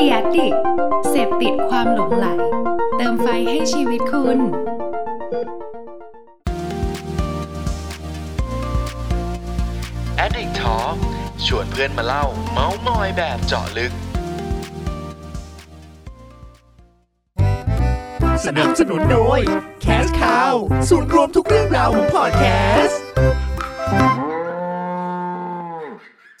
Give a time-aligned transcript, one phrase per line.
[0.00, 0.54] ดียดิก
[1.08, 2.26] เสพติดความหลงไหล
[2.96, 4.38] เติมไฟให้ชีวิตคุณ
[10.24, 10.96] Addict Talk
[11.46, 13.92] ชวนเพื่อนมาเล่า เมาส์มอยแบบเจาะลึก
[18.44, 19.40] สนับสนุนโดย
[19.82, 20.54] แคสคาว
[20.88, 22.44] ศูนย์รวมทุกเรื่องราวของพอดแค
[22.84, 23.00] สต์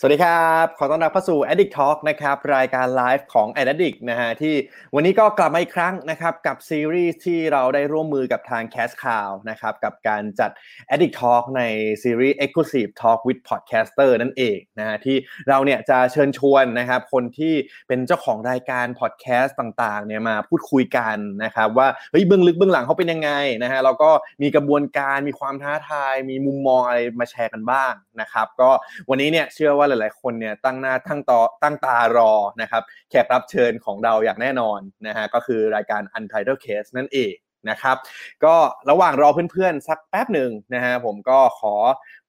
[0.02, 4.54] สวัสดีครับ ขอต้อนรับเข้าสู่ Addict Talk นะครับ รายการไลฟ์ของ Addict นะฮะที่
[4.94, 10.50] วันนี้ก็กลับมาอีกครั้งนะครับ กับซีรีส์ที่เราได้ร่วมมือกับทาง Cast Cow นะครับ กับการจัด
[10.94, 11.62] Addict Talk ใน
[12.02, 15.16] ซีรีส์ Exclusive Talk with Podcaster นั่นเองนะฮะที่
[15.48, 17.54] เราเนี่ยจะเชิญชวนนะครับคนที่
[17.88, 23.30] เป็นเจ้าของรายการ Podcast ต่างๆเนี่ยมาพูดคุยกันนะครับว่าเฮ้ยเบื้องลึกเบื้องหลังเขาเป็นยังไง
[23.62, 24.10] นะฮะแล้วก็
[24.42, 28.70] มีกระบวนการมีความท้าทาย มีมุมมองอะไรมาแชร์กันบ้างนะครับก็
[29.10, 37.34] วันนี้เนี่ยเชื่อว่าหลาย ๆ คนเนี่ยตั้งหน้าตั้งตอตั้งตารอนะครับแขกรับเชิญของเราอย่างแน่นอนนะฮะก็คือรายการ Untitled Case นั่นเอง
[37.70, 37.96] นะครับ
[38.44, 38.54] ก็
[38.90, 41.74] ระหว่างรอเพื่อน ๆ สักแป๊บหนึ่งนะฮะผมก็ขอ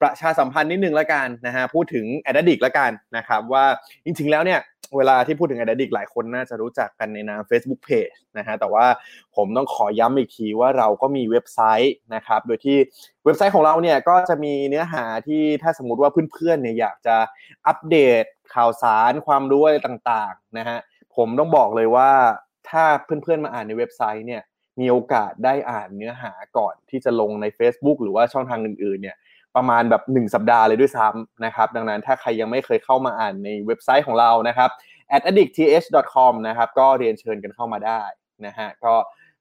[0.01, 3.65] ประชาสัมพันธ์นิดนึงละกันนะฮะพูดถึงแอดดิกละกันนะครับว่า
[4.05, 4.59] จริง ๆ แล้วเนี่ย
[4.97, 8.85] เวลาที่พูดถึง a d d i c t หลายคนน่าจะรู้จักกันในนาม Facebook Page นะฮะแต่ว่า
[9.35, 12.77] ผมต้องขอย้ำอีกทีว่าเราก็มีเว็บไซต์นะครับโดยที่
[13.25, 17.15] เว็บไซต์ของเราเนี่ยก็จะมีเนื้อหาที่ถ้าสมมุติว่าเพื่อนๆเนี่ยอยากจะ
[17.67, 18.23] อัปเดต
[18.55, 20.79] ข่าวสารความรู้อะไรต่างๆนะฮะ
[21.15, 22.11] ผมต้องบอกเลยว่า
[22.69, 24.41] ถ้าเพื่อนๆมาอ่านในเว็บไซต์เนี่ย
[24.79, 29.17] มีโอกาสได้อ่านเนื้อหาก่อนที่จะลงใน Facebook หรือว่าช่องทางอื่นๆเนี่ย
[29.55, 34.69] ประมาณแบบ 1 สัปดาห์เลยด้วยซ้ำนะครับ ดังนั้นถ้าใครยังไม่เคยเข้ามาอ่านในเว็บไซต์ของเรานะครับ
[35.15, 38.01] at addictth.com นะครับก็เรียนเชิญกันเข้ามาได้
[38.45, 38.93] นะฮะก็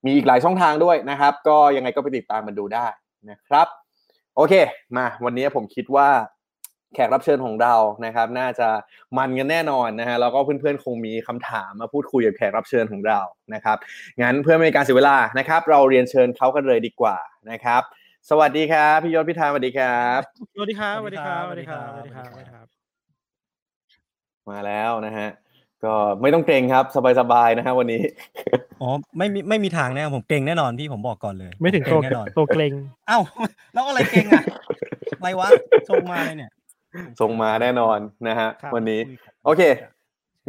[0.04, 2.86] มีอีกหลายช่องทางด้วยนะครับ ก็ยังไงก็ไปติดตามมันดูได้
[3.30, 3.66] นะครับ
[4.36, 4.54] โอเค
[4.96, 6.08] มาวันนี้ผมคิดว่า
[6.94, 8.68] แขกรับเชิญของเรานะครับ น่าจะ
[9.18, 13.20] มันกันแน่นอนนะฮะแล้วก็เพื่อนๆคงมีคำถามมาพูดคุยกับแขกรับเชิญของเรา
[13.54, 13.76] นะครับ
[14.22, 17.16] งั้นเพื่อไม่ให้การเสียเวลานะครับ เราเรียนเชิญเขากันเลยดีกว่า
[17.50, 17.82] นะครับ
[18.28, 20.20] สวัสดีครับ พี่ยศพิธาสวัสดีครับ
[20.54, 22.66] สวัสดีครับสวัสดีครับสวัสดีครับสวัสดีครับสวัสดีครับ
[24.50, 25.28] มาแล้วนะฮะ
[25.84, 26.84] ก็ไม่ต้องเกรงครับ
[27.20, 28.02] สบายๆนะฮะวันนี้
[28.82, 32.72] อ๋อไม่มีไม่มีทางแน่ผมเก่งแน่นอนพี่ผมบอกก่อนเลย ไม่ถึงเก่ตัวงแน่นอนตัวเกรง
[33.08, 33.18] เอ้า
[33.74, 34.42] แล้วอะไรเก่งอะ
[35.18, 35.48] อะไรวะ
[35.90, 36.50] ส่งมาเลยเนี่ย
[37.20, 37.98] ส่งมาแน่นอน
[38.28, 39.00] นะฮะครับวันนี้
[39.44, 39.62] โอเค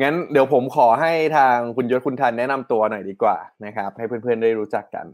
[0.02, 5.06] งั้นเดี๋ยวผมขอให้ทางคุณยศคุณทันแนะนำตัวหน่อยดีกว่านะครับ ให้เพื่อนๆได้รู้จักกัน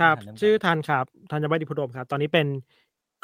[0.00, 2.46] ครับ ชื่อทันครับทันยบัดิพุดมครับ ตอนนี้เป็น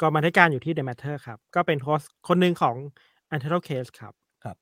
[0.01, 2.75] กรรมาธิการอยู่ที่ The Matter ครับ ก็เป็นโฮสต์คนหนึ่งของ
[3.35, 4.55] u n t i t l e Case ครับครับ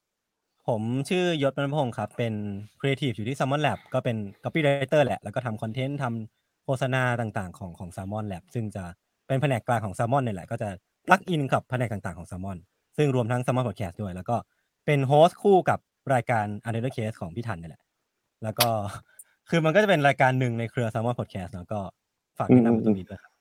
[0.68, 2.34] ผมชื่อยศมนพงศ์ครับ เป็น
[2.80, 8.84] ครีเอทีฟอยู่ที่ Salmon Lab ก็เป็น copywriter แหละ แล้วก็ทำ content ทำโฆษณาต่างๆ ของของ Salmon Lab ซึ่งจะ
[9.28, 10.70] เป็นแผนกกลางของ Salmon เนี่ยแหละ ก็จะ
[11.08, 12.58] plug in กับแผนกต่างๆของ Salmon
[12.98, 14.36] ซึ่งรวมทั้ง Salmon Podcast ด้วย แล้วก็
[14.86, 15.80] เป็น host คู่กับ
[16.14, 17.82] รายการ u n t i t l e Case ของพี่ทันนี่แหละ
[18.44, 18.68] แล้วก็
[19.50, 21.80] คือมันก็จะเป็นรายการหนึ่งในเครือ Salmon Podcast แล้วก็
[22.38, 23.32] ฝากแนะนำตรงนี้ด้วยครับ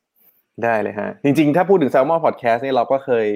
[0.65, 3.29] ได้เลยฮะ จริงๆ ถ้าพูดถึง Salmon Podcast นี่เราก็เคย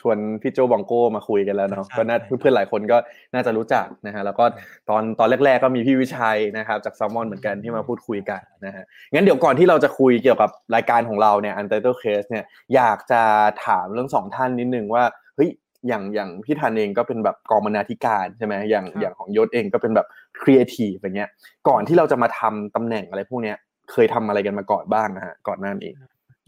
[0.00, 2.96] ชวนพี่โจบองโก้มาคุยกันแล้วเนาะใช่ก็น่าใช่เพื่อนๆหลายคนก็
[3.34, 4.44] น่าจะรู้จักนะฮะแล้วก็
[4.90, 12.44] ตอนตอนแรกๆก็มีพี่วิชัยนะครับจาก Salmon เหมือนกันที่มาพูดคุยกันนะฮะงั้นเดี๋ยวก่อนที่เราจะคุยเกี่ยวกับรายการของเราเนี่ย Untitled Case เนี่ย
[12.74, 13.22] อยากจะ
[13.66, 15.04] ถามเรื่องสองท่านนิดนึงว่า
[15.36, 15.50] เฮ้ย
[15.88, 20.06] อย่างอย่างพี่ทันเองก็เป็นแบบกองบรรณาธิการใช่ไหมอย่างครับอย่างของยศเองก็เป็นแบบ
[20.42, 21.30] ครีเอทีฟอย่างเงี้ย
[21.68, 23.56] ก่อนที่เราจะมาทำตำแหน่งอะไรพวกเนี้ย
[23.92, 25.92] เคยทำอะไรกันมาก่อนบ้างนะฮะก่อนหน้านี้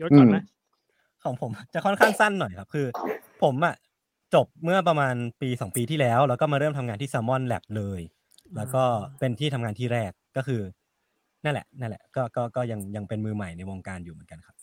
[0.01, 0.45] ยศก่อนไหมอืม
[1.25, 2.87] ของผมจะค่อนข้างสั้นหน่อยครับ คือ
[3.43, 3.75] ผมอะ
[4.35, 8.01] จบเมื่อประมาณปีสองปีที่แล้ว แล้วก็มาเริ่มทำงานที่ Salmon Lab เลย
[8.57, 8.83] แล้วก็
[9.19, 10.61] เป็นที่ทำงานที่แรกก็คือ
[11.45, 14.57] นั่นแหละนั่นแหละ ก็ก็ก็ยังยังเป็นมือใหม่ในวงการอยู่เหมือนกันครับ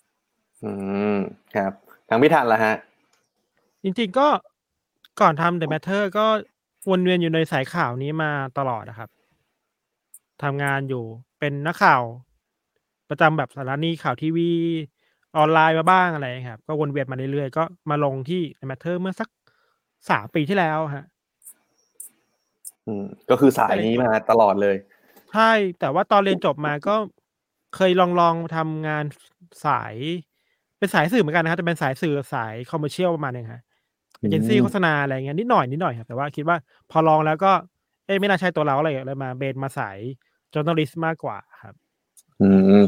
[0.63, 0.71] อื
[1.15, 1.17] ม
[1.55, 1.71] ครับ
[2.09, 2.75] ทางพี่ทันละฮะ
[3.83, 4.27] จริงๆก็
[5.21, 6.25] ก่อนทำ The Matter ก็
[6.89, 9.09] วนเวียนอยู่ในสายข่าวนี้มาตลอดนะครับ
[10.43, 11.03] ทำงานอยู่
[11.39, 12.03] เป็นนักข่าว
[13.09, 14.49] ประจำแบบสถานีข่าวทีวี
[15.37, 19.29] ออนไลน์มาบ้างอะไรครับ ก็วนเวียนมาเรื่อยๆ ก็มาลงที่ The Matter เมื่อสัก
[20.09, 21.05] สามปีที่แล้วฮะ
[22.85, 24.75] อืม ก็คือสายนี้มาตลอดเลย
[25.33, 26.95] ใช่ แต่ว่าตอนเรียนจบมาก็
[27.75, 29.05] เคยลองลองทำงาน
[29.65, 29.95] สาย
[30.77, 33.61] เป็นสายสื่อเหมือนกันนะครับแต่เป็นสายสื่อสาย commercial ประมาณนึงฮะ
[34.19, 36.57] เอเจนซี่อืมโฆษณาอะไรเงี้ยนิดหน่อยนิดหน่อยครับแต่ว่าคิดว่า
[36.91, 37.51] พอลองแล้วก็
[38.05, 39.97] เอ้ยไม่น่าใช่ตัวเราอะไรเลยมาเบนมาสาย
[40.53, 41.75] จ o ร์น a ลิสต์มากกว่าครับ
[42.41, 42.49] อื
[42.81, 42.83] ม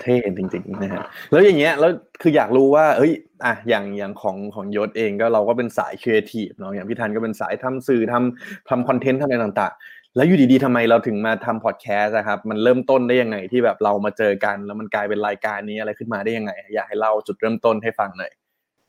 [0.00, 1.90] เท่จริงๆนะฮะแล้วอย่างเงี้ยแล้ว
[2.22, 3.12] คืออยากรู้ว่า เอ้ย
[3.44, 18.32] อะอย่างอย่างของของยศเองก็เราก็เป็นสายครีเอทีฟเนาะอย่างพี่ทันก็เป็นสายทำสื่อทำทำคอนเทนต์ทำอะไรต่าง ๆ แล้วอยู่ดีๆทำไมเราถึงมาทำพอดแคสต์อะครับ มันเริ่มต้นได้ยังไงที่แบบเรามาเจอกัน แล้วมันกลายเป็นรายการนี้อะไรขึ้นมาได้ยังไง อยากให้เล่าจุดเริ่มต้นให้ฟังหน่อย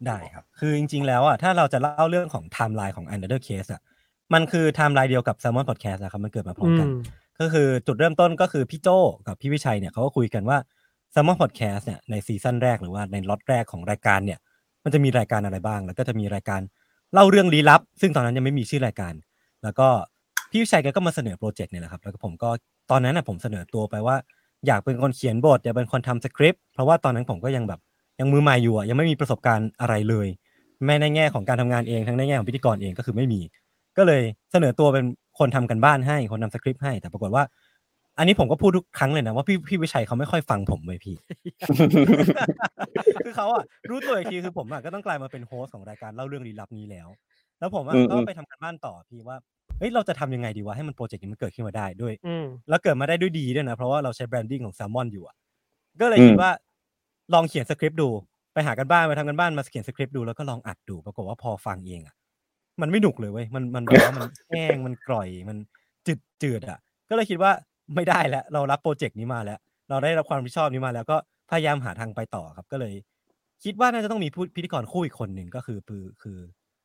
[0.07, 3.81] ได้ครับ คือจริง ๆ แล้วอะถ้าเราจะเล่าเรื่องของไทม์ไลน์ของ Untitled Case อะ
[4.33, 6.91] มันคือไทม์ไลน์เดียวกับ Salmon Podcast นะครับมันเกิดมาพร้อมกัน อืม
[7.39, 8.87] ก็คือจุดเริ่มต้นก็คือพี่โจ
[9.27, 10.57] กับพี่วิชัยเนี่ยเขาก็คุยกันว่า
[11.13, 14.39] Salmon Podcast เนี่ยในซีซั่นแรกหรือว่าในล็อตแรกของรายการเนี่ย
[14.83, 16.61] มันจะมีรายการอะไรบ้าง แล้วก็จะมีรายการ
[17.13, 19.13] เล่าเรื่องลี้ลับ ซึ่งตอนนั้นยังไม่มีชื่อรายการ
[19.63, 19.87] แล้วก็
[20.49, 22.49] พี่วิชัยแกก็มาเสนอโปรเจกต์เนี่ยแหละครับแล้วก็ผมก็
[22.91, 24.15] ตอนนั้นนะผมเสนอตัวไปว่า
[24.67, 27.79] อยากเป็นคนเขียนบทอยากเป็นคนทำสคริปต์เพราะว่าตอนนั้นผมก็ยังแบบ
[28.19, 30.27] ยังมือใหม่อยู่อะยังไม่มีประสบการณ์อะไรเลย
[30.85, 33.41] แม้ในแง่ของการทำงานเองทั้งในแง่ของพิธีกรเองก็คือไม่มี
[33.97, 34.21] ก็เลย
[34.51, 35.05] เสนอตัวเป็น
[35.39, 37.43] คนทำการบ้านให้คนทำสคริปต์ให้ แต่ปรากฏว่า
[38.17, 41.15] อันนี้ผมก็พูดทุกครั้งเลยนะว่าพี่พี่วิชัยเขาไม่ค่อยฟังผมเลยพี่
[43.25, 47.07] คือเขาอะรู้ตัวอีกทีคือผมอะก็ต้องกลายมาเป็น host ของรายการเล่าเรื่องลี้ลับนี้แล้ว
[47.59, 49.37] แล้วผมอะอืมก็อืมไปทำการบ้านต่อพี่ว่า
[49.79, 55.35] เฮ้ยเราจะทำยังไงดีวะให้มันโปรเจกต์นี้มันเกิดขึ้นมาได้ด้วยอืมแล้วเกิดมาได้ด้วยดีด้วยนะเพราะว่าเราใช้ branding ของแซลมอนอยู่อะ
[56.01, 56.51] ก็เลยอืมคิดว่า
[57.33, 58.09] ลองเขียนสคริปต์ดู
[58.53, 62.15] ไปหากันบ้านไปทำกันบ้านมาเขียนสคริปต์ดูแล้วก็ลองอัดดูปรากฏว่าพอฟังเองอะ
[62.81, 65.57] มันไม่หนุกเลยเว้ยมันมันแบบว่ามันแห้งมันกร่อยมัน
[66.07, 66.79] จืดจืดอะ
[67.09, 67.51] ก็เลยคิดว่า
[67.95, 71.17] ไม่ได้แล้วเรารับโปรเจกต์นี้มาแล้ว เราได้รับความรับผิดชอบนี้มาแล้วก็
[71.51, 72.93] พยายามหาทางไปต่อครับ ก็เลย
[73.63, 76.37] คิดว่าน่าจะต้องมีผู้พิธีกรคู่อีกคนหนึ่งก็คือคือคือ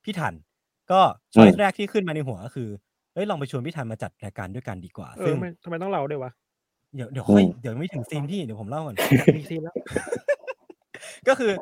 [0.04, 0.34] พี่ทัน
[0.92, 1.00] ก็
[1.34, 2.68] ช้อยแรกที่ขึ้นมาในหัวก็คือ
[3.14, 6.30] เฮ้ยลองไปชวนพี่ทันมาจัดรายการด้วยกันดีกว่าเอซึ่องไม่ทำไมต้องเราด้วยวะ
[6.94, 8.96] เดี๋ยวเดี๋ยวค่อยอืมเดี๋ยวไม่ถึง scene พี่เดี๋ยวผมเล่าก่อน
[9.36, 9.74] มี scene แล้ว
[11.28, 11.52] ก็คือ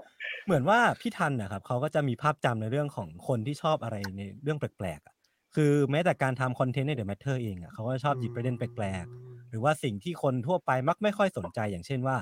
[0.48, 5.14] เหมือนว่าพี่ทันนะครับเขาก็จะมีภาพจำในเรื่องของคนที่ชอบอะไรในเรื่องแปลกๆอะ
[5.54, 12.16] คือแม้แต่การทำคอนเทนต์ใน The MATTER เองอะเขาก็ชอบหยิบประเด็นแปลกๆหรือว่าสิ่งที่คนทั่วไปมักไม่ค่อยสนใจอย่างเช่นว่า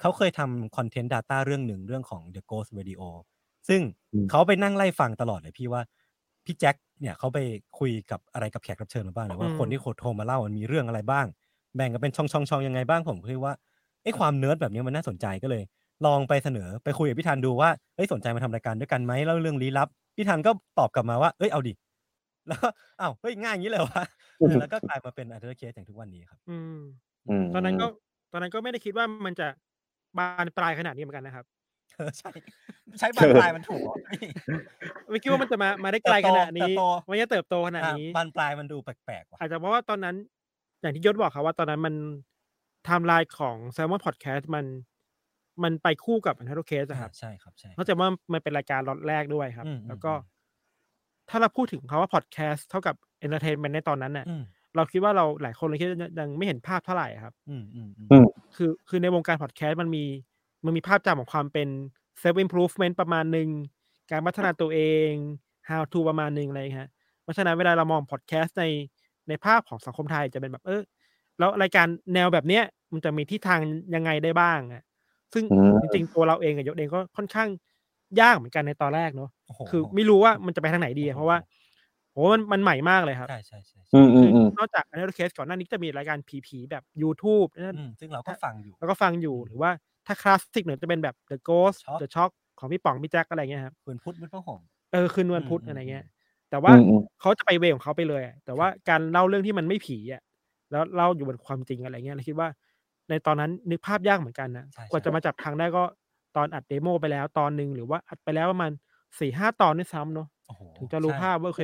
[0.00, 3.02] เขาเคยทำคอนเทนต์ Data เรื่องหนึ่งเรื่องของ The Ghost Radio
[3.68, 3.80] ซึ่ง
[4.12, 5.82] อืมเขาไปนั่งไล่ฟังตลอดเลยพี่ว่า
[6.44, 7.38] พี่แจ็คเนี่ยเขาไป
[7.78, 11.26] คุยกับอะไรกับแขกรับเชิญมาบ้างหรือว่าอืมคนที่โทรมาเล่ามันมีเรื่องอะไรบ้าง
[11.76, 13.54] แบ่งกันเป็นช่องช่องช่องยังไงบ้างผมคิดว่า
[14.02, 15.62] ไอ้ความเนิร์ดแบบนี้มันน่าสนใจก็เลย
[16.06, 21.72] ลองไปเสนอไปคุยกับพี่ธันดูว่าเอ้ยสนใจมาทำรายการด้วยกันไหมเล่าเรื่องลี้ลับพี่ธันก็ตอบกลับมาว่าเอ้ยเอาดิ
[22.48, 22.68] แล้วก็
[23.00, 24.04] อ้าวเฮ้ยง่ายอย่างนี้เลยวะ
[24.38, 26.78] เออแล้วก็กลายมาเป็น Untitled Case อย่างทุกวันนี้ครับอืม
[27.28, 27.86] อืมตอนนั้นก็
[28.32, 29.46] ตอนนั้นก็ไม่ได้คิดว่ามันจะ
[30.18, 31.44] บานปลายขนาดนี้เหมือนกันนะครับ
[31.96, 32.30] เออใช่
[32.98, 34.28] ใช้บานปลายมันถูกเหรอพี่
[35.10, 40.16] ไม่คิดว่ามันจะมามาได้ไกลขนาดนี้เติบโตมันจะเติบโตขนาดอะนี้บานปลายมันดูแปลกๆว่ะอาจจะเพราะว่าตอนนั้น
[40.80, 41.94] อย่างที่ยศบอกครับว่าตอนนั้นมัน
[42.84, 44.64] ไทม์ไลน์ของ Salmon Podcast มัน
[45.64, 50.36] มันไปคู่กับ u n t i t l e Case อะครับใช่ครับใช่นอกจากว่ามันเป็นรายการล็อตแรกด้วยครับอืมแล้วก็อืม
[51.30, 52.94] ถ้าเราพูดถึงคำว่า podcast เท่ากับ
[53.24, 54.42] entertainment ในตอนนั้นน่ะอืม
[54.76, 58.24] เราคิดว่าเราหลายคนเลยคิดว่ายังไม่เห็นภาพเท่าไหร่อะครับอืมอืมอืมอืม
[58.56, 60.04] คือคือในวงการพอดแคสต์มันมี
[60.64, 61.68] มันมีภาพจำของความเป็น
[62.22, 63.48] self improvement ประมาณหนึ่ง
[64.10, 65.10] การพัฒนาตัวเอง
[65.68, 66.90] how to ประมาณหนึ่งอะไรอย่างเงี้ยฮะ
[67.22, 68.64] เพราะฉะนั้นเวลาเรามองพอดแคสต์ใน
[69.28, 70.82] ในภาพของสังคมไทยจะเป็นแบบเออ
[71.38, 73.60] แล้วรายการแนวแบบเนี้ยมันจะมีทิศทาง
[73.94, 74.82] ยังไงได้บ้างอะ
[75.32, 77.48] ซึ่งอืมจริงๆตัวเราเองกับยศเองก็ค่อนข้าง
[78.20, 81.38] ยากเหมือนกันในตอนแรกเนอะโอ้โหคือไม่รู้ว่ามันจะไปทางไหนดีอะเพราะว่า
[82.12, 89.70] โหมันมันใหม่มากเลยครับใช่ใช่ใช่อืใช่มอืมอืมนอกจากอันนี้เคสก่อนหน้านี้จะมีรายการผีๆแบบ YouTube นั่นอืมซึ่งเราก็ฟังอยู่แล้วก็ฟังอยู่หรือว่า
[90.06, 94.60] ถ้าคลาสสิกหน่อยจะเป็นแบบ The Ghost Shock The Shock ของพี่ป๋องพี่แจ็คอะไรเงี้ยครับคุณพุทธมุดพระห่ม
[94.92, 96.08] เออคืนวันพุธอืมอะไรเงี้ยอืม
[96.50, 100.22] แต่ว่าอืมอืมเขาจะไปเวของเขาไปเลยอะแต่ว่าการเล่าเรื่องที่มันไม่ผีอะ
[100.70, 102.48] แล้วเล่าอยู่บนความจริงอะไรเงี้ยเราคิดว่า
[103.10, 105.82] ในตอนนั้นนึกภาพยากเหมือนกันนะ ใช่ กว่าจะมาจับทางได้ก็
[106.36, 108.70] ตอนอัดเดโมไปแล้วตอนหนึ่งหรือว่าอัดไปแล้วประมาณ
[109.20, 111.62] สี่ห้าตอนด้วยซ้ำเนาะโอ้โหถึงจะรู้ใช่ภาพว่าโอเค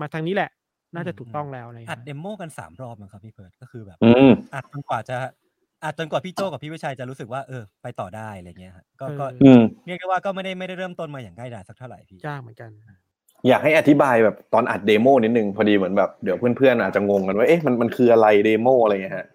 [0.00, 0.50] มาทางนี้แหละ
[0.94, 5.16] น่าจะอืมถูกต้องแล้วอะไรอัดเงี้ย demo กันสามรอบมั้งครับพี่เพิร์ดก็คือแบบ อืม อัดจนกว่าจะ
[5.84, 12.70] อัดจนกว่าพี่โจกับพี่วิชัยจะรู้สึกว่าเออ ไปต่อได้อะไรเงี้ยฮะก็ก็เอออืม เรียกได้ว่าก็ไม่ได้ไม่ได้เริ่มต้นมาอย่างง่ายดายสักเท่าไหร่พี่ ยากเหมือนกัน
[13.48, 19.26] อยากให้อธิบายแบบตอนอัด demo นิดนึงพอดีเหมือนแบบเดี๋ยวเพื่อนๆอาจจะงงกันว่าเอ๊ะมันมันคืออะไร demo อะไรเงี้ยฮะ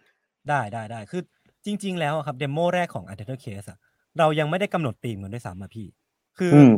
[0.49, 1.21] ได้ได้ได้คือ
[1.65, 3.67] จริง ๆ แล้วอะครับ demo แรกของ u n d e r t a l e Case
[3.69, 3.77] อะ
[4.19, 5.87] เรายังไม่ได้กำหนดธีมกันด้วยซ้ำอะพี่
[6.37, 6.71] คือออืม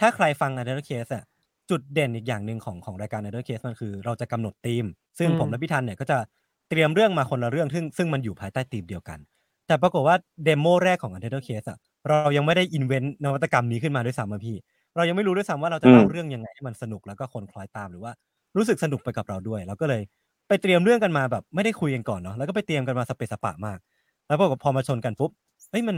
[0.00, 1.24] ถ้าใครฟัง u n d e r t a l e Case อะ
[1.70, 4.84] จุดเด่นอีกอย่างหนึ่งของของรายการ u n d e r t a l e Case มันคือเราจะกำหนดธีม
[5.18, 6.18] ซึ่งอืมผมและพี่ทันเนี่ยก็จะ
[6.70, 9.18] เตรียมเรื่องมาคนละเรื่องซึ่งซึ่งมันอยู่ภายใต้ธีมเดียวกัน
[9.66, 11.78] แต่ปรากฏว่า demo แรกของ u n d e r t a l e Case อะ
[12.08, 14.56] เรายังไม่ได้ invent นวัตกรรมนี้ขึ้นมาด้วยซ้ำอะพี่
[14.96, 18.12] เรายังไม่รู้ด้วยซ้ำว่าเราจะเล่าอืมเรื่องยังไงให้มันสนุกแล้วก็คนคล้อยตามหรือว่า
[18.56, 20.02] รู้สึกสนุกไปกับเราด้วยเราก็เลย
[20.48, 23.78] ไปเตรียมเรื่องกันมาแบบไม่ได้คุยกันก่อนเนาะแล้วก็ไปเตรียมกันมาสะเปะสะปะมาก
[24.26, 25.30] แล้วพอพอมาชนกันปุ๊บ
[25.70, 25.96] เฮ้ยมัน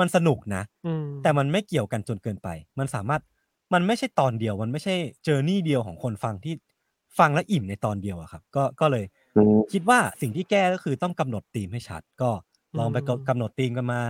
[0.00, 3.22] มันสนุกนะอืมแต่มันไม่เกี่ยวกันจนเกินไป มันสามารถ
[3.74, 6.54] มันไม่ใช่ตอนเดียว มันไม่ใช่ journey เดียวของคนฟังที่
[7.18, 9.04] ฟังแล้วอิ่มในตอนเดียวอะครับ ก็ก็เลย
[9.34, 12.30] อืมคิดว่าสิ่งที่แก้ก็คือต้องกำหนดธีมให้ชัด ก็
[12.78, 14.00] ลองไปกำอืมกำหนดธีมกันมา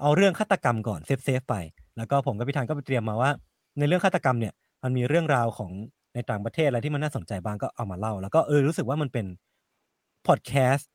[0.00, 1.54] เอาเรื่องฆาตกรรมก่อน safe safe ไป
[1.96, 3.30] แล้วก็ผมกับพี่ธันก็ไปเตรียมมาว่า
[3.78, 5.70] ในเรื่องฆาตกรรมเนี่ย มันมีเรื่องราวของ
[6.14, 9.26] ในต่างประเทศอะไรที่มันน่าสนใจบ้างก็เอามาเล่า แล้วก็เออรู้สึกว่ามันเป็น
[10.26, 10.90] พอดแคสต์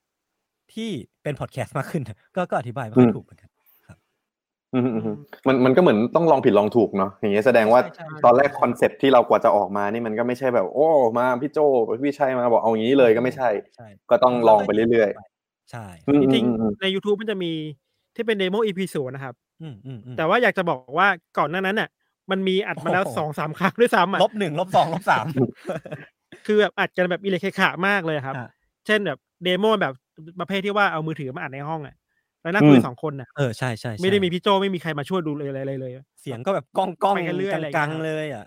[0.74, 0.90] ที่
[1.24, 2.04] เป็นพอดแคสต์มากขึ้น
[2.36, 3.50] ก็ก็อธิบายไม่ค่อยถูกเหมือนกัน
[3.88, 3.98] ครับ
[4.74, 5.16] อืมอืมอืม
[5.48, 11.60] มันมันก็เหมือนต้องลองผิดลองถูกเนาะอย่างเงี้ยแสดงว่าใช่ใช่ใช่ตอนแรกคอนเซ็ปต์ที่เรากว่าจะออกมานี่มันก็ไม่ใช่แบบ โอ้มาพี่โจ
[12.06, 15.10] พี่ชัยมาบอกเอาอย่างนี้เลยก็ไม่ใช่ใช่ก็ต้องลองไปเรื่อย
[15.72, 17.52] ใช่ๆอืมจริงอืมอืมๆใน YouTube มันจะมี
[18.16, 21.08] ที่เป็นเดโม EP ศูนย์นะครับอืมอืมอืมแต่ว่าอยากจะบอกว่า
[21.38, 21.90] ก่อนหน้านั้นน่ะ
[22.32, 25.26] มันมีอัดมาแล้วโอ้โหสองสามครั้งด้วยซ้ำอะลบหนึ่งลบสองลบสาม
[26.46, 28.50] คือแบบอัดกันแบบอีเหละเขละขละมากเลยครับอะ
[28.86, 29.94] เช่นแบบ demo แบบ
[30.40, 31.96] ประเภทที่ว่าเอามือถือมาอัดในห้องอะ
[32.42, 38.46] แล้วนั่งคุยสองคนน่ะเออใช่ใช่ใช่ไม่ได้มีพี่โจไม่มีใครมาช่วยดูเลยอะไรเลย เสียงก็แบบก้องก้องไปกันเรื่อยอะไรอย่างเงี้กันงงๆเลยอะ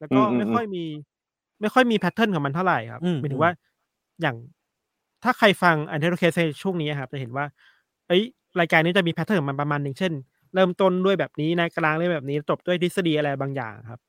[0.00, 0.84] แล้วก็ไม่ค่อยมี
[1.60, 3.52] ไม่ค่อยมี pattern ของมันเท่าไหร่ครับอืมหมายถึอืงมว่า
[4.22, 4.36] อย่าง
[5.24, 7.44] ถ้าใครฟัง Untitled Case ในช่วงนี้ครับ จะเห็นว่า
[8.08, 8.22] เอ้ย
[8.60, 10.12] รายการนี้จะมี pattern ของมันประมาณหนึ่งเช่น
[10.54, 14.00] เริ่มต้นด้วยแบบนี้นะกลางด้วยแบบนี้จบด้วยทฤษฎีอะไรบางอย่างครับ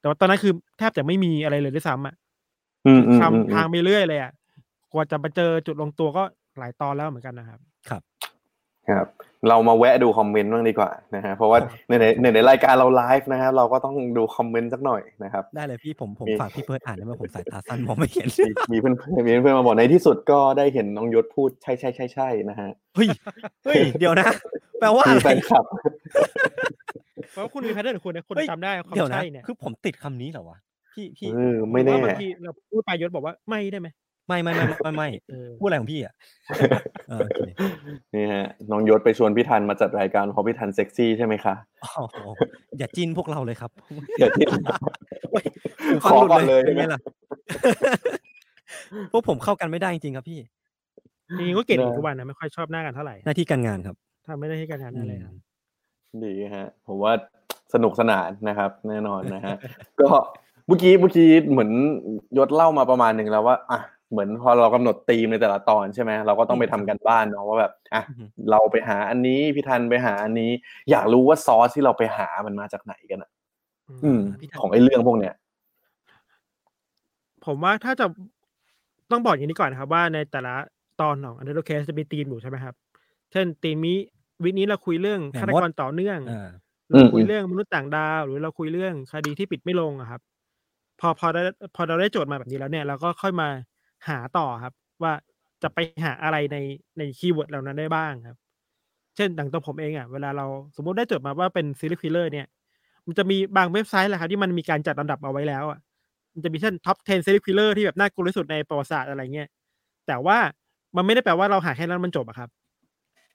[0.00, 2.14] แต่ว่าตอนนั้นคือแทบจะไม่มีอะไรเลยด้วยซ้ำอะ
[2.86, 4.32] อืมอืมอืมทำทางไปเรื่อยเลยอะ
[4.92, 6.22] กว่าจะมาเจอจุดลงตัวก็
[6.58, 8.02] หลายตอนแล้วเหมือนกันนะครับ ครับ
[8.88, 9.06] ครับ
[9.48, 18.94] เรามาแวะดูคอมเมนต์บ้างดีกว่านะฮะเพราะว่าในในในในรายการเราไลฟ์นะครับเราก็ต้องดูคอมเมนต์สักหน่อยนะครับ ได้เลยพี่ผมผมมีฝากพี่เพิร์ดอ่านได้ไหมผมสายตาสั้นมองไม่เห็นมีมีเพื่อน
[19.26, 23.08] มีเพื่อนมาบอกในที่สุดก็ได้เห็นน้องยศพูดใช่ใช่ใช่ใช่นะฮะเฮ้ย
[23.64, 24.28] เฮ้ยเดี๋ยวนะ
[24.80, 25.64] แปลว่ามีอะไรแฟนคลับ
[27.32, 30.58] เพราะว่าคุณมีแพทเทิร์นของคุณนะคุณเฮ้ยจำได้ความเดี๋ยวนะใช่เนี่ยคือผมติดคำนี้เหรอวะ
[30.94, 33.88] พี่พี่เออไม่แน่ว่าบางทีเราพูดไปยศบอกว่าไม่ได้ไหม
[34.28, 36.14] ไม่ไม่ไม่ไม่ไม่เออพูดอะไรของพี่อะ
[37.08, 37.40] เออโอเค
[38.14, 42.16] นี่ฮะน้องยศไปชวนพี่ทันมาจัดรายการเพราะพี่ทันเซ็กซี่ใช่ไหมคะโอ้โห
[42.78, 43.70] อย่าจิ้นพวกเราเลยครับ
[44.18, 44.44] อย่าที่
[45.30, 45.44] เฮ้ย
[46.02, 47.00] ขอก่อนเลยเป็นไงล่ะ
[49.12, 50.40] พวกผมเข้ากันไม่ได้จริงๆครับพี่
[51.38, 55.34] จริงๆก็เก่งทุกวันนะไม่ค่อยชอบหน้ากันเท่าไหร่หน้าที่การงานครับทำไม่ได้ให้การงานอะไรครับ
[56.24, 57.12] ดีฮะ ผมว่า
[57.74, 59.56] สนุกสนานนะครับ แน่นอนนะฮะ
[60.00, 60.08] ก็
[60.66, 61.70] เมื่อกี้เมื่อกี้เหมือน
[62.38, 63.78] ยศเล่ามาประมาณหนึ่งแล้วว่าอะ
[64.10, 70.50] เหมือนพอเรากำหนดธีมในแต่ละตอนใช่ไหมเราก็ต้องไปทำกันบ้านเนาะว่าแบบอะอือฮึเราไปหาอันนี้พี่ทันไปหาอันนี้
[70.90, 73.30] อยากรู้ว่าซอสที่เราไปหามันมาจากไหนกันอะ
[74.04, 75.34] อืมพี่ทันของไอ้เรื่องพวกเนี้ย
[77.44, 78.06] ผมว่าถ้าจะ
[79.10, 80.54] ต้องบอกอย่างนี้ก่อนนะครับ ว่าในแต่ละ
[81.00, 82.74] ตอนของ Untitled Case จะมีธีมอยู่ใช่ไหมครับ
[83.32, 83.96] เช่นธีมนี้
[84.44, 86.48] week นี้เราคุยเรื่องฆาตกรต่อเนื่องอ่า
[86.92, 90.20] เราคุยเรื่องมนุษย์ต่างดาว หรือเราคุยเรื่องคดีที่ปิดไม่ลงอะครับ
[91.00, 91.42] พอพอได้
[91.76, 93.48] พอเราได้โจทย์มาแบบนี้แล้วเนี่ยเราก็ค่อยมา
[94.08, 95.12] หาต่อครับ ว่า
[95.62, 96.56] จะไปหาอะไรใน
[96.98, 98.36] ใน keyword เหล่านั้นได้บ้างครับ
[99.16, 102.46] เช่นอย่างตัวผมเองอะเวลาเราสมมติได้โจทย์มาว่าเป็น serial killer เนี่ย
[103.06, 105.78] มันจะมีบางเว็บไซต์แหละครับที่มันมีการจัดลำดับเอาไว้แล้วอะ
[106.34, 109.48] มันจะมีเช่น top 10 serial killer ที่แบบน่ากลัวที่สุดในประวัติศาสตร์อะไรเงี้ย
[110.06, 110.38] แต่ว่า
[110.96, 112.48] มันไม่ได้แปลว่าเราหาแค่นั้นมันจบอะครับ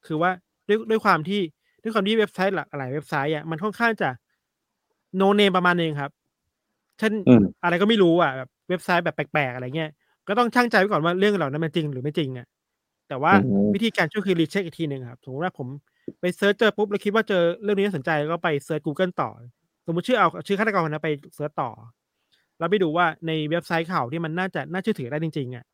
[0.07, 0.31] คือว่า
[0.67, 1.41] ด้วยด้วยความที่
[1.83, 4.09] ด้วยความที่เว็บไซต์หลากหลายเว็บไซต์อะมันค่อนข้างจะ
[5.15, 6.11] no name ประมาณนึงครับ
[6.99, 9.91] เช่นอืมอะไรก็ไม่รู้อะแบบเว็บไซต์แบบแปลกๆอะไรเงี้ย
[10.27, 12.47] ก็ต้องชั่งใจไว้ก่อนว่าเรื่องเหล่านั้นมันจริงหรือไม่จริงอะ
[13.09, 13.35] แต่ว่าอื
[13.67, 15.67] มวิธีการช่วยคือ recheck อีกทีหนึ่งครับสมมติว่าผม
[16.19, 19.29] ไป search เจอปุ๊บแล้วคิดว่าเจอเรื่องนี้น่าสนใจก็ไปเซิร์ช Google ต่อ
[19.87, 21.69] สมมติชื่อเอาชื่อฆาตกรคนนั้นไป search ต่อ
[22.59, 25.65] แล้วไปดูว่าในเว็บไซต์ข่าวที่มันน่าจะน่าเชื่อถือได้จริง ๆอะ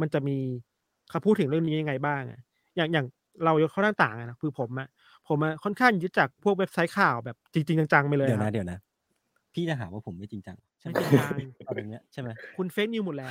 [0.00, 0.36] มันจะมี
[1.10, 2.40] เขาพูดถึงเรื่องนี้ยังไงบ้างอะ
[2.76, 3.06] อย่างอย่าง
[3.44, 4.88] เรายกข้อต่างๆอะนะคือผมอะ
[5.28, 8.78] ผมอะค่อนข้างยึดจากพวกเว็บไซต์ข่าวแบบจริง ๆ จังๆไปเลยเดี๋ยวนะรับเดี๋ยวนะ
[9.54, 10.94] พี่จะหาว่าผมไม่จริงจังใช่ไหม
[11.36, 13.28] ไม่จริงจังตอนเนี้ยใช่ไหมคุณเฟซนิวหมดแล้ว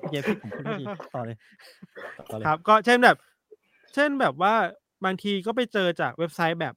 [0.00, 1.36] โอเคพี่ผมพูดไม่ดีต่อเลย
[2.18, 3.16] ต่อเลย ครับก็เช่นแบบ
[3.94, 4.54] เช่นแบบว่า
[5.04, 6.74] บางทีก็ไปเจอจากเว็บไซต์แบบ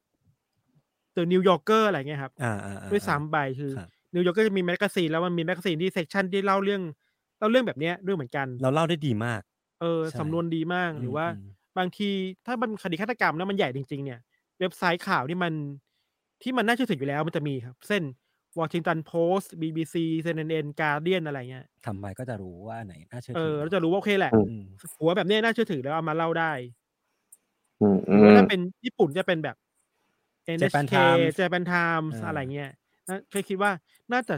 [1.15, 6.82] The New Yorker อะไรเงี้ยครับ อ่าอ่าอ่า ด้วยซ้ำไปคือครับ New Yorker จะมี magazine แล้วมันมี magazine ที่ section ที่เล่าเรื่อง
[7.39, 9.41] เล่าเรื่องแบบเนี้ยด้วยเหมือนกัน เราเล่าได้ดีมาก
[9.82, 12.10] เออใช่สำนวนดีมากหรือว่า ม บางที
[12.46, 14.20] ถ้ามันคดีฆาตกรรมแล้วมันใหญ่จริง ๆ เนี่ย
[14.60, 15.53] เว็บไซต์ข่าวที่มัน
[16.41, 18.03] ที่มันน่าเชื่อถืออยู่แล้วมันจะมีครับเช่น
[18.60, 24.63] Washington Post BBC CNN Guardian อะไรเงี้ยทำไปก็จะรู้ว่าไหนน่าเชื่อเอถือเราจะรู้ว่าโอเคแหละอืมอืม
[25.00, 26.51] หัวแบบเนี้ยน่าเชื่อถือแล้วเอามาเล่าได้
[27.79, 29.55] อืมหอืรือว่ามถ้าเป็นญี่ปุ่นจะเป็นแบบ
[30.60, 32.69] Japan NHK Times Japan Times เออออะไรเงี้ย
[33.10, 33.72] นะเคยคิดว่า
[34.12, 34.36] น่าจะ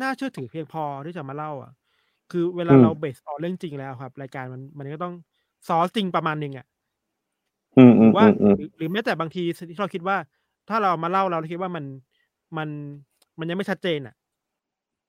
[0.00, 1.72] น่าเชื่อถือเพียงพอที่จะมาเล่า อะ
[2.30, 5.14] คือเวลาอืมเราเบสออนเรื่องจริงแล้วครับ รายการมันมันก็ต้อง
[5.68, 6.66] ซอสจริงประมาณหนึ่งอะ
[7.76, 10.16] อืมอืหรืมอว่าอืมหรือหรือแม้แต่บางทีที่เราคิดว่า
[10.68, 11.84] ถ้าเรามาเล่าเราคิดว่ามัน
[12.56, 12.68] มัน
[13.38, 14.14] มันยังไม่ชัดเจนอะ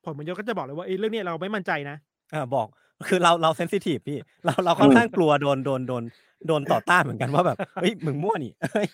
[0.03, 1.97] ผมมันยกก็จะบอกเลยว่าเอ้ยเรื่องเนี้ยเราไม่มั่นใจนะ
[2.33, 2.67] อ่าบอก
[3.07, 6.03] คือเราเราเซนซิทีฟพี่ เราเราค่อนข้างกลัวโดนโดนโดน
[6.47, 8.87] โดนต่อต้านเหมือนกันว่าแบบเฮ้ยมึงมั่วนี่เฮ้ย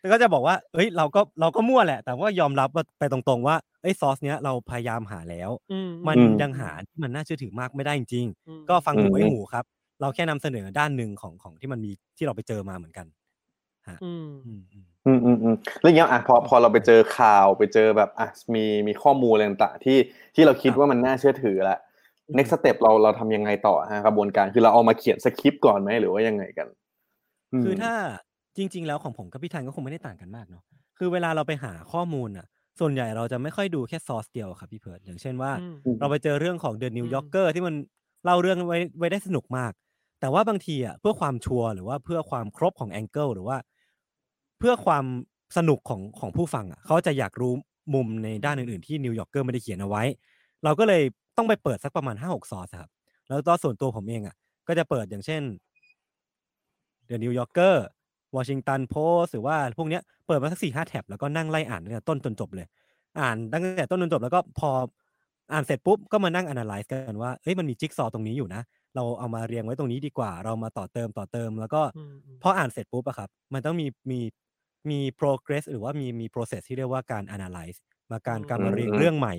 [0.00, 9.64] แล้วก็จะบอกว่าเฮ้ยเราก็เราก็มั่วแหละ แต่ว่ายอมรับว่าไปตรงๆว่าเอ้ยซอสเนี้ยเราพยายามหาแล้วอืมมันอืมยังหาที่มันน่าเชื่อถือมากไม่ได้จริงอืมๆก็ฟังหูอืมไว้หูครับ
[10.00, 13.06] เราแค่นำเสนอด้านหนึ่งของของที่มันมีที่เราไปเจอมาเหมือนกัน
[14.00, 19.98] อืมอืม อืมอืมอืมอืมแล้วอย่างเงี้ยอะพอพอเราไปเจอข่าวไปเจอแบบอะมีมีข้อมูลอะไรต่างๆที่
[20.34, 21.78] ที่เราคิดว่ามันน่าเชื่อถือละ
[22.36, 26.66] next step เราเราทำยังไงต่อฮะกระบวนการคือเราเอามาเขียนสคริปต์ก่อนไหมหรือว่ายังไงกัน
[27.52, 27.92] มคือถ้า
[28.56, 30.62] จริง ๆ แล้วของผมกับพี่ธันก็คงไม่ได้ต่างกันมากเนาะ
[30.98, 32.46] คือเวลาเราไปหาข้อมูลอะ
[32.80, 37.74] ส่วนใหญ่เราจะไม่ค่อยดูแค่ซอสเดียวครับพี่เพิร์ดอย่างเช่นว่าอืมเราไปเจอเรื่องของ The New อืม Yorker ที่มัน
[38.24, 39.72] เล่าเรื่องไว้ไว้ได้สนุกมาก
[40.20, 45.04] แต่ว่าบางทีอะเพื่อความชัวร์หรือว่าเพื่อความครบของ angle หรือว่าเพื่อความ
[45.56, 47.52] สนุกของของผู้ฟังอะเขาจะอยากรู้
[47.94, 50.02] มุมในด้านอื่นๆที่ New Yorker ไม่ได้เขียนเอาไว้
[50.64, 51.02] เราก็เลย
[51.36, 52.90] ต้องไปเปิดสักประมาณห้าหกซอสครับ
[53.28, 54.36] แล้วตอนส่วนตัวผมเองอะ
[54.68, 55.42] ก็จะเปิดอย่างเช่น
[57.08, 57.74] The New Yorker
[58.36, 62.66] Washington Post หรือว่าพวกเนี้ยเปิดมาสักสี่ห้า tab แล้วก็นั่งไล่อ่านตั้งแต่ต้นจนจบเลย
[63.20, 64.70] อ่านตั้งแต่ต้นจนจบแล้วก็พอ
[65.52, 68.62] อ่านเสร็จปุ๊บก็มานั่ง analyze กันว่าเอ้ยมันมีจิ๊กซอว์ตรงนี้อยู่นะ
[68.94, 74.20] เราเอามาเรียงไว้ตรงนี้ดีกว่า เรามาต่อเติมต่อเติม แล้วก็อืมอืมพออ่านเสร็จปุ๊บอะครับ มันต้องมีมี
[74.90, 77.78] มี progress หรือว่ามีมี process ที่เรียกว่าการ analyze
[78.10, 79.34] มาการการมาเรียงอืมเรื่องใหม่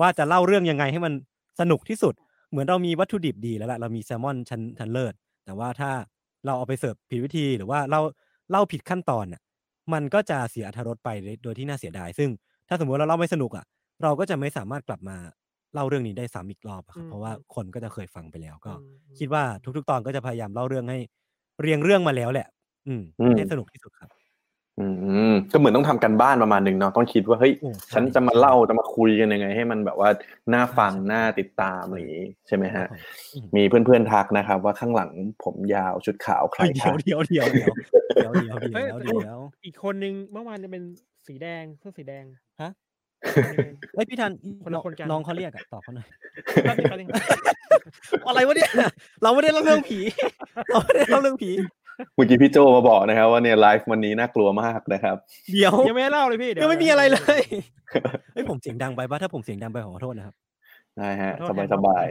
[0.00, 1.12] ว่าจะเล่าเรื่องยังไงให้มัน
[1.60, 2.14] สนุกที่สุด
[2.50, 5.14] เหมือนเรามีวัตถุดิบดีแล้วแหละเรามีแซลมอนชั้นชั้นเลิศ
[5.44, 5.90] แต่ว่าถ้า
[6.46, 8.00] เราเอาไปเสิร์ฟผิดวิธีหรือว่าเรา
[8.50, 9.42] เล่าผิดขั้นตอนน่ะ
[9.92, 11.08] มันก็จะเสียอรรถรสไป
[11.44, 12.30] โดยที่น่าเสียดาย ซึ่ง
[12.68, 13.64] ถ้าสมมติเราเล่าไม่สนุกอะ
[14.02, 15.16] เราก็จะไม่สามารถกลับมา
[15.74, 19.42] เล่าเรื่องนี้ได้ซ้ำอีกรอบอะครับอืมเพราะว่าคนก็จะเคยฟังไปแล้วก็อืมอืมคิดว่า
[19.76, 20.98] ทุกๆ ตอนก็จะพยายามเล่าเรื่องให้
[21.60, 22.46] เรียงเรื่องมาแล้วแหละ
[22.86, 24.10] อืมอืมให้สนุกที่สุดครับ
[24.80, 24.86] อื
[25.30, 30.10] มก็เหมือนต้องทำกันบ้านประมาณหนึ่งเนาะต้องคิดว่าเฮ้ยโอ้ใช่ฉันจะมาเล่าจะมาคุยกันยังไง ให้มันแบบว่า
[30.54, 33.00] น่าฟังใช่น่าติดตามอะไรอย่างงี้ใช่ไหมครัฮะบผม
[33.34, 35.10] อืมมีเพื่อนๆทักนะครับ ว่าข้างหลัง
[35.44, 37.70] ผมยาวชุดขาวใครเฮ้ยเดี๋คะยวเดี๋ยวเดี๋ยวเดี๋ยว
[38.14, 40.82] เดี๋ยวเดี๋ยวเดี๋ยวเฮ้ยเดี๋ยวเดี๋ยวอีกคนนึงเมื่อวานจะเป็น
[41.26, 42.24] สีแดงเสื้อสีแดง
[42.62, 42.70] ฮะ
[43.34, 44.32] คนหนึ่งเฮ้ยพี่ทัน
[44.64, 46.06] คนละคนกันน้องเขาเรียกอะตอบเขาหน่อย
[46.62, 47.08] แป๊บนึงแป๊บนึง
[48.28, 48.70] อะไรวะเนี่ย
[49.22, 49.98] เราไม่ได้เล่าเรื่องผี
[50.70, 51.50] เราไม่ได้เล่าเรื่องผี
[52.14, 55.16] เมื่อกี้พี่โจมาบอกนะครับ ว่าเนี่ยไลฟ์วันนี้น่ากลัวมากนะครับ
[55.52, 57.40] เดี๋ยวยังไม่ได้เล่าเลยพี่เดี๋วยังไม่มีอะไรเลย
[58.34, 60.34] เฮ้ยผมเสียงดังไปปะถ้าผมเสียงดังไปขอโทษนะครับ
[60.96, 62.04] ได้ฮะขอโทษสบาย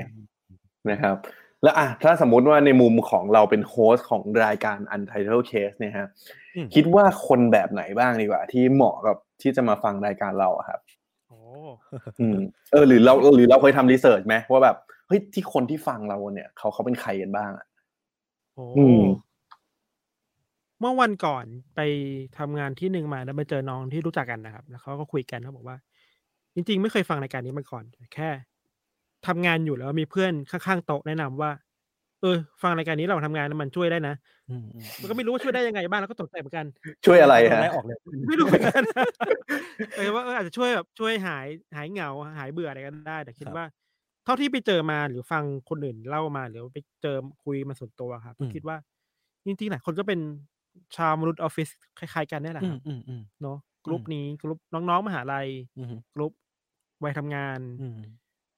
[0.44, 1.16] ๆนะครับ
[1.64, 6.08] แล้วอะถ้าสมมุติว่าในมุมของเราเป็น host ของรายการ Untitled Case เนี่ยฮะ
[6.56, 10.80] อืมคิดว่าคนแบบไหนบ้างดีกว่า ที่เหมาะกับที่จะมาฟังรายการเราอะครับ
[11.30, 11.38] โอ้
[12.20, 12.40] อืม
[12.72, 14.78] เออ หรือเราหรือเราเคยทำ research ไหมว่าแบบ
[15.08, 17.66] เฮ้ยที่คนที่ฟังเราเนี่ยเขาเขาเป็นใครกันบ้างอะ
[18.54, 19.02] โหอืม
[20.80, 21.80] เมื่อวันก่อนไป
[22.38, 25.78] ทำงานที่หนึ่งมาแล้วไปเจอน้องที่รู้จักกันนะครับ แล้วเขาก็คุยกันเขาบอกว่า
[26.56, 28.30] จริง ๆ ไม่เคยฟังรายการนี้มาก่อน แค่
[29.28, 31.52] ทำงานอยู่แล้วมีเพื่อนข้างๆโต๊ะแนะนำว่า
[32.22, 34.16] เออ ฟังรายการนี้เราทำงานแล้วมันช่วยได้นะ
[34.50, 36.66] อืมอืมมันก็ไม่รู้ว่าช่วยได้ยังไงบ้างแล้วก็ตกใจเหมือนกัน
[37.06, 38.82] ช่วยอะไรโดนฮะไล่ออกเลยไม่รู้เหมือนกัน
[39.96, 42.10] เออว่าเอออาจจะช่วยแบบช่วยหายหายเหงา
[42.40, 43.64] หายเบื่ออะไรกันได้ แต่คิดว่า
[44.26, 48.78] เท่าที่ไปเจอมาหรือฟังคนอื่นเล่ามาหรือไปเจอคุยมาส่วนตัวครับก็คิดว่า
[49.46, 50.20] จริงๆหลายคนก็เป็น
[50.98, 56.32] ชาวมนุษย์ออฟฟิศคล้ายๆกันนี่แหละอืคมรับอืมอืมเนาะกลุ่มนี้กลุ่มน้องๆมหาลัยอืมกลุ่ม
[57.04, 57.98] วัยทำงานอืม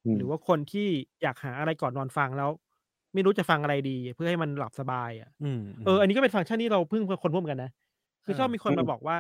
[0.06, 0.88] อืมหรือว่าคนที่
[1.22, 2.50] อยากหาอะไรก่อนนอนฟังแล้ว
[3.14, 7.72] ไม่รู้จะฟังอะไรดี เพื่อให้มันหลับสบายอะอืมเอออันนี้ก็เป็นฟังก์ชันที่เราเพิ่งคนพบกันนะ
[8.26, 9.16] คือเออชอบมีคนมาบอกว่า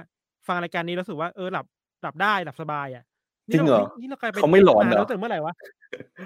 [0.48, 1.66] ฟังรายการนี้แล้วรู้สึกว่าเออหลับ
[2.02, 3.04] หลับได้หลับสบายอะ
[3.52, 5.54] จริงเหรอนี่เรากลายเป็นเขาไม่หลอนเหรอแล้วแต่เมื่อไหร่วะ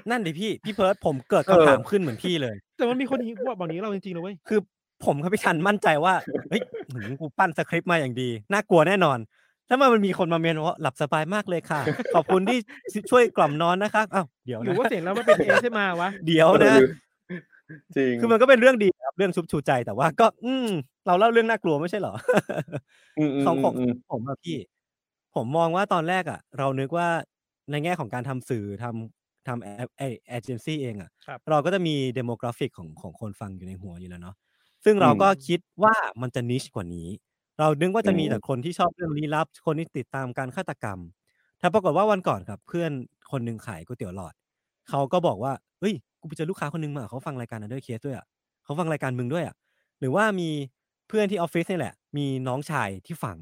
[0.09, 4.59] นั่นดิพี่พี่เพิร์ดผมเกิดเออคำถามขึ้นเหมือนพี่เลย แต่มันมีคนที่บอกแบบนี้เราจริงๆนะเว้ยคือ
[5.05, 6.13] ผมกับพี่ชันมั่นใจว่า
[6.49, 6.61] เฮ้ย
[6.91, 9.17] หืมกูปั้นสคริปต์มาอย่างดี น่ากลัวแน่นอน
[9.69, 11.81] ถ้ามันมีคนมาเมนว่าหลับสบายมากเลยค่ะ
[12.15, 12.59] ขอบคุณที่
[13.11, 16.75] ช่วยกล่อมนอนนะคะอ้าวเดี๋ยวหรือนะว่าเสียงเราไม่เป็นเอใช่มาวะเดี๋ยวนะ
[17.95, 20.67] จริงคือมันก็เป็นเรื่องดีครับเรื่องชุบชูใจแต่ว่าก็ อืม
[21.07, 22.13] เราเล่าเรื่องน่ากลัวไม่ใช่เหรอ
[23.19, 24.57] อืมอืมของผมอืมผมอะพี่
[25.35, 27.07] ผมมองว่าตอนแรกอะเรานึกว่า
[27.71, 29.69] ในแง่ของการทำสื่อทำทำเอ
[30.27, 34.35] เอเจนซี่เองอะครับเราก็จะมี demographic ของของคนฟังอยู่ในหัวอยู่แล้วเนาะ
[34.85, 37.07] ซึ่งเราก็คิดว่ามันจะ niche กว่านี้
[37.59, 40.99] เรานึกว่าจะมีแต่คนที่ชอบเรื่องลี้ลับ คนที่ติดตามการฆาตกรรม
[41.61, 42.91] ถ้าปรากฏว่าวันก่อนครับ เพื่อน
[43.31, 44.33] คนหนึ่งขายก๋วยเตี๋ยวหลอด
[44.89, 48.25] เขาก็บอกว่าเฮ้ย กูไปเจอลูกค้าคนหนึ่งมา เขาฟังรายการ Untitled Case ด้วยอะ
[48.63, 49.55] เขาฟังรายการมึงด้วยอะ
[49.99, 50.49] หรือว่ามี
[51.07, 53.37] เพื่อนที่ออฟฟิศนี่แหละ มีน้องชายที่ฟัง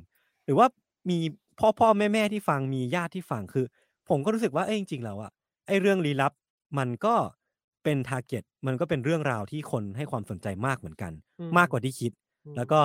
[0.45, 0.67] หรือว่า
[1.09, 1.17] มี
[1.59, 3.65] พ่อพ่อแม่แม่ที่ฟัง มีญาติที่ฟัง คือ
[4.09, 5.31] ผมก็รู้สึกว่า เอ้ยจริงๆแล้วอะ
[5.67, 6.33] ไอ้เรื่องลี้ลับ
[6.77, 7.15] มันก็
[7.83, 12.11] เป็นทาร์เก็ตมันก็เป็นเรื่องราวที่คนให้ความสนใจมากเหมือนกัน อืม มากกว่าที่คิด
[12.57, 12.79] แล้วก็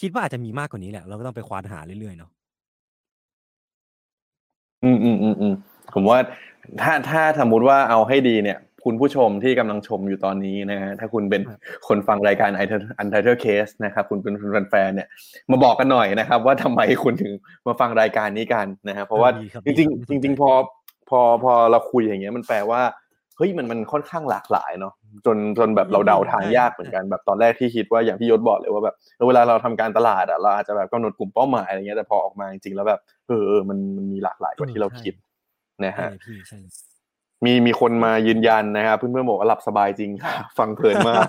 [0.00, 2.30] คิดว่าอาจจะมีมากกว่านี้แหละ เราก็ต้องไปควานหาเรื่อยๆเนาะ
[4.84, 5.54] อืมอืมอืมอืม
[5.94, 6.18] ผมว่า
[6.82, 12.50] ถ้าถ้าสมมติว่าเอาให้ดีเนี่ย คุณผู้ชมที่กำลังชมอยู่ตอนนี้นะฮะถ้าคุณเป็นครับคนฟังรายการ
[13.02, 14.34] Untitled Case นะครับ คุณเป็น
[14.70, 15.08] แฟนๆเนี่ย
[15.50, 17.32] มาบอกกันหน่อยนะครับ ว่าทำไมคุณถึง
[17.66, 20.50] มาฟังรายการนี้กันนะฮะเพราะว่า ดีครับจดีริงครับๆจริง ๆ พอ
[21.08, 22.82] พอพอเราคุยอย่างเงี้ยมันแปลว่า
[23.36, 24.92] เฮ้ยมันมันค่อนข้างหลากหลายเนาะ
[25.26, 35.14] จนจนแบบเราเดาทางยากเหมือนกันแบบตอนแรกที่คิดว่าอย่างที่ยศบอกเลยว่าแบบเออเวลาเราทำการตลาดอะเราอาจจะแบบกำหนดกลุ่มเป้าหมายอะไรเงี้ยแต่พอออกมาจริงๆแล้วแบบเออเออมันมันมีหลากหลายกว่าที่เราคิด
[35.84, 36.72] นะใช่ฮะเลยพี่ใช่เลย
[37.44, 41.26] มีมีคนมายืนยันนะครับเพื่อนๆบอกว่าหลับสบายจริงค่ะฟังเพลินมาก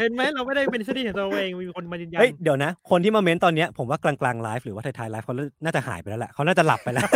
[0.00, 5.34] เห็นไหมเราไม่ได้เป็นทฤษฎีของตัวเองมีคนมายืนยันเฮ้ยเดี๋ยวนะ คนที่มาเม้นตอนเนี้ยผมว่ากลางกลางๆไลฟ์หรือว่าท้ายๆไลฟ์เขา
[5.64, 7.08] น่าจะหายไปแล้วแหละเขาน่าจะหลับไปแล้ว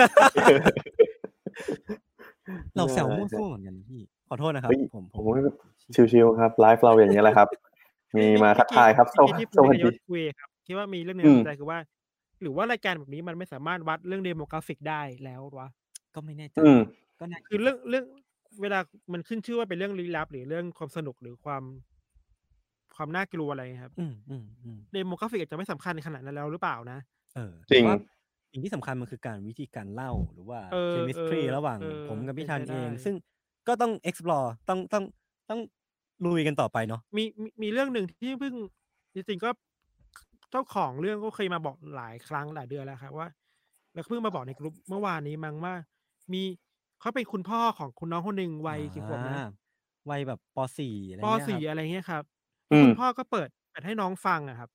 [2.76, 5.34] เราแซวมั่วซั่วเหมือนกันพี่ข อโทษนะครับเฮ้ยผมผมว่า
[6.12, 7.48] ชิวๆครับไลฟ์เราอย่างนี้ยแหละครับ
[8.16, 11.78] มีมาทักทายครับสเมื่อวัสกี้ดีที่สพูดวัสในยดีศคุยครับคิดว่ามีเรื่องหนึงอืมน่าสนใจคือว่า
[12.42, 15.68] หรือว่ารายการแบบนี้มันไม่สามารถวัดเรื่องเดโมกราฟิกได้แล้ววะ
[16.14, 16.80] ก็ไม่แน่ใจอืม
[17.18, 18.04] ก็น่าคือเรื่องเรื่อง
[18.62, 18.78] เวลา
[19.12, 21.62] มันขึ้นชื่อว่าเป็นเรื่องลี้ลับ หรือเรื่องความสนุกหรือความ
[22.96, 26.98] ความน่ากลัวอะไรครับอืมอืมอืม demographic อาจจะไม่สำคัญขนาดนั้นแล้วหรือเปล่านะ
[27.36, 27.96] เออจริงแต่ว่า
[28.50, 33.14] สิ่งที่สำคัญมันคือการวิธีการเล่าหรือว่าเออ chemistry เออระหว่างเออผมกับพี่เป็นธันไปเองได้ซึ่ง
[33.68, 35.04] ก็ต้อง explore ต้องต้อง
[35.50, 35.60] ต้อง
[36.24, 38.54] ลุยกันต่อไปเนาะมีมีมีเรื่องหนึ่งที่เพิ่ง
[39.14, 39.50] จริงๆก็
[40.50, 43.28] เจ้าของเรื่องก็เคยมาบอกหลายครั้งหลายเดือนแล้วครับว่า
[43.94, 45.74] แล้วเพิ่งมาบอกในกลุ่มเมื่อวานนี้มั้งว่า
[46.32, 46.42] มี
[47.00, 49.48] เขาเป็นคุณพ่อของคุณน้องคนหนึ่งวัยกี่ขวบนะอ่า
[50.10, 52.22] วัยแบบปสี่อะไรปเงี้ยสี่ครับอะไรเงี้ยครับ
[52.72, 54.70] อืม คุณพ่อก็เปิดเปิดให้น้องฟังอะครับ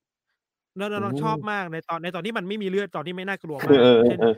[0.78, 4.36] แล้วน้องโอ้ชอบมากในตอนในตอนที่มันไม่มีเลือดตอนที่ไม่น่ากลัวเอมากอเออเช่น เออ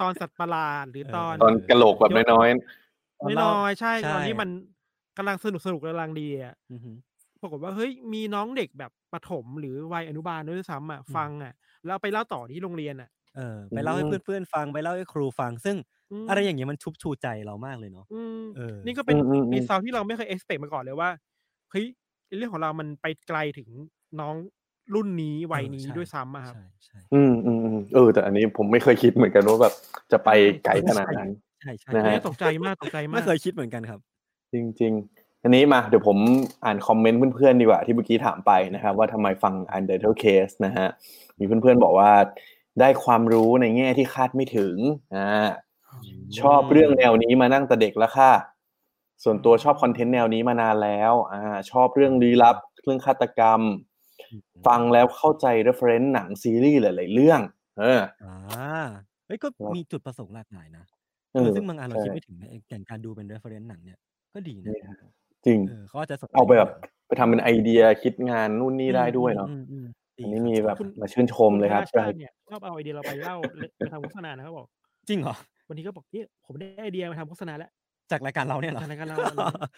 [0.00, 2.79] ตอนสัตว์ประหลาดหรือตอน ตอนกระโหลกแบบน้อยไม่
[3.42, 4.48] น้อยใช่ใช่ตอนที่มัน
[5.16, 6.96] กำลังสนุกสนุกกำลังดีอะอือหือ
[7.40, 11.52] ปรากฏว่าเฮ้ยมีน้องเด็กแบบประถมหรือวัยอนุบาลด้วยซ้ำอะอืมฟังอะ
[11.84, 15.76] แล้วเอาไปเล่าต่อที่โรงเรียนอะเออไปเล่าให้อืมเพื่อนๆฟังไปเล่าให้ครูฟัง ซึ่ง
[16.28, 21.10] มอะไรอย่างเงี้ยมันชุบชูใจเรามากเลยเนาะอืมเออนี่ก็เป็นอืมอืมอืมในซาวที่เราไม่เคย expect มาก่อนเลยว่า
[21.70, 21.86] เฮ้ย
[22.36, 23.68] เรื่องของเรามันไปไกลถึง
[24.20, 24.34] น้อง
[24.94, 29.74] รุ่นนี้วัยนี้เออใช่ด้วยซ้ำอะครับใช่ใช่ๆอืมอืมอืมเออแต่อันนี้ผมไม่เคยคิดเหมือนกันว่าแบบ
[30.12, 30.28] จะไป
[30.64, 31.28] ไกลขนาดนั้น
[31.60, 34.00] ใช่ใช่นะฮะเนี่ยตกใจมากตกใจมากไม่เคยคิดเหมือนกันครับ
[34.52, 36.18] จริง ๆ อันนี้มาเดี๋ยวผม
[36.64, 40.86] อ่านคอมเมนต์เพื่อนๆดีกว่าที่เมื่อกี้ถามไปนะครับ ว่าทำไมฟัง Untitled Case นะฮะ
[41.38, 42.10] มีเพื่อนๆบอกว่า
[42.80, 44.76] ได้ความรู้ในแง่ที่คาดไม่ถึง
[45.14, 45.48] อ่า
[46.40, 48.32] ชอบเรื่องแนวนี้มานั่งแต่เด็กแล้วค่ะ
[49.24, 53.60] ส่วนตัวชอบคอนเทนต์แนวนี้มานานแล้วอ่าชอบเรื่องลี้ลับเรื่องฆาตกรรม
[54.66, 57.40] ฟังแล้วเข้าใจ reference หนังซีรีส์หลายๆเรื่อง
[57.78, 58.86] เอออ่า
[59.26, 60.99] เฮ้ยก็ครับมีจุดประสงค์หลากหลายนะเอเอออ
[61.56, 63.98] ซึ่งบางอันเราใช่คิดไม่ถึงนะอย่างการดูเป็น reference หนังเนี่ย
[64.34, 64.86] ก็ดีนะเนี่ย
[65.46, 66.70] จริงเออเขาอาจจะสนใจเอาไปแบบ
[67.06, 69.86] ไปทำเป็นไอเดียคิดงานนู่นนี่ได้ด้วยเนาะอืมอืม
[70.18, 73.36] อืมอันนี้ดีมีคแบรับมาชื่นชมเลยครับณธนาชาติเนี่ยชอบเอาไอเดียเราไปเล่า
[73.76, 74.66] ไปทำโฆษณานะครับบอก
[75.08, 75.34] จริงเหรอ
[75.68, 77.70] วันนี้ก็บอกเนี่ยผมได้ไอเดียมาทำโฆษณาแล้ว
[78.10, 79.16] จากรายการเราเนี่ยเหรอจากรายการเรา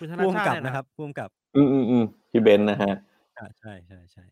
[0.00, 2.94] คุณธนาพ่วงชาติกับเนี่ยนะนะครับพ่วงกับ อืมอืมอืมพี่เบนซ์นะฮะ
[3.38, 4.22] อ่าใช่ใช่ใช่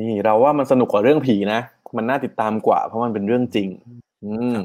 [0.00, 1.60] นี่เราว่ามันสนุกกว่าเรื่องผีนะ
[1.96, 3.68] มันน่าติดตามกว่า เพราะมันเป็นเรื่องจริง
[4.24, 4.56] อืม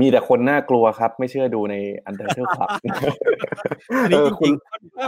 [0.00, 1.74] มีแต่คนน่ากลัวครับ ไม่เชื่อดูใน
[2.08, 2.70] Untitled Club
[4.02, 4.54] อันนี้เออจคุริณง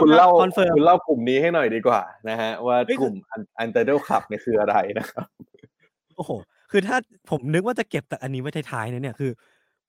[0.01, 3.15] คุณเล่า confirm คุณเล่ากลุ่มนี้ให้หน่อยดีกว่านะฮะว่าเฮ้ยกลุ่ม
[3.63, 6.31] Untitled Club เนี่ยคืออะไรนะครับๆโอ้โห
[6.71, 6.97] คือถ้า
[7.29, 9.31] ผมนึกว่าจะเก็บแต่อันนี้ไว้ท้ายๆนะเนี่ยคือ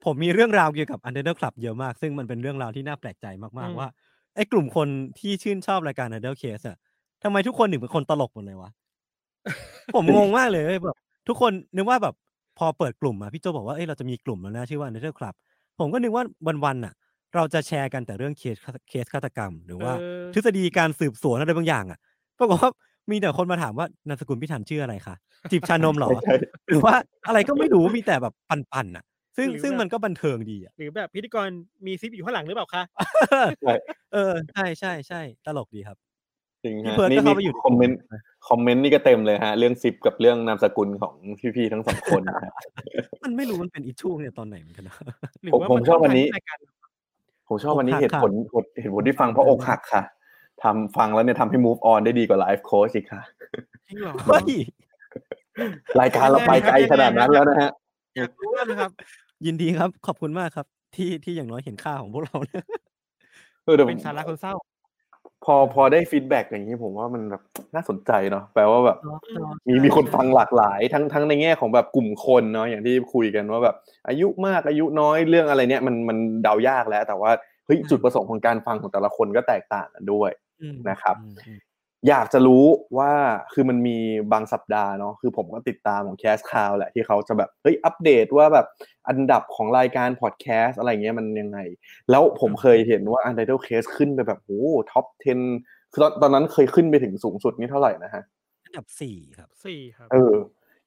[0.04, 3.26] ผมมีเรื่องราวเกี่ยวกับ Untitled Club เยอะมาก ซึ่งมันเป็นเรื่องราวที่น่าแปลกใจ
[3.58, 3.88] มากๆว่า
[4.36, 6.76] ไอ้กลุ่มคนที่ชื่นชอบรายการ Untitled Case อะ
[7.22, 8.70] ทำไมทุกคนถึงเป็นคนตลกหมดเลยวะ
[9.94, 10.96] ผมงงมากเลยเว้ยแบบ
[11.28, 12.14] ทุกคนนึกว่าแบบ
[12.60, 15.34] พอเปิดกลุ่มมาพี่โจบอกว่าเอ้ยเราจะมีกลุ่มแล้วนะชื่อว่า Untitled Club
[15.78, 16.24] ผมก็นึกว่า
[16.64, 16.94] วันๆน่ะ
[17.34, 18.56] เราจะแชร์กันแต่เรื่องเคส
[18.88, 21.98] เคสฆาตกรรม หรือว่าเออ ทฤษฎีการสืบสวนอะไรบางอย่างอะ
[22.38, 22.70] ปรากฏว่า
[23.10, 25.14] มีแต่คนมาถามว่านามสกุลพี่ทันชื่ออะไรคะ
[25.50, 26.34] จีบชานมเหรอ ใช่
[26.68, 26.94] หรือว่า
[27.26, 29.04] อะไรก็ไม่รู้มีแต่แบบปั่นๆอะ
[29.36, 31.48] ซึ่งหรือซึ่งแบบ มันก็บันเทิงดีอะหรือแบบพิธีกร
[31.86, 32.82] มีซิปอยู่ข้างหลังหรือเปล่าคะ
[33.60, 33.72] ใช่
[34.12, 36.09] เออใช่ใช่ใช่ตลกดีครับ
[36.64, 37.98] จริงพี่ฮะเพิร์ทนี่ก็เข้าไปอยู่ comment
[38.48, 41.14] คอมเมนต์นี่ก็เต็มเลยฮะ เรื่องซิปกับเรื่องนามสกุลของ
[41.56, 42.52] พี่ๆทั้งสองคนนะฮะ
[43.24, 44.94] มันไม่รู้มันเป็นอิชชูเนี่ยตอนไหนเหมือนกันนะ
[45.42, 46.58] หรือผมว่าผมมันชอบเข้าวันนี้ทางรายการ
[47.48, 48.32] ผมชอบวันนี้อกหักเหตุผล
[48.80, 50.02] เหตุผลที่ฟังเพราะอกหักค่ะ
[50.62, 53.22] ทำฟังแล้วเนี่ยทำให้ move on ได้ดีกว่า life coach อีกค่ะ
[53.86, 54.52] จริงเหรอเฮ้ย
[56.00, 57.70] รายการเราไปไกลขนาดนั้นแล้วนะฮะ
[58.16, 58.90] อยากรู้เลยครับ
[59.46, 62.64] ยินดีครับ ขอบคุณมากครับ ที่ที่อย่างน้อยเห็นค่าของพวกเราเนี่ย
[63.64, 64.54] เออแต่เป็นสาระคนเศร้า
[65.44, 67.42] พอพอได้ feedback อย่างนี้ผมว่ามันแบบ
[67.74, 68.98] น่าสนใจเนาะแปลว่าแบบ
[69.68, 73.76] มีมีคนฟังหลากหลาย ทั้งทั้งในแง่ของแบบกลุ่มคนเนาะอย่างที่คุยกันว่าแบบ
[74.08, 77.30] อายุมากอายุน้อยเรื่องอะไรเนี่ยมันมันเดายากแล้ว แต่ว่า
[77.66, 80.30] เฮ้ยจุดประสงค์ของการฟังของแต่ละคนก็แตกต่างกันด้วย
[80.62, 81.16] อืมนะครับ
[82.04, 82.64] อืมอืมอยากจะรู้
[82.98, 83.12] ว่า
[83.52, 83.98] คือมันมี
[84.32, 88.66] บางสัปดาห์เนาะคือผมก็ติดตามของแคสคาวแหละที่เขาจะแบบเฮ้ยอัปเดตว่าแบบ
[89.08, 91.58] อันดับของรายการพอดแคสอะไรเงี้ยมันยังไง
[92.10, 95.06] แล้วผมเคยเห็นว่า Untitled Case ขึ้นไปแบบโอ้ท็อป
[95.48, 98.22] 10 คือตอนตอนนั้นเคยขึ้นไปถึงสูงสุดนี่เท่าไหร่นะฮะ
[98.64, 100.34] อันดับสี่ครับสี่ครับเออ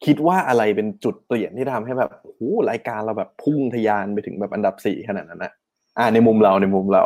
[0.05, 5.51] คิดว่าอะไรเป็นจุดเปลี่ยนที่ทำให้แบบโอ้โหรายการเราแบบพุ่งทะยานไปถึงแบบอันดับสี่ขนาดนั้นนะ
[5.97, 7.03] อ่าในมุมเราในมุมเรา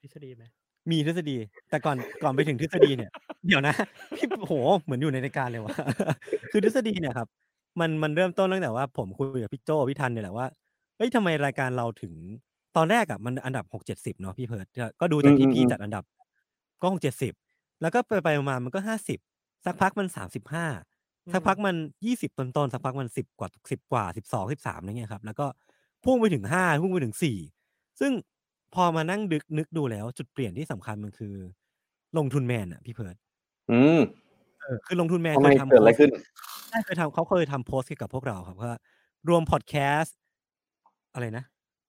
[0.00, 0.44] ทฤษฎีไหม
[0.90, 1.36] มีทฤษฎี
[1.70, 3.10] แต่ก่อนก่อนไปถึงทฤษฎีเนี่ย
[3.46, 3.74] เดี๋ยวนะ
[4.16, 5.74] พี่โหเหมือนอยู่ในรายการเลยวะ
[6.52, 7.28] คือทฤษฎีเนี่ยครับ
[7.80, 10.46] มันมันเริ่มต้นตั้งแต่ว่าผมคุยกับพี่โจพี่ทันเนี่ยแหละว่า
[10.96, 12.12] เฮ้ยทำไมรายการเราถึง
[12.76, 16.04] ตอนแรกอะมันอันดับหกเจ็ดสิบเนาะพี่เพิร์ดก็ก็ดูจากที่พี่จัดอันดับ
[16.82, 17.32] ก็หกเจ็ดสิบ
[17.80, 19.18] แล้วก็ไปไปมามันก็ห้าสิบ
[19.64, 20.66] สักพักมันสามสิบห้า
[21.32, 21.74] สักพักมัน
[22.06, 25.46] ยี่สิบต้นๆสักพักมันสิบกว่าสิบกว่าสิบสองสิบสามอะไรเงี้ยครับ แล้วก็
[26.04, 27.38] พุ่งไปถึงห้าพุ่งไปถึงสี่
[28.00, 28.12] ซึ่ง
[28.74, 31.34] พอมานั่งดึกนึกดูแล้วจุดเปลี่ยนที่สำคัญมันคือ
[32.18, 33.16] ลงทุนแมนอะพี่เพิร์ด
[33.72, 34.00] อืม
[34.60, 36.10] เออคือลงทุนแมนทำไมเคยทำ เกิดอะไรโพสต์ขึ้น
[36.68, 38.72] ใช่เคยทำเขาเคยทำโพสต์เกี่ยวกับพวกเราครับว่า
[39.28, 40.16] รวมพอดแคสต์
[41.14, 41.44] อะไรนะ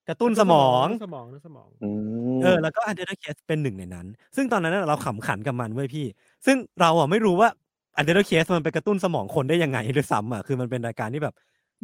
[0.08, 1.90] กระตุ้นสมอง สมองนึกสมอง อื
[2.38, 6.06] มเออแล้วก็ Untitled Case เป็นหนึ่งในนั้น ซึ่งตอนนั้นนะเราขำขันกับมันเว้ยพี่
[6.46, 7.50] ซึ่งเราอะไม่รู้ว่า
[7.98, 11.36] Untitled Case มันไปกระตุ้นสมองคนได้ยังไงด้วยซ้ำอะคือมันเป็นรายการที่แบบ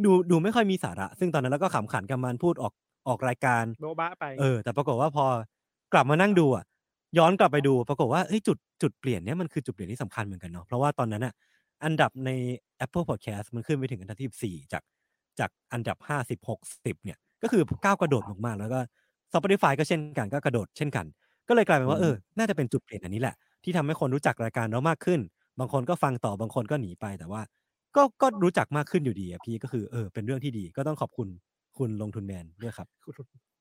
[0.05, 2.73] ดูดูไม่ค่อยมีสาระ ซึ่งตอนนั้นเราก็ขำขันกับมันพูดออก
[3.10, 5.26] ออกรายการโบบะไป เออ แต่ปรากฏว่าพอ
[5.93, 6.65] กลับมานั่งดูอะ
[7.17, 11.34] ย้อนกลับไปดู ปรากฏว่าเฮ้ยจุดจุดเปลี่ยนเนี้ยมันคือจุดเปลี่ยนที่สำคัญเหมือนกันเนาะเพราะว่าตอนนั้นอะ
[11.84, 12.30] อันดับใน
[12.86, 14.84] Apple Podcast มันขึ้นไปถึงอันดับที่สี่จาก
[15.39, 18.80] จากอันดับห้าสิบหกสิบเนี่ย ก็คือก้าวกระโดดมากๆแล้วก็
[19.34, 21.06] Spotify ก็เช่นกันก็กระโดดเช่นกัน
[21.48, 25.19] ก็เลยกลายเป็นว่าเออ น่าจะเป็นจุดเปลี่ยนอันนี้แหละ ที่ทำให้คนรู้จักรายการเรามากขึ้น
[25.60, 27.41] บางคนก็ฟังต่อบางคนก็หนีไปแต่ว่า
[27.95, 31.28] ก็ก็รู้จักมากขึ้นอยู่ดีอะพี่ก็คือเออเป็นเรื่องที่ดีก็ต้องขอบคุณ
[31.80, 32.88] คุณลงทุนแมนด้วยครับ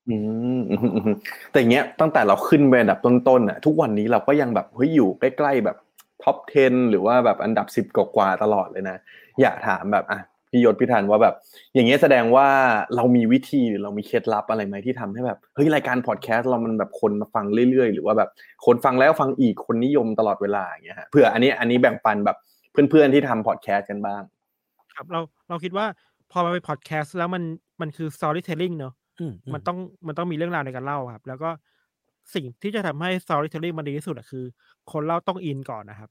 [0.09, 0.17] อื
[0.57, 1.15] มอืมอืม
[1.51, 5.77] แต่อย่างเงี้ยตั้งแต่เราขึ้นไปอันดับต้นๆอะทุกวันนี้เราก็ยังแบบเฮ้ยอยู่ใกล้ๆแบบ
[6.23, 8.97] top 10 หรือว่าแบบอันดับสิบกว่าๆตลอดเลยนะ
[9.41, 10.19] อยากถามแบบอะ
[10.51, 11.35] พี่ยศพี่ธันว่าแบบ
[11.73, 12.47] อย่างเงี้ยแสดงว่า
[12.95, 18.29] เรามีวิธีหรือเรามีเคล็ดลับอะไรไหมที่ทำให้แบบเฮ้ยรายการพอดแคสต์เรามันแบบคนมาฟังเรื่อยๆ หรือว่าแบบ
[18.65, 22.37] คนฟังแล้วฟังอีกคนนิยมตลอดเวลาอย่างเงี้ยฮะเผื่ออันนี้อันนี้แบ่งปันแบบ
[22.71, 24.21] เพื่อนๆที่ทำพอดแคสต์กันบ้าง
[24.95, 25.85] ครับเราเราคิดว่า
[26.31, 27.43] พอมาเป็นพอดแคสต์แล้วมัน
[27.81, 31.49] มันคือ storytelling เนอะอืมมันต้องมันต้องมีเรื่องราวในการเล่าครับ แล้วก็
[32.35, 34.45] สิ่งที่จะทำให้ storytelling มันดีที่สุดอะคือ
[34.91, 36.09] คนเล่าต้องอินก่อนนะครับ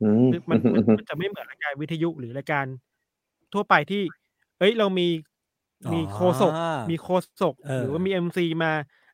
[0.00, 2.66] อืมคือมันมันมันจะไม่เหมือนรายการวิทยุหรือรายการ
[3.52, 4.02] ทั่วไปที่
[4.58, 5.08] เอ้ยเรามี
[5.92, 7.08] มีโฆษกอ่ามีโฆ
[7.40, 8.70] ษกเออหรือว่ามี MC มา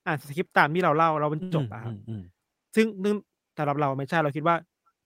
[0.07, 2.23] อ่านสคริปต์ตามที่เราเล่าเรามันจบอะครับอืมอืม
[2.77, 3.15] ซึ่งซึ่ง
[3.59, 4.57] สำหรับเราไม่ใช่เราคิดว่า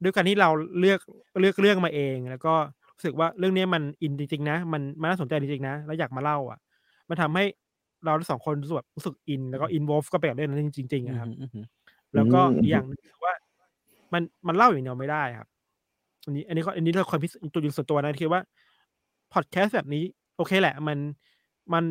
[0.02, 1.00] ด้วยการที่เราเลือก
[1.40, 2.54] เลือกเรื่องมาเอง แล้วก็
[2.98, 6.58] รู้สึกว่าเรื่องนี้มันอินจริงๆนะ มันมันน่าสนใจจริงๆนะ แล้วอยากมาเล่าอะ
[7.08, 7.44] มันทำให้
[8.04, 11.64] เราทั้งสองคนรู้สึกแบบรู้สึกอิน แล้วก็อินวอลฟก็ไปกับเรื่องนั้นจริงๆอะครับอืมอืม
[12.14, 13.34] แล้วก็อืมอีกอย่างหนึงคือว่า
[14.12, 15.48] มันมันเล่าอย่างเดียวไม่ได้ครับ
[16.24, 18.40] อันนี้ อันนี้ก็อันนี้เราความพิสตัวยืนส่วนตัวนะคือว่า
[19.32, 20.04] พอดแคสต์แบบนี้
[20.36, 20.98] โอเคแหละ มัน
[21.72, 21.84] มัน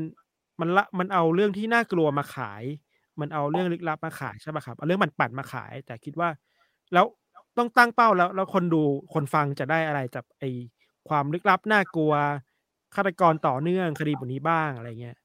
[0.59, 2.63] มันละมันเอาเรื่องที่น่ากลัวมาขาย
[3.19, 6.29] มันเอาเรื่องลึกลับมาขายใช่ป่ะครับเอาเรื่องมันปั่นมาขาย แต่คิดว่า
[6.93, 7.05] แล้ว
[7.57, 8.81] ต้องตั้งเป้าแล้ว แล้วคนดู
[9.13, 10.43] คนฟังจะได้อะไรจากไอ
[11.09, 12.13] ความลึกลับน่ากลัว
[12.95, 15.15] ฆาตกรต่อเนื่องคดีแบบนี้บ้างอะไรเงี้ย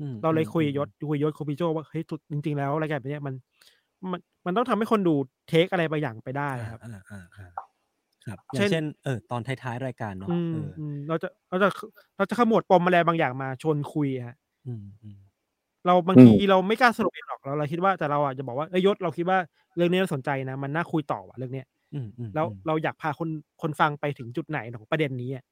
[0.00, 3.34] อืมเราเลยคุยยศคุยยศคุยพี่โจว่าเฮ้ยจริง ๆ แล้วรายการแบบเนี้ยมัน
[4.12, 5.14] มันมันต้องทำให้คนดู
[5.48, 7.46] เทคอะไรบางอย่างไปได้ครับอ่าอ่าอ่า
[8.24, 11.68] ครับอเช่ย่านงเช่นเออตอนท้ายๆรายการเนาะอืมเอออืมเราจะเราจะ
[12.16, 14.34] เราจะขมวดปมอะไรบางอย่างมาชวนคุยฮะ
[14.66, 15.18] อืมอืม
[15.86, 19.38] เราบางอืมทีเราไม่กล้าสรุปเองหรอกเราเราคิดว่าแต่เราอะจะบอกว่าเอ้ยยศเราคิดว่า
[19.76, 21.81] เรื่องนี้เราสนใจนะมันน่าคุยต่อว่ะเรื่องเนี้ยอืมอืม
[22.34, 23.28] แล้วอืมเราอยากพาคน
[23.62, 25.44] คนฟังไปถึงจุดไหนของประเด็นนี้อะ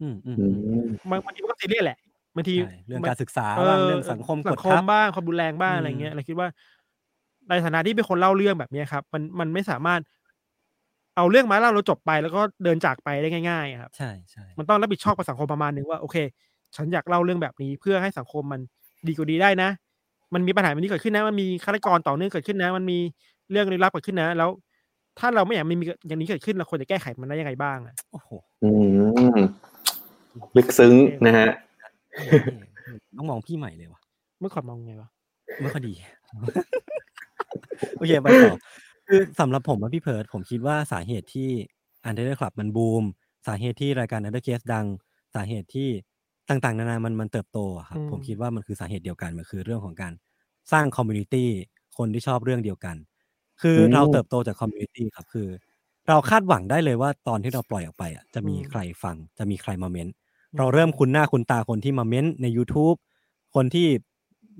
[0.00, 1.96] อืมอืมอือืมมบางบางทีมันก็ซีเรียสแหละ
[2.34, 6.48] บางทีใช่เรื่องมันการศึกษาบ้างเรื่องสังคมกสัดงคทัมบบ้างความรุนแรงบ้างอืมอะไรเงี้ยเราคิดว่า
[7.48, 10.00] ในฐานะที่เป็นคนเล่าเรื่องแบบเนี้ยครับ มันมันไม่สามารถ
[11.16, 16.16] เอาเรื่องมาเล่าเราจบไปแล้วก็เดินจากไปได้ง่ายๆอะครับ ใช่ใช่มันต้องรับผิดชอบกับสังคมประมาณหนึ่งว่าโอเค
[16.76, 18.60] ฉันอยากเล่าเรื่องแบบนี้เพื่อให้สังคมมัน
[19.08, 19.68] ดีกว่าดีได้นะ
[20.34, 22.98] มันมีปัญหาแบบนี้เกิดขึ้นนะ มันมีฆาตกรต่อเนื่องเกิดขึ้นนะ มันมี
[23.50, 24.50] เรื่องลึกลับเกิดขึ้นนะ แล้ว
[25.18, 28.30] ถ้าเราไม่อยากมันมีอย่างนี้เกิดขึ้นเราควรจะแก้ไขมันได้ยังไงบ้างอะโอ้โห
[28.62, 28.70] อื
[29.38, 29.40] ม
[30.56, 30.94] ลึกซึ้ง
[31.26, 31.48] นะฮะ
[33.16, 34.00] ต้องมองพี่ใหม่เลยว่ะ
[34.40, 35.08] เมื่อก่อนมองไงวะ
[35.60, 35.92] ไม่ค่อยดี
[37.96, 38.56] โอเคไปต่อ
[39.08, 41.50] คือสำหรับผมว่าพี่เพิร์ดผมคิดว่าสาเหตุที่
[42.04, 43.04] Untitled Club มันบูม
[43.46, 44.86] สาเหตุที่รายการ Untitled Case ดัง
[45.34, 45.88] สาเหตุที่
[46.48, 50.12] ต่างๆ นานามันมันเติบโตอะครับผมคิดว่ามันคือสาเหตุเดียวกันมันคือเรื่องของการ
[50.72, 51.48] สร้าง community
[51.98, 52.96] คนที่ชอบเรื่องเดียวกัน
[53.62, 55.48] คืออมเราเติบโตจาก community ครับคือ
[56.08, 60.08] เราคาดหวังได้เลยว่าตอนที่เราปล่อยออกไปอะจะมีใครฟังจะมีใครมาเม้น
[60.58, 62.96] เราเริ่มคุ้นหน้าคุ้นตาคนที่มาเม้นใน YouTube
[63.54, 63.86] คนที่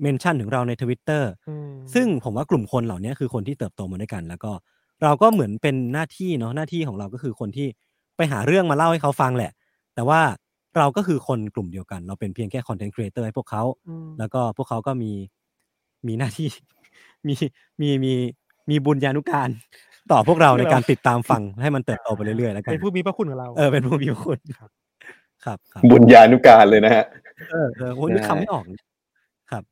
[0.01, 4.51] mention ถึงเราในทวิตเตอร์อืมซึ่งผมว่ากลุ่มคนเหล่านี้คือคนที่เติบโตมาด้วยกัน แล้วก็
[5.03, 7.67] เราก็เหมือนเป็นหน้าที่เนาะหน้าที่ของเราก็คือคนที่
[8.15, 9.51] ไปหาเรื่องมาเล่าให้เขาฟังแหละ
[9.95, 10.21] แต่ว่า
[10.77, 15.11] เราก็คือคนกลุ่มเดียวกัน เราเป็นเพียงแค่ content creator ให้พวกเขาอืมแล้วก็พวกเขาก็มี
[16.07, 16.49] มีหน้าที่
[17.27, 17.35] มี
[17.81, 18.13] มีมี
[18.69, 19.49] มีบุญญานุการ
[20.11, 24.69] ต่อพวกเราในการติดตามฟังให้มันเติบโตไปเรื่อยๆแล้วกันเป็นผู้มีพระคุณของเราเออเป็นผู้มีพระคุณครับ
[25.45, 27.05] ครับครับบุญญานุการเลยนะฮะ
[27.51, 28.83] เออเออโอ้ยนึกคำไม่ออกเนี่ย
[29.51, 29.63] ครับ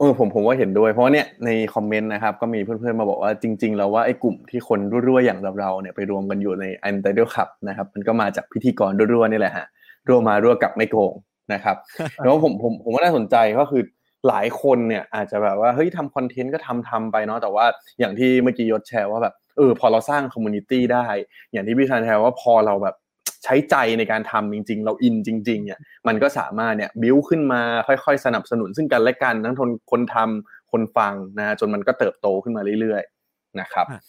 [0.00, 7.86] เออผมผมว่าเห็นด้วยเพราะว่าเนี่ยใน comment นะครับ ก็มีเพื่อนๆมาบอกว่าจริง ๆ แล้วว่าไอ้กลุ่มที่คนรั่วๆอย่างเราๆเนี่ยไปรวมกันอยู่ใน u n t i t l e Club นะครับ
[7.94, 9.66] มันก็มาจากพิธีกรรั่วๆนี่แหละฮะ
[10.08, 11.12] รั่วมารั่วกลับไม่โกง
[11.52, 11.76] นะครับ
[12.22, 13.82] แล้วผมผมผมว่าน่าสนใจก็คือ
[14.28, 17.66] หลายคนเนี่ยอาจจะแบบว่าเฮ้ยทำ content ก็ทำทำไปเนาะแต่ว่า
[17.98, 21.06] อย่างที่เมื่อกี้ยศแชร์ว่าแบบเออพอเราสร้าง community ได้
[21.52, 22.96] อย่างที่พี่ชันแชร์ว่าพอเราแบบ
[23.44, 34.00] ใช้ใจในการทำจริง ๆ เราอินจริง ๆ เนี่ย มันก็สามารถเนี่ยบิวขึ้นมาค่อยๆ สนับสนุนซึ่งกันและกันทั้งทนคนทำคนฟังนะจนมันก็เติบโตขึ้นมาเรื่อยๆนะครับอะ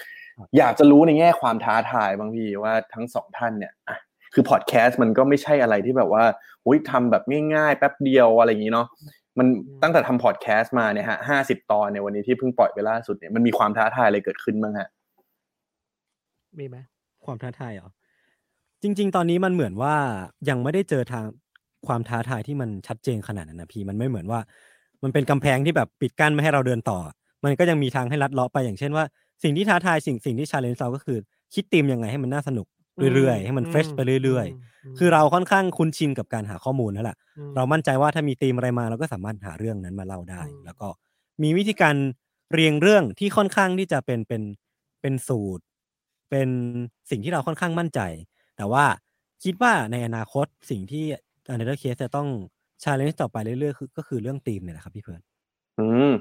[0.58, 3.98] อยากจะรู้ในแง่ความท้าทายบางพี่ว่าทั้งสองท่านเนี่ยอะ
[4.34, 6.24] คือพอดแคสต์มันก็ไม่ใช่อะไรที่แบบว่า
[6.64, 7.24] หุยทำแบบ
[7.56, 8.88] ง่ายๆ แป๊บเดียวอะไรอย่างนี้เนาะ
[9.38, 9.48] มัน
[9.82, 14.90] ตั้งแต่ทำพอดแคสต์มาเนี่ยฮะห้าสิบตอนในยวันนี้ที่เพิ่งปล่อยไปล่าสุดเนี่ยมันมีความท้าทายอะไรเกิดขึ้นบ้างฮะ
[16.60, 16.78] มีไหม
[17.26, 17.90] ความท้าทายเหรอ
[18.84, 19.96] จริง ๆ ตอนนี้มันเหมือนว่า
[20.50, 21.26] ยังไม่ได้เจอทาง
[21.88, 24.40] ความท้าทายที่มันชัดเจนขนาดนั้นนะพี่มันไม่เหมือนว่า
[25.04, 27.00] มันเป็นกำแพงที่แบบปิดกั้นไม่ให้เราเดินต่อ
[27.44, 29.06] มันก็ยังมีทางให้ลัดเลาะไปอย่างเช่นว่า
[29.44, 31.18] สิ่งที่ท้าทายสิ่งสิ่งที่ challenge เราก็คือ
[31.54, 32.68] คิดธีมยังไงให้มันน่าสนุก
[33.16, 37.18] เรื่อยๆ ให้มัน fresh ไปเรื่อย ๆ คือเราค่อนข้างคุ้นชินกับการหาข้อมูลนั่นแหละ
[37.56, 40.88] เรามั่นใจว่าถ้ามีธีมอะไรมาเราก็สามารถหาเรื่องนั้นมาเล่าได้อืมแล้วก็
[41.44, 41.96] มีวิธีการ
[42.54, 44.42] เรียงเรื่องที่ค่อนข้างที่จะเป็นเป็น
[45.02, 45.64] เป็นสูตร
[46.30, 46.50] เป็น
[47.10, 48.00] สิ่งที่เราค่อนข้างมั่นใจ
[48.58, 48.86] แต่ว่า
[49.44, 51.06] คิดว่าในอนาคตสิ่งที่
[51.52, 52.28] u n d e r Case จะต้อง
[52.84, 55.22] ชาเลนจ์ต่อไปเรื่อยๆคือก็คือเรื่องธีมเนี่ยแหละครับพี่เพื่อน
[55.78, 56.14] อืม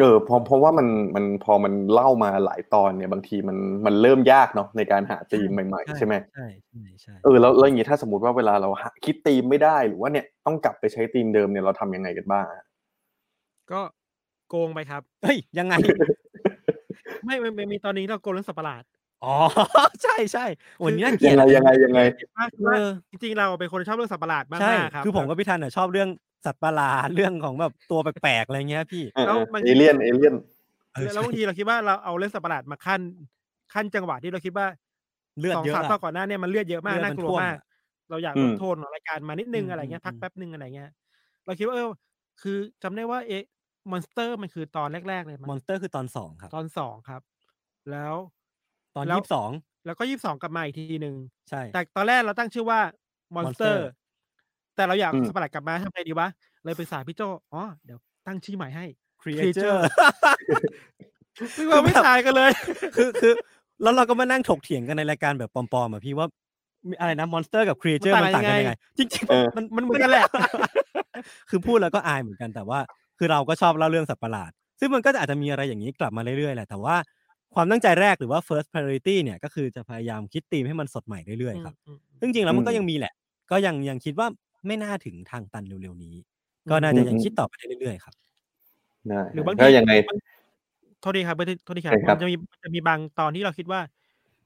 [0.00, 12.64] เออเพราะเพราะว่ามันมันพอมันเล่ามาหลายตอนเนี่ยบางทีมันมันเริ่มยากเนาะในการหาธีมใหม่ๆ ใช่ไหมใช่ใช่ใช่เออแล้วแล้วอย่างนี้ถ้าสมมติว่าเวลาเราหาคิดธีมไม่ได้หรือว่าเนี่ยต้องกลับไปใช้ธีมเดิมเนี่ยเราทำยังไงกันบ้างอะ
[13.72, 13.80] ก็
[14.48, 15.74] โกงไปครับเฮ้ยยังไง
[17.24, 18.82] ไม่ไม่ไม่มีตอนนี้เราโกงเรื่องสัตว์ประหลาด
[19.24, 19.34] อ๋อ
[20.02, 20.44] ใช่ใช่
[20.84, 22.00] วันนี้น่าเกลียัยงดไงยังไงยังไง
[22.38, 26.08] มากเออจริงๆเราเป็นคนชอบเรื่องสัตว์ประหลาดมากใช่ๆครับคือผมกับพี่ทันอะชอบเรื่อง
[26.44, 30.34] สัตว์ประหลาดเรื่องของแบบตัวแปลกๆอะไรเงี้ยพี่แล้วบางเอทีเลี่ยนเอเลี่ยน
[30.92, 33.00] เออแล้วบางทีเราคิดว่าเราเอาเรื่องสัตว์ประหลาดมาขั้น
[33.74, 34.66] ขั้นจังหวะที่เราคิดว่า
[35.38, 37.64] เลือดสองเยอะสามอะตอนก่อนหน้าเนี่ยมันเลือดเยอะมากเลือดน่ามันกลัวท่วมมากอะ
[38.10, 40.90] เราอยากอืลมดโทนของรายการมานิดนึงอืมอะไรเงี้ยอืมพักแป๊บนึงอะไรเงี้ย
[41.46, 41.88] เราคิดว่าเออ
[42.42, 43.44] คือจำได้ว่าเอ๊ะ
[43.90, 47.22] Monster มันคือตอนแรก ๆ เลยมั้ Monster คือตอนสองครับ ตอนสองครับ
[47.90, 48.14] แล้ว
[48.96, 49.50] ตอนแล้วยี่สิบสอง
[49.86, 51.14] แล้วก็ยี่สิบสองกลับมาอีกทีหนึ่ง
[51.48, 52.80] ใช่ แต่ตอนแรกเราตั้งชื่อว่า
[53.34, 53.88] มอนสเตอ Monster ร์
[54.76, 56.28] แต่เราอยากอืมสัตว์ประหลาดกลับมาทำไงดีวะ
[56.64, 58.84] เลยปรึกษาพี่โจอ๋อ เดี๋ยวตั้งชื่อใหม่ให้
[59.22, 59.78] Creature Creature
[61.56, 62.50] ซึ่งเราไม่ทายกันเลย
[62.96, 63.32] คือคือ
[63.82, 66.26] แล้วเราก็มานั่งถกเถียงกันในรายการแบบปลอมๆอะพี่ว่า
[66.88, 70.26] มีอะไรนะ Monster กับ Creature มัมันนต่างกันยัยังงไง จริงเออๆมันมันเหมือนกันแหละ
[71.50, 72.80] คือพูดแล้วก็อายเหมือนกันแต่ว่า
[73.18, 76.96] คือเราก็ชอบเล่าเรื่องสัตว์ประหลาด ซึ่งมันก็อาจจะมีอะไรอย่างนี้กลับมาเรื่อยๆแหละแต่ว่า
[77.54, 83.12] ความตั้งใจแรกหรือว่า first priority เนี่ยก็คือจะพยายามคิดธีมให้มันสดใหม่เรื่อยๆครับอืมซึ่งจริงๆแล้วมันก็อืมยังมีแหละ
[83.50, 84.26] ก็ยังยังคิดว่า
[84.66, 86.14] ไม่น่าถึงทางตันเร็วๆนี้
[86.70, 88.14] ก็น่าจะยังคิดต่อไปได้เรื่อยๆครับ
[89.08, 90.16] ได้หรือบางก็ทียังไงบาง
[91.00, 93.80] โทษทีครับโทษทีครับใช่ครับมันจะมีมันจะมีบางตอนที่เราคิดว่า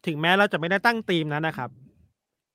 [0.06, 1.70] ถึงแม้เราจะไม่ได้ตั้งธีมนั้นนะครับ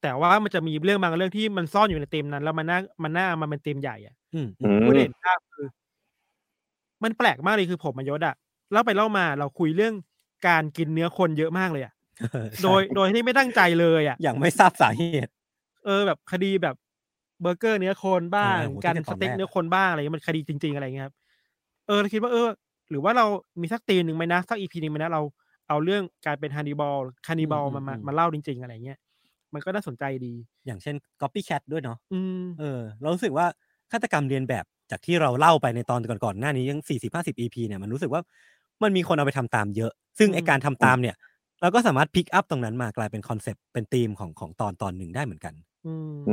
[0.01, 5.67] แต่ว่ามันจะมีเรื่องบางเรื่องที่มันซ่อนอยู่ในธีมนั้น แล้วมันน่ามันน่าเอามาเป็นธีมใหญ่อะอืมอืมพูดเห็นภาพคือ
[7.03, 8.35] มันแปลกมากเลยคือผมมายศอะ
[8.71, 9.93] เล่าไปเล่ามาเราคุยเรื่อง
[10.47, 11.93] การกินเนื้อคนเยอะมากเลยอะ
[12.63, 15.31] โดยโดยที่ไม่ตั้งใจเลยอะอย่างไม่ทราบสาเหตุ
[15.85, 16.75] เออแบบคดีแบบ
[17.41, 21.15] เบอร์เกอร์เนื้อคนบ้างเออโหการที่เป็นสตอนเต็กแรกเนื้อคนบ้างอะไรเงี้ยมันคดีจริง ๆอะไรเงี้ยครับ
[21.87, 22.47] เออเราคิดว่าเออ
[22.89, 23.25] หรือว่าเรา
[23.61, 25.21] มีสักตีมหนึ่งไหมนะสัก EP หนึ่งไหมนะเรา
[25.69, 28.97] เอาเรื่องการเป็น Hannibal cannibal มามามาเล่าจริง ๆ อะไรเงี้ย
[29.53, 30.33] มันก็น่าสนใจดี
[30.65, 33.45] อย่างเช่น copycat ด้วยเนาะอืมเออ เรารู้สึกว่า
[33.91, 38.21] ฆาตกรรมเลียนแบบจากที่เราเล่าไปในตอนก่อนๆหน้านี้ยังสี่สิบห้าสิบ EP เนี่ยมันรู้สึกว่า
[38.83, 41.15] มันมีคนเอาไปทำตามเยอะ ซึ่งอืมไอ้การทำตามเนี่ย
[41.61, 46.29] เราก็สามารถ pick up ตรงนั้นมากลายเป็น concept เป็นธีมของของตอนตอนหนึ่งได้เหมือนกัน อืมอื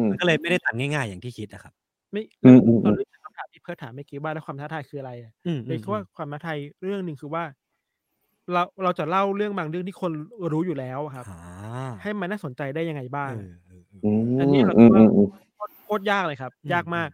[0.00, 1.72] มมันก็เลยไม่ได้ตันง่ายๆอย่างที่คิดนะครับ
[2.12, 7.44] ไม่อืมอืมอืเรามเรื่องคำถามที่เพิร์ทถามเมื่อกี้ว่าแล้วความท้าทายคืออะไรอะอืมเลยคิดว่าความท้าทายเรื่องหนึ่งคือว่า
[8.52, 10.12] เราเราจะเล่าเรื่องบางเรื่องที่คน
[10.52, 11.34] รู้อยู่แล้วอะครับอ่า
[12.00, 17.10] ให้มันน่าสนใจได้ยังไงบ้างเออเออเอออืมอันนี้เราอืคิดมว่าอืมอืมโคตรโคตรยากเลยครับอืมยากมาก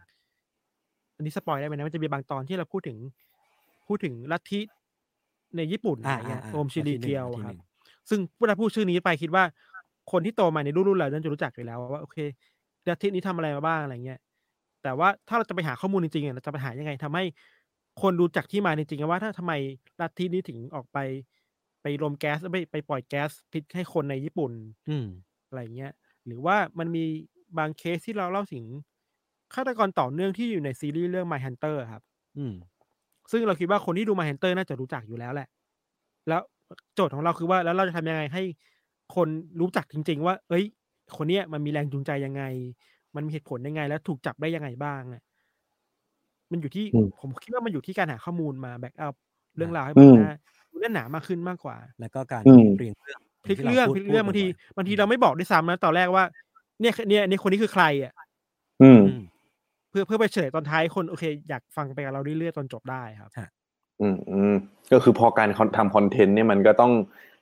[1.15, 2.97] อันนี้สปอยได้ไหมนะมันจะมีบางตอนที่เราพูดถึง
[3.87, 4.61] พูดถึงลัทธิ
[5.57, 7.59] ในญี่ปุ่นอะไรเงี้ยาาโอมชิริเกียวอาครับทีหนึ่ง
[8.09, 9.43] ซึ่งเวลาพูดชื่อนี้ไปคิดว่า
[10.11, 12.17] คนที่โตมาในรุ่นรุ่นเราน่าจะรู้จักอยู่แล้วว่าโอเค
[12.89, 14.19] ลัทธินี้ทำอะไรมาบ้างอะไรเงี้ย
[14.83, 17.23] แต่ว่าถ้าเราจะไปหาข้อมูลจริงๆอะเราจะไปหายังไงทำให้
[18.01, 19.53] คนรู้จักที่มาจริงๆว่าถ้าทำไม
[20.01, 20.97] ลัทธินี้ถึงออกไป
[21.81, 24.51] ไปรมแก๊สไปไปปล่อยแก๊สพิษให้คนในญี่ปุ่น
[24.87, 25.05] อืม
[25.47, 25.91] อะไรเงี้ย
[26.25, 27.03] หรือว่ามันมี
[27.57, 28.65] บางเคสที่เราเล่าถึง
[29.53, 32.03] ฆาตกรต่อเนื่องที่อยู่ในซีรีส์เรื่อง My Hunter อะครับ
[32.37, 32.53] อืม
[33.31, 35.47] ซึ่งเราคิดว่าคนที่ดู My Hunter น่าจะรู้จักอยู่แล้วแหละ
[36.27, 36.41] แล้ว
[36.95, 38.43] โจทย์ของเราคือว่าแล้วเราจะทำยังไงให้
[39.15, 39.27] คน
[39.59, 40.65] รู้จักจริง ๆ ว่า เอ้ย
[41.17, 42.43] คนเนี้ยมันมีแรงจูงใจยังไง
[43.15, 45.21] มันมีเหตุผลยังไง แล้วถูกจับได้ยังไงบ้างอะ
[46.51, 49.15] มันอยู่ที่อืมผมคิดว่ามันอยู่ที่การหาข้อมูลมาแบ็กอัพ
[49.57, 50.31] เรื่องราวให้อืมันมน่า
[50.71, 54.45] ดูแน่นหนามากขึ้นมากกว่า แล้วก็การอืมเรียงเรื่องพลิกเรื่องพลิกเรื่องบางที
[54.77, 56.23] บางทีเราไม่บอกด้วยซ้ำนะตอนแรกว่า
[56.81, 58.13] เนี่ยเนี่ยเนี่ยคนนี้คือใครอะ
[58.81, 59.21] อืมอืม
[59.89, 63.31] เพื่อเพื่อไปเฉลยตอนท้ายคนโอเค อยากฟังไปกับเราเรื่อยๆตอนจบได้ครับ
[64.01, 64.53] อืมอืม
[64.91, 66.91] ก็คือพอการทำคอนเทนต์เนี่ยมันก็ต้อง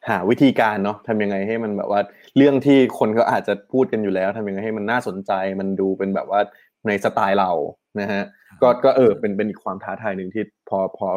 [0.09, 2.01] หาวิธีการเนาะทำยังไงให้มันแบบว่า
[2.37, 6.39] เรื่องที่คนเขาอาจจะพูดกันอยู่แล้วทำยังไงให้มันน่าสนใจ มันดูเป็นแบบว่า
[6.87, 7.51] ในสไตล์เรา
[7.99, 8.23] นะฮะ
[8.61, 11.07] ก็ก็เออเป็นเป็นอีกความท้าทายหนึ่งที่พอพอ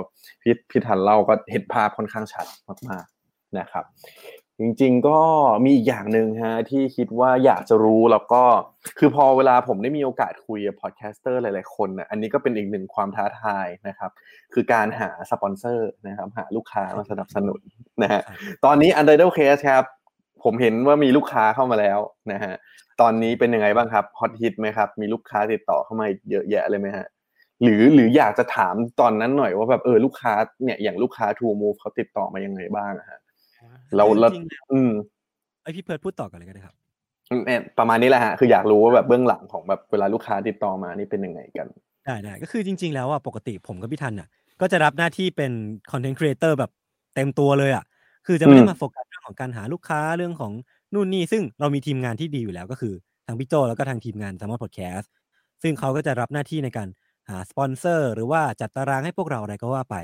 [0.43, 2.47] พี่พี่ทันเล่าก็เห็นภาพค่อนข้างชัด
[2.89, 3.85] มากๆนะครับ
[4.61, 5.21] จริงๆก็
[5.65, 8.43] มีอีกอย่างหนึ่งฮะที่คิดว่าอยากจะรู้แล้วก็
[8.99, 14.11] คือพอเวลาผมได้มีโอกาสคุยกับ podcaster หลายๆคนนะอันนี้ก็เป็นอีกหนึ่งความท้าทายนะครับ
[14.55, 17.61] คือการหาสปอนเซอร์นะครับ หาลูกค้ามาสนับสนุน
[18.03, 18.23] นะฮะ
[18.65, 19.85] ตอนนี้ Untitled Case ครับ
[20.45, 21.99] ผมเห็นว่ามีลูกค้าเข้ามาแล้ว
[22.33, 22.55] นะฮะ
[23.01, 27.07] ตอนนี้เป็นยังไงบ้างครับฮอตฮิตไหมครับ มีลูกค้าติดต่อเข้ามาเยอะแยะเลยไหมฮะ
[27.63, 30.33] หรือหรืออยากจะถามตอนนั้นหน่อยว่าแบบเออลูกค้า
[30.65, 33.19] เนี่ยอย่างลูกค้า True Move เขาติดต่อมายังไงบ้างอะฮะ
[33.97, 34.91] เราเราจริงๆแล้วอืม
[35.63, 36.75] ไอยพี่เพิร์ดพูดต่อกันเลยก็ได้ครับ
[37.47, 41.67] เนี่ยประมาณนี้แหละฮะคืออยากรู้ว่าแบบเบื้องหลังของแบบเวลาลูกค้าติดต่อมานี่เป็นยังไงกัน
[42.07, 44.29] ได้ได้ก็คือจริง ๆ แล้วอะปกติผมกับพี่ทันอะ
[44.61, 45.53] ก็จะรับหน้าที่เป็น
[45.91, 46.71] content creator แบบ
[47.15, 47.85] เต็มตัวเลยอะ
[48.27, 50.53] คือจะไม่ได้อืมมาโฟกัสเรื่องของการหาลูกค้าเรื่องของ
[50.95, 52.95] นู่นนี่ซึ่งเรามีทีมงานที่ดีอยู่แล้วก็คือ
[53.27, 55.11] ทางพี่โจแล้วก็ทางทีมงาน s ซ m มอนพอดแคสต์
[55.63, 56.89] ซึ่งเขาก็จะรับหน้าที่ในการ
[57.29, 59.97] หาสปอนเซอร์หรือว่าจัดตารางให้พวกเราอะไรก็ว่าไป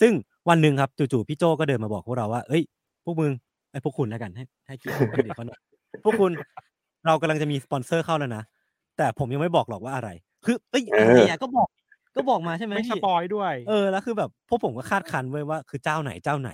[0.00, 0.12] ซึ่ง
[0.48, 2.62] วันหนึ่งครับจู่ๆพี่โจก็เดินมาบอกพวกเราว่า เอ้ย
[3.06, 3.32] พวกมึง
[3.70, 5.60] ไอ้ยพวกคุณแล้วกันให้ให้เกียรติเครดิตเขาหน่อย
[6.04, 6.32] พวกคุณ
[7.06, 8.44] เรากำลังจะมีสปอนเซอร์เข้าแล้วนะ
[8.96, 10.10] แต่ผมยังไม่บอกหรอกว่าอะไร
[10.44, 11.68] คือเอ้ยเออออะไรอะก็บอก
[12.16, 16.50] ก็บอกมาใช่ไหมไม่สพี่ ปอยด้วย เออแล้วคือแบบพวกผมก็คาดคันไว้ว่าคือเจ้าไหนเจ้าไหน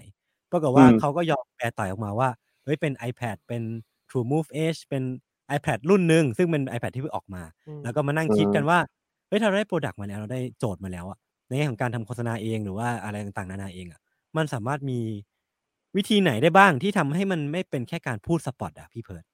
[0.52, 2.28] ปรากฏว่าอืม เขาก็ยอมแปลต่อยออกมาว่า
[2.64, 3.62] เฮ้ยเป็น iPad เป็น
[4.10, 5.02] True Move Edge เป็น
[5.56, 8.78] iPad รุ่นหนึ่งซึ่งเป็น iPad ที่เพิ่งออกมา อืม แล้วก็มานั่งคิดกันว่า
[9.28, 14.00] เฮ้ยถ้าเราได้ product มาแล้วเราได้โจทย์มาแล้วอะในแง่ของการทำโฆษณาเองหรือว่าอะไรต่างๆนานาเองอะ
[14.36, 15.00] มันสามารถมี
[15.96, 19.24] วิธีไหนได้บ้างที่ทำให้มันไม่เป็นแค่การพูดสปอตอะพี่เพิร์ด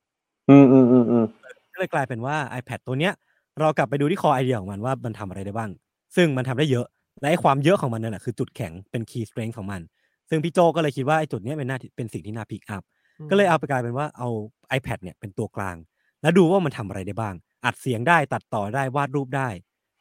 [0.50, 1.24] อืมอืมอืมอืม
[1.72, 3.12] ก็เลยกลายเป็นว่า iPad ตัวเนี้ย
[3.60, 5.70] เรากลับไปดูที่ core idea ของมันว่ามันทำอะไรได้บ้าง
[6.16, 6.86] ซึ่งมันทำได้เยอะ
[7.20, 9.80] และไอ้ความเยอะของมันนั่นแหละคือจุดแข็งเป็น key strength ของมัน
[10.28, 12.82] ซึ่งพี่โจก็เลยคิดว่าไอ้จุดเนี้ยเป็นหน้าที่เป็นสิ่งที่น่า pick up
[13.30, 14.28] ก็เลยเอาไปกลายเป็นว่าเอา
[14.76, 15.76] iPad เนี่ยเป็นตัวกลาง
[16.22, 17.34] แล้วดูว่ามันทำอะไรได้บ้าง
[17.64, 19.48] อัดเสียงได้ตัดต่อได้วาดรูปได้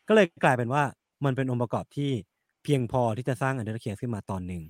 [0.07, 0.83] ก็เลยกลายเป็นว่า
[1.25, 2.11] มันเป็นองค์ประกอบที่
[2.63, 4.61] เพียงพอที่จะสร้าง u n d e r c a s e ขึ้นมาตอนหนึ่ง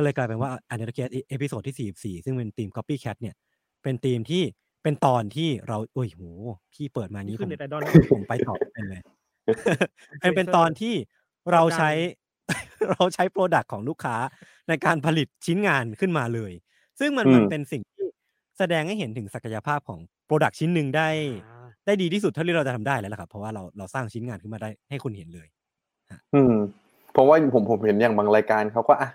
[0.00, 3.16] ก็เลยกลายเป็นว่า u n d e r c a s e episode ที่ 44 ซึ่งเป็นทีม Copycat
[3.20, 3.34] เนี่ย
[3.82, 4.42] เป็นทีมที่
[4.82, 6.22] เป็นตอนที่เราโอ้ยโห
[6.72, 7.82] พี่เปิดมานี่นี้คือผมเน็ตไอดอล
[8.12, 9.02] ผมไปต่อไม่เป็นเลย
[10.20, 10.94] เป็นเป็นตอนที่
[11.52, 11.90] เราใช้
[12.90, 14.16] เราใช้ product ของลูกค้า
[14.68, 16.52] ในการผลิตชิ้นงานขึ้นมาเลย
[17.00, 18.06] ซึ่งมันอืมมันเป็นสิ่งที่
[18.58, 21.08] แสดงให้เห็นถึงศักยภาพของ product ชิ้นหนึ่งได้
[21.86, 25.48] ได้ดีที่สุดเท่าที่เราจะทำได้แล้วล่ะครับ เพราะว่าเราเราสร้างชิ้นงานขึ้นมาได้ให้คุณเห็นเลย
[26.34, 26.54] อืม
[27.12, 29.08] เพราะว่าผมผมเห็นอย่างบางรายการเขาก็อะ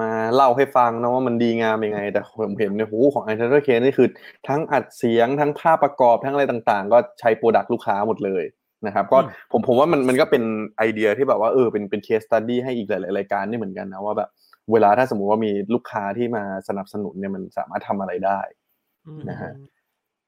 [0.00, 4.08] มาเล่าให้ฟังนะว่ามันดีงามยังไง แต่ผมเห็นในหูของ u n t i t l e Case นี่คือ
[4.48, 8.44] ทั้งอัดเสียงทั้งภาพประกอบทั้งอะไรต่างๆ ก็ใช้ product ลูกค้าหมดเลย
[8.86, 10.42] นะครับก็อืมผมผมว่ามันมันก็เป็น
[10.78, 14.28] ไอเดียที่แบบว่าเออเป็นเป็น case study ให้อีกหลายๆรายการนี่เหมือนกันนะว่าแบบ
[14.72, 18.40] เวลาถ้าสมมุติว่ามีลูกค้าที่มาสนับสนุนเนี่ยมันสามารถทำอะไรได้
[19.06, 19.52] อืมนะฮะ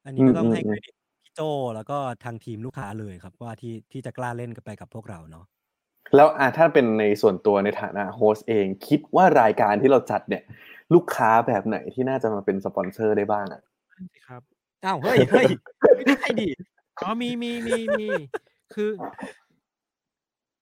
[0.04, 0.94] อันนี้ก็ต้องอืมให้อืเครดิต
[1.24, 1.40] พี่โจ
[1.74, 5.44] แล้วก็ทางทีมลูกค้าเลยครับว่าที่ที่จะกล้าเล่นกันไปกับพวกเราเนาะ
[6.14, 10.42] แล้วอะถ้าเป็นในส่วนตัวในฐานะ host เอง คิดว่ารายการที่เราจัดเนี่ย
[10.94, 13.60] ลูกค้าแบบไหนที่น่าจะมาเป็นสปอนเซอร์ได้บ้างอะ
[13.98, 14.42] นั่นสิครับ
[14.84, 15.46] อ้าวเฮ้ยเฮ้ย
[15.96, 16.48] ไม่ได้ดิ
[17.02, 18.06] อ๋อมีมีมีมี
[18.74, 18.90] คือ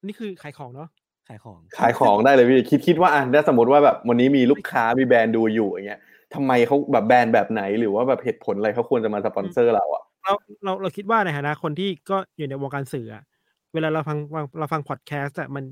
[0.06, 0.88] นี่คือขายของเนาะ
[1.28, 6.00] ขายของขายของได้เลยพี่คิดคิดว่าอะถ้าสมมติว่าแบบวันนี้มีลูกค้ามีแบรนด์ดูอยู่อย่างเงี้ย
[6.34, 10.32] ทำไมเขาแบบแบรนด์แบบไหนหรือว่าแบบเหตุผลอะไรเขาควรจะมาสปอนเซอร์เราอะเรา
[10.64, 13.22] เราเราคิดว่าในฐานะคนที่ก็อยู่ในวงการสื่ออะ
[13.74, 15.64] เวลาเราฟังฟังเราฟังพอดแคสต์อะมัน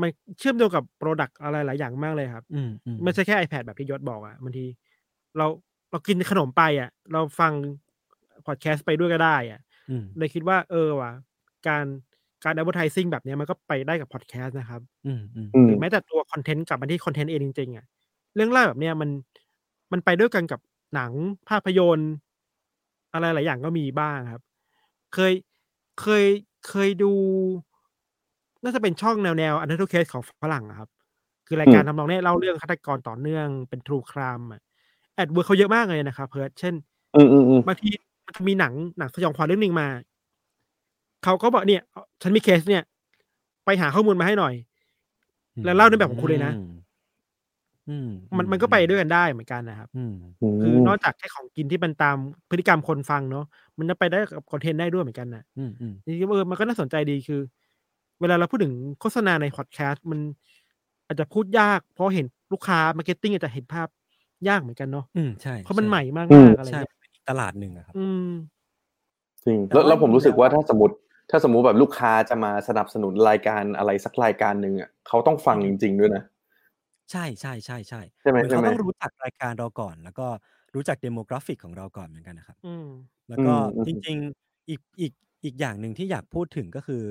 [0.00, 4.64] มันเชื่อมโยงกับ product อะไรหลายอย่างมากเลยครับอืมอืมไม่ใช่แค่ iPad แบบที่ยศบอกอะบางที
[5.36, 5.46] เรา
[5.90, 7.52] เรากินขนมไปอะเราฟัง
[8.46, 9.60] พอดแคสต์ไปด้วยก็ได้อะ
[9.90, 11.12] อืมเลยคิดว่าเออว่ะ
[11.68, 11.84] การ
[12.44, 17.84] การ advertising แบบเนี้ยมันก็ไปได้กับพอดแคสต์นะครับอืมอืมอืมหรือแม้แต่ตัวคอนเทนต์กลับมาที่คอนเทนต์เองจริงๆอะ
[18.36, 19.10] เรื่องเล่าแบบเนี้ยมัน
[19.92, 20.60] มันไปด้วยกันกับ
[20.94, 21.12] หนัง
[21.48, 22.12] ภาพยนตร์
[23.12, 24.42] อะไรหลายอย่างก็มีบ้างครับ
[25.14, 25.32] เคย
[26.00, 26.24] เคย
[26.68, 27.12] เคยดู
[28.62, 30.88] น่าจะเป็นช่องแนวแนว Untitled Case ของฝรั่งอะครับ
[31.46, 34.40] คือรายการอืมทำนองเนี้ยเล่าเรื่องฆาตกรต่อเนื่องเป็น true crime
[35.14, 36.74] advert เขาเยอะมากเลยนะครับเพิร์ดเช่น
[37.16, 37.88] อืมอืมอืมบางที
[38.26, 39.88] มันจะมีหนังหนังสยองขวัญเรื่องหนึ่งมา
[41.24, 41.82] เขาก็บอกเนี่ย
[42.22, 42.82] ฉันมีเคสเนี่ย
[43.64, 44.54] ไปหาข้อมูลมาให้หน่อย
[45.64, 46.62] แล้วเล่าในแบบของคุณเลยนะอื
[48.06, 48.08] ม
[48.38, 50.14] มันมันก็ไปด้วยกันได้เหมือนกันนะครับอืม
[50.62, 52.16] คือนอกจากแค่ของกินที่มันตาม
[52.50, 53.44] พฤติกรรมคนฟังเนาะ
[53.78, 57.40] มันจะไปได้กับคอนเทนต์ได้ด้วยเหมือนกันนะอืมอืมนี่เออมันก็น่าสนใจดีคือ
[58.20, 60.20] เวลาเราพูดถึงโฆษณาในพอดแคสต์มัน
[61.06, 63.88] อาจจะพูดยาก เพราะเห็นลูกค้า marketing อาจจะเห็นภาพ
[64.48, 68.30] ยากเหมือนกันเนาะอืมใช่เพราะมันช่ใหม่มากอืมๆอะไรใช่เงี้ยเป็นอีกตลาดหนึ่งอะครับ อืม
[69.44, 70.94] จริงแต่แล้วว่าแล้วผมรู้สึกว่าจริงๆถ้าสมมติ
[71.30, 76.22] ถ้าสมมุติแบบลูกค้าจะมาสนับสนุนรายการอะไรสักรายการหนึ่งอะเขาต้องฟังจริง ๆ ด้วยนะ
[77.12, 80.26] ใช่ใช่ใช่ใช่ใช่ไหมเหมือนใช่เขาไหมต้องรู้จักรายการเราก่อน แล้วก็
[80.74, 82.84] รู้จัก demographic ของเราก่อนเหมือนกันนะครับ อืม
[83.28, 85.12] แล้วก็อืมอืมจริง ๆ อีกอีก
[85.44, 87.04] อีกอย่างหนึ่งที่อยากพูดถึงก็คือ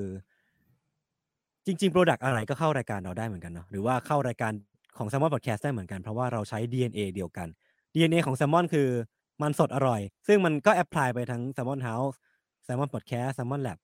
[1.66, 4.52] จริงๆ product อะไรก็เข้ารายการเราได้เหมือนกันเนาะหรือว่าเข้ารายการ
[4.96, 7.48] ของ Salmon Podcast ได้เหมือนกัน เพราะว่าเราใช้ DNA เดียวกัน
[7.94, 8.88] DNA ของ s ซ l m o n คือ
[9.42, 12.16] มันสดอร่อย ซึ่งมันก็ apply ไปทั้ง Salmon House
[12.64, 13.78] Salmon Podcast Salmon Lab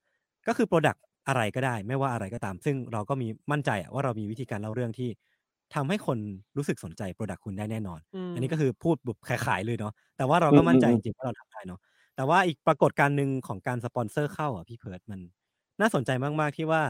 [0.46, 0.96] ก็คือ product
[1.28, 5.08] อะไรก็ได้ ไม่ว่าอะไรก็ตาม ซึ่งเราก็มีมั่นใจอะว่าเรามีวิธีการเล่าเรื่องที่
[5.74, 6.18] ทำให้คน
[6.56, 11.80] รู้สึกสนใจ product คุณได้แน่นอนอืมอันนี้ก็คือพูดแบบขายๆเลยเนาะแต่ว่าเราก็มั่นใจจริงๆว่าเราทำได้เนาะ
[12.16, 15.20] แต่ว่าอีกปรากฏการณ์หนึ่งของการสปอนเซอร์เข้าอะพี่เพิร์ดมัน
[15.80, 16.10] น่าสนใจ
[16.40, 16.82] มากๆที่ว่า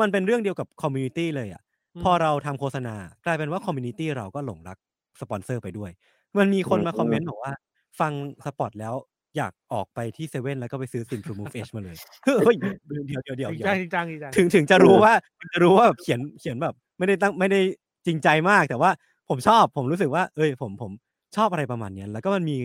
[0.00, 1.62] มันเป็นเรื่องเดียวกับ community เลยอะ
[1.94, 2.94] อืมพอเราทำโฆษณา
[3.26, 4.78] กลายเป็นว่า community เราก็หลงรัก
[5.20, 5.90] สปอนเซอร์ไปด้วย
[6.38, 7.52] มันมีคนมาคอมเมนต์บอกว่า
[8.00, 8.12] ฟัง
[8.46, 8.94] สปอตแล้ว
[9.36, 17.60] อยากออกไปที่เซเว่นแล้วก็ไปซื้อซิมทรูมูฟเอชมาเลยเฮ้ยเดี๋ยวเดี๋ยวเดี๋ยวจริงเดี๋ยวจังจริงจังจริงจังถึงถึงจะรู้ว่าถึงจะรู้ว่าแบบเขียนเขียนแบบ ไม่ได้ตั้งไม่ได้
[18.06, 18.90] จริงใจมากแต่ว่า
[19.28, 20.92] ผมชอบผมรู้สึกว่า เอ้ยผมผม
[21.36, 22.56] ชอบอะไรประมาณเนี้ยแล้วก็มันมี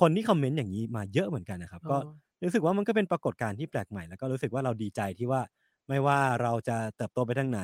[0.00, 5.40] คนที่คอมเมนต์อย่างนี้มาเยอะเหมือนกันนะครับ ก็อ๋อรู้สึกว่ามันก็เป็นปรากฏการณ์ที่แปลกใหม่แล้วก็รู้สึกว่าเราดีใจที่ว่า
[5.88, 7.60] ไม่ว่าเราจะเติบโตไปทางไหน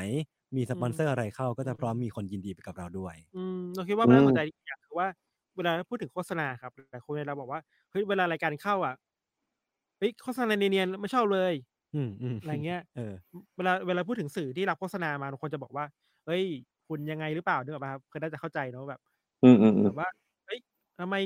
[0.56, 5.08] มีสปอนเซอร์อะไรเข้าก็จะพร้อมมีคนยินดีไปกับเราด้วย อืมเราคิดว่ามันน่าสนใจอีกอย่างคือว่า
[5.56, 7.60] เวลาพูดถึงโฆษณาครับหลายคนเราบอกว่า
[7.90, 8.94] เฮ้ยเวลารายการเข้าอะ
[9.98, 11.52] เฮ้ยโฆษณาเนียนๆไม่ชอบเลย
[11.94, 13.14] อืมอืมอะไรเงี้ยเออ
[13.56, 15.84] เวลาเวลาพูดถึงสื่อที่รับโฆษณามาบางคนจะบอกว่า
[16.26, 16.44] เฮ้ย
[16.88, 19.00] คุณยังไงหรือเปล่าเนกอะป่ะครับคือน่าจะเข้าใจเนอะแบบ
[19.42, 20.08] อืมอืมอืมแบบว่า
[20.44, 20.58] เฮ้ย
[20.98, 21.16] ทำไม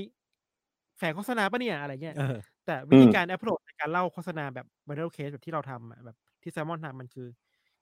[0.98, 7.26] แฝงโฆษณาปะเนี่ยอะไรเงี้ยเออแต่วิธีการ approach ในการเล่าโฆษณาแบบ Untitled Case แบบที่เราทำอะแบบที่แซมมอนทำมันคือ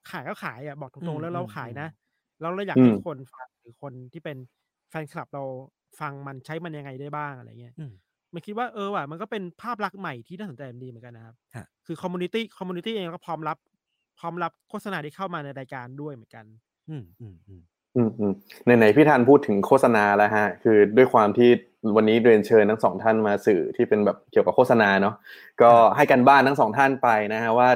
[0.09, 1.87] ขายก็ขายอะบอกอืมตรงๆแล้วเราอืมขายอืมนะ
[2.39, 4.37] แล้วเราอยากอืให้คนฟังหรือคนที่เป็น
[4.89, 5.43] แฟนคลับเรา
[5.99, 7.91] ฟังมันใช้มันยังไงได้บ้างอะไรเงี้ยอืม
[8.33, 13.57] มันคิดว่าเออว่ะมันก็เป็นภาพลักษณ์ใหม่ที่น่าสนใจดีเหมือนกันนะครับฮะคือ community community เองก็พร้อมรับ
[14.19, 16.45] พร้อมรับโฆษณาที่เข้ามาในรายการด้วยเหมือนกัน
[16.89, 17.61] อืมอืมอืม
[17.95, 18.33] อืมอืม
[18.77, 21.49] ไหนๆพี่ธันพูดถึงโฆษณาแล้วฮะ คือด้วยความที่
[21.95, 25.15] วันนี้เรียนเชิญทั้งสองท่านมาสื่อที่เป็นแบบเกี่ยวกับโฆษณาเนาะ
[25.61, 27.69] ก็ให้กันบ้านทั้งสองท่านไปนะฮะว่า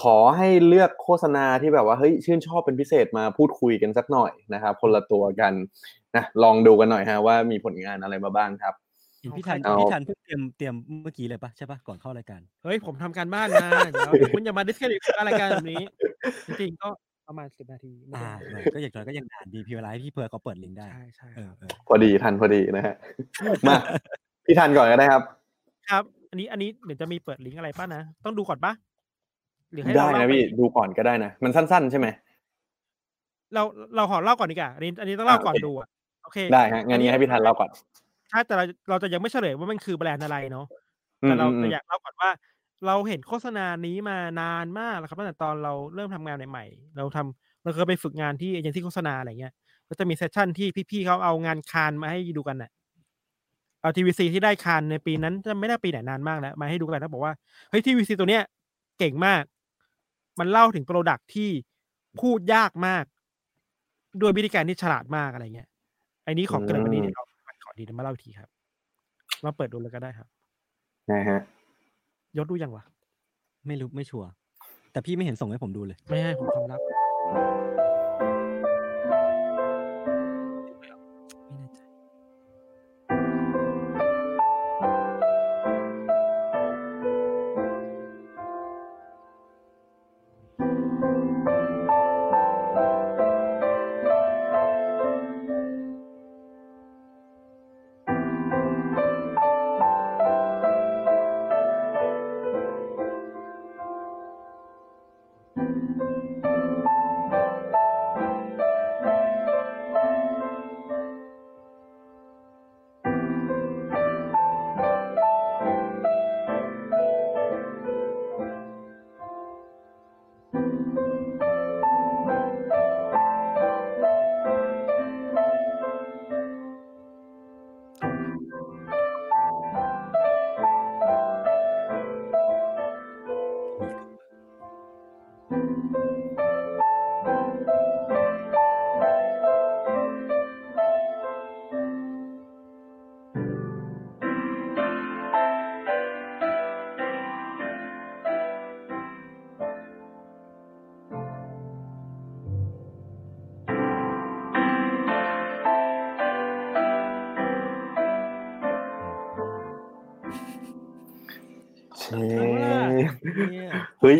[0.00, 5.52] ขอให้เลือกโฆษณาที่แบบว่าเฮ้ยชื่นชอบเป็นพิเศษมาพูดคุยกันสักหน่อยนะครับคนละตัวกัน
[6.16, 8.74] นะลองดูกันหน่อยฮะว่ามีผลงานอะไรมาบ้างครับ
[9.20, 15.82] เห็นพี่ทันเอาพี่ทันเพิ่งเตรียมเตรียมเมื่อกี้เลยปะใช่ปะก่อนเข้ารายการเฮ้ยผมทำการบ้านมาเดเดี๋ยวคุณอย่ามาดิสเครดิตรายการแบบนี้
[16.46, 16.88] จริงๆก็
[17.28, 22.94] ประมาณสิบนาทีไม่อ่าได้เออก็อย่างน้อยก็ยังนานดีพี่เวลาให้พี่เพิร์ดเขาเปิดลิงก์ได้ ใช่ใช่เอคอรับเออพอดีทันพอดีนะฮะ
[23.68, 23.74] มา
[24.46, 25.22] พี่ทันก่อนก็ได้ครับ
[25.90, 28.72] ครับ อันนี้อันนี้เดี๋ยวจะมีเปิดลิงก์อะไรป่ะนะ ต้องดูก่อนป่ะ
[29.72, 32.06] หรือให้ได้เราเล่านะไปพี่ดูก่อนก็ได้นะ มันสั้น ๆ ใช่ไหม
[33.54, 33.62] เรา
[33.96, 35.88] เราขอเล่าก่อนดีกว่าอันนี้อันนี้ต้องเล่าอ่าก่อนโอเคดูอะ
[36.24, 37.70] โอเคได้ฮะงั้นนี้ให้พี่ทันเล่าก่อน
[38.30, 40.66] ใช่แต่เราเราจะยังไม่เฉลยว่ามันคือแบรนด์อะไรเนาะ
[41.22, 42.30] อืแต่มเราอืมจะอยากเล่าก่อนว่า
[42.86, 49.52] เราเห็นโฆษณานี้มานานมากแล้วครับตั้งแต่ตอนเราเริ่มทำงานใหม่ๆเราทำเราเคยไปฝึกงานที่เอเจนซี่โฆษณาอะไรเงี้ย
[49.88, 52.70] ก็จะมี session ที่พี่ๆเขาเอางาน Cannes มาให้ดูกันน่ะ
[53.80, 57.32] เอา TVC ที่ได้ Cannes ในปีนั้นจะไม่ได้ปีไหนนานมากแล้วมาให้ดูกันแล้วบอกว่า
[57.70, 58.42] เฮ้ย TVC ตัวเนี้ย
[58.98, 59.42] เก่งมาก
[60.38, 61.50] มันเล่าถึง product ที่
[62.20, 63.04] พูดยากมาก
[64.20, 65.68] ด้วยวิธีการที่ฉลาดมากอะไรเงี้ย
[66.24, 67.24] ไอ้นี้ของเกิดวันนี้เดี๋ยวเรา
[67.64, 68.50] ขอดีมาเล่าอีกทีครับ
[69.44, 70.28] มาเปิดดูเลยก็ได้ครับ
[71.10, 71.40] นะฮะ
[72.36, 72.84] ยศดูยังวะ
[73.66, 74.28] ไม่รู้ไม่ชัวร์
[74.92, 76.80] แต่พี่ไม่เห็นส่งให้ผมดูเลย ไม่ให้ผมความลับ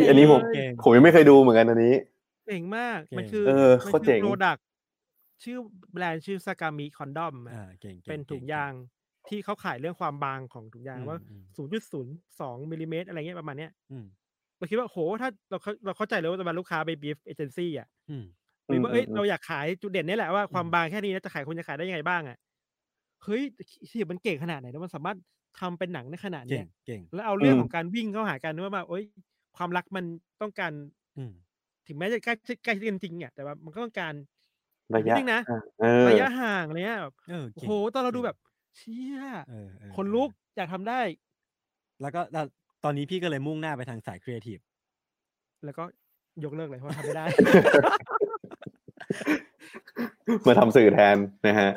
[0.09, 1.94] อันนี้ผมเก่งผมยังไม่เคยดูเหมือนกันอันนี้
[2.46, 4.59] เจ๋งมากเก่งมันคือเออมันโคตรเจ๋งโปรดัก
[5.42, 5.59] ชื่อ
[5.92, 8.72] แบรนด์ชื่อสกามิคอนดอมอ่าเก่งๆเป็นถุงเก่ๆยาง
[9.28, 14.07] ที่เขาขายเรื่องความบางของถุงยางอืมว่าอืม0.02มิลลิเมตรอะไรเงี้ยประมาณเนี้ยอืม
[14.59, 18.24] เราคิดว่าโหถ้าเราเข้าเราเข้าใจเลยว่าจะมาลูกค้าไปบีฟเอเจนซี่อะอืม
[18.70, 22.36] บีฟว่าเอ้ยอืมเราอยากขายจุดเด่นนี่แหละว่าความอืมบางแค่นี้นะจะขายคุณจะขายได้ยังไงบ้างอะ
[23.24, 23.42] เฮ้ย
[23.90, 25.18] ที่มันเก่งขนาดไหนแล้วมันสามารถ
[25.61, 29.05] ทำเป็นหนังในขนาดเก่เนี้งยเก่งแล้วเอาเรื่องอืมของการวิ่งเข้าหากันว่าแบบเอ้ย
[29.57, 30.05] ความรักมัน
[30.42, 30.72] ต้องการ
[31.18, 31.32] อืม
[31.86, 32.34] ถึงแม้จะใกล้
[32.64, 34.14] ใกล้ชิดกันจริงอะแต่ว่ามันก็ต้องการ
[34.96, 38.36] ระยะนิดนึงนะอ่เออระยะห่างอะไรเงี้ยแบบเออโอ้เก่งโหตอนเราดูแบบ
[38.76, 41.00] เชี่ยเออเออขนลุกอยากทำได้
[42.03, 42.46] แล้วก็แล้ว
[42.84, 44.59] ตอนนี้พี่ก็เลยมุ่งหน้าไปทางสายครีเอทีฟ
[45.64, 45.84] แล้วก็
[46.44, 47.24] ยกเลิกเลยเพราะทำไม่ได้
[50.46, 51.70] มาทำสื่อแทนนะฮะ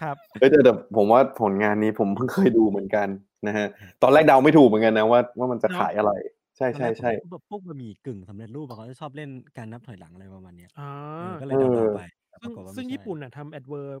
[0.00, 3.08] ครับเอ้ยแต่แต่ผมว่าผลงานนี้ผมเพิ่งเคยดูเหมือนกัน
[3.46, 3.66] นะฮะ
[4.02, 6.12] ตอนแรกเดาไม่ถูกเหมือนกันนะว่าว่ามันจะเนอะขายอะไร
[6.60, 10.82] ใช่ใช่ใช่ แบบพวกบะหมี่กึ่งสำเร็จรูปอะเขาจะชอบเล่นการนับถอยหลังอะไรประมาณเนี้ยอ่า
[11.16, 11.98] เออ ก็เลยเดาเออๆไป
[12.28, 13.98] แต่ปซึ่งรากฏว่าไม่ซึ่งใช่ญี่ปุ่นน่ะทำ adver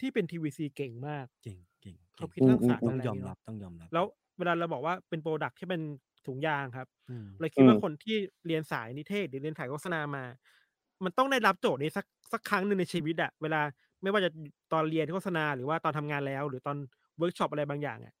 [0.00, 4.04] ที่เป็น TVC เก่งมาก เก่งเก่งเขาเก่งคิดสร้างสรรค์ต้องอะไรยอมเงี้รับเนาะต้องยอมรับ แล้ว
[4.38, 5.80] เวลาเราบอกว่าเป็น product ที่เป็น
[6.26, 10.24] ถุงยางครับ อืม เราคิดว่าอืมคนที่เรียนสายนิเทศหรือเรียนสายโฆษณามา
[11.04, 13.60] มันต้องได้รับโจทย์นี้สักสักครั้งหนึ่งในชีวิตอะเวลา
[14.02, 14.30] ไม่ว่าจะ
[14.72, 16.76] ตอนเรียนโฆษณาหรือว่าตอนทำงานแล้ว หรือตอน
[17.18, 18.14] เวิร์กช็อปอะไรบางอย่างอะ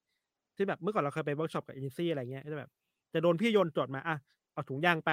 [0.56, 2.70] ที่แบบเมื่อก่อนเราเคยไปเวิร์กช็อปกับเอเจนซี่อะไรเงี้ยก็จะแบบ
[3.12, 4.16] จะโดนพี่โยนโจทย์มาอะ
[4.52, 5.10] เอาถุงยางไป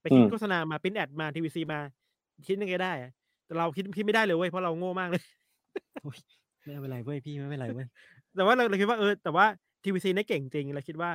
[0.00, 1.80] ไปคิดอืมโฆษณามาพิมพ์แอดมาทีวีซีมา
[2.46, 3.10] คิดยังไงได้อะ
[3.46, 5.24] แต่เราคิดคิดไม่ได้เลยเว้ยเพราะเราโง่มากเลย
[6.02, 6.18] โอ้ย
[6.62, 7.86] ไม่เป็นไรเว้ยพี่ไม่เป็นไรเว้ย
[8.36, 9.46] แต่ว่าเราเราคิดว่าเออแต่ว่า
[9.84, 11.10] TVC เนี่ยเก่งจริงเราคิดว่า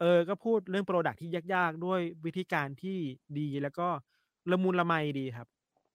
[0.00, 2.98] เออก็พูดเรื่อง product ที่ยากๆ ด้วยวิธีการที่
[3.38, 3.88] ดีแล้วก็
[4.50, 5.46] ละมุนละไมดีครับ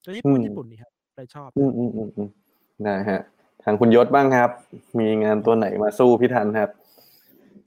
[0.04, 2.30] แล้วญี่ปุ่นอืมญี่ปุ่นนี่ครับเลยชอบอืมอืมอืมอืม
[2.88, 3.22] นะฮะ
[3.64, 4.50] ทางคุณยศบ้างครับ
[5.00, 6.70] มีงานตัวไหนมาสู้พี่ทันครับ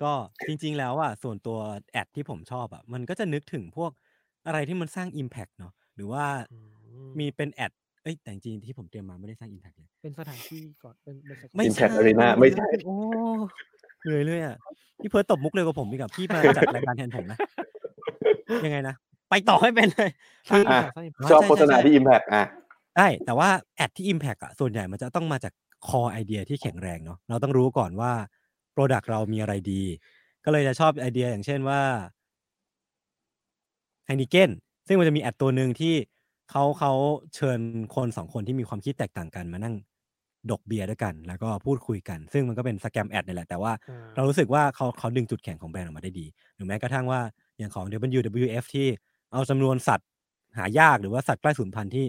[0.03, 0.13] ก็
[0.47, 1.59] จริง ๆ แล้วอะส่วนตัว
[1.93, 3.91] แอดที่ผมชอบอะมันก็จะนึกถึงพวก
[4.47, 6.57] อะไรที่มันสร้าง Impact เนาะหรือว่าอื
[7.15, 7.73] มมีเป็นแอด
[8.03, 12.95] เอ้ยแต่จริงๆที่ผมเตรียมมาไม่ได้สร้าง Impact เลย เป็นสถานที่ก่อนเป็นเป็นสถานไม่ Impact ใช่ Arena ไม่ใช่ โอ้
[14.03, 14.57] เหนื่อยเลยอะ
[15.01, 17.39] พี่เพิร์ตตบมุกเลยกับผมอีกกับพี่มาจัดรายการแทนผมนะ
[18.65, 18.95] ยังไงนะ
[19.31, 20.11] ไปต่อให้เป็นเลย
[20.51, 22.45] สร้างอะสร้างอ๋อชอบใช่โฆษณาใช่ที่ Impact อะ
[22.97, 25.53] ได้แต่ว่าแอดที่ Impact อะส่วนใหญ่มันจะต้องมาจาก
[25.89, 28.13] คอไอเดียที่แข็งแรงเนาะเราต้องรู้ก่อนว่า
[28.75, 29.83] Product เรามีอะไรดี
[30.45, 31.81] ก็เลยจะชอบไอเดียอย่างเช่นว่า
[34.07, 34.51] ไฮนิเกน
[34.87, 35.95] ซึ่งมันจะมีแอดตัวหนึ่งที่
[36.51, 36.93] เขาเขา
[37.35, 37.59] เชิญ
[37.95, 39.75] คนสองคนที่มีความคิดแตกต่างกันมานั่ง
[40.51, 47.21] ดกเบียร์ด้วยกัน แล้วก็พูดคุยกัน ซึ่งมันก็เป็น scam ad นี่แหละ แต่ว่าอ่าเรารู้สึกว่าเขาเขาดึงจุดแข็งของแบรนด์ออกมาได้ดี หรือแม้กระทั่งว่า
[47.59, 48.87] อย่างของ WWF ที่
[49.33, 50.09] เอาจำนวนสัตว์
[50.59, 52.07] หายากหรือว่าสัตว์ใกล้สูญพันธุ์ที่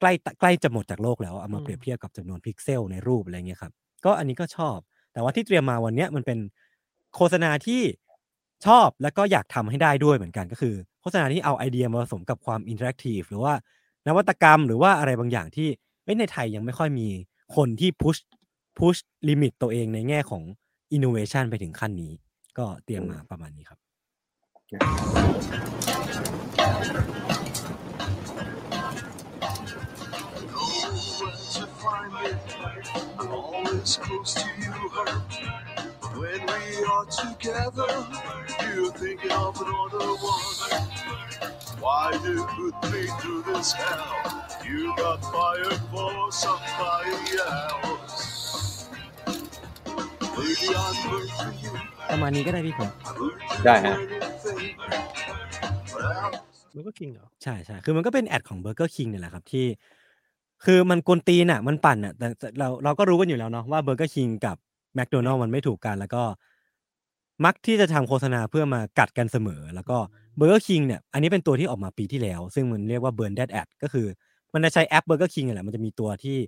[0.00, 3.72] ใกล้ใกล้จะหมดจากโลกแล้วเอามาเปรียบเทียบกับจำนวนพิกเซลในรูปอะไรเงี้ยครับ
[4.04, 4.78] ก็อันนี้ก็ชอบ
[5.14, 6.38] แต่ว่าที่เตรียมมาวันนี้มันเป็น
[7.14, 7.82] โฆษณาที่
[8.66, 13.54] ชอบแล้วก็อยากทำให้ได้ด้วยเหมือนกันก็คือ โฆษณาที่เอาไอเดียมาผสมกับความ interactive หรือว่า
[14.06, 15.68] นวัตกรรมหรือว่าอะไรบางอย่างที่
[16.18, 17.08] ในไทยยังไม่ค่อยมี
[17.56, 18.16] คนที่ push
[18.78, 18.96] push
[19.28, 20.42] limit ตัวเองในแง่ของ
[20.92, 22.12] อินโนเวชันไปถึงขั้นนี้
[22.58, 23.78] ก็เตรียมมาประมาณนี้ครับ
[33.36, 33.53] Oh,
[33.84, 34.16] to find me.
[34.16, 35.32] I'm always close to you, hurt.
[36.16, 37.92] When we are together,
[38.74, 40.88] you're thinking of another one.
[41.80, 44.46] Why you put me through this hell?
[44.64, 48.88] You got fired for somebody else.
[50.36, 51.72] Maybe I'm good for you.
[52.10, 54.76] ประมาณนี้ก็ได้พี่ผม I would do ได้ฮะ anything.
[55.92, 56.32] But I'm
[56.74, 59.66] มันก็คิงเหรอ ใช่ใช่คือมันก็เป็นแอดของ Burger King เนี่ยแหละครับ ที่
[60.64, 64.56] คือมันกวนตีนอะ มันปั่นอะแต่แต่เราเราก็รู้กันอยู่แล้วเนาะว่า Burger King กับ
[64.98, 66.22] McDonald มันไม่ถูกกัน แล้วก็
[67.44, 69.96] มักที่จะทำโฆษณาเพื่อมากัดกันเสมอ แล้วก็
[70.38, 74.06] Burger King เนี่ย อันนี้เป็นตัวที่ออกมาปีที่แล้ว ซึ่งมันเรียกว่า Burn That Ad ก็คือ
[74.52, 76.38] มันจะใช้แอป Burger King นี่แหละมันจะมีตัวที่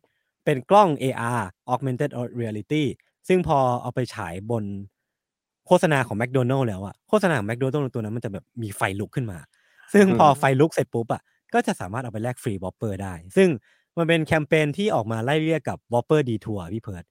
[0.45, 1.41] เป็นกล้อง AR
[1.73, 2.11] Augmented
[2.41, 2.85] Reality
[3.29, 4.65] ซึ่งพอเอาไปฉายบน
[5.67, 9.39] โฆษณาของ McDonald แล้วอะโฆษณาของ McDonald ตัวนั้นมันจะแบบมีไฟลุกขึ้นมา
[9.93, 11.23] ซึ่งพอไฟลุกเสร็จปุ๊บอะ
[11.55, 13.49] ก็จะสามารถเอาไปแลกฟรี Whopper ได้ ซึ่ง
[13.99, 17.05] มันเป็นแคมเปญที่ออกมาไล่เลี่ยกับ Whopper Detour พี่เพิร์ด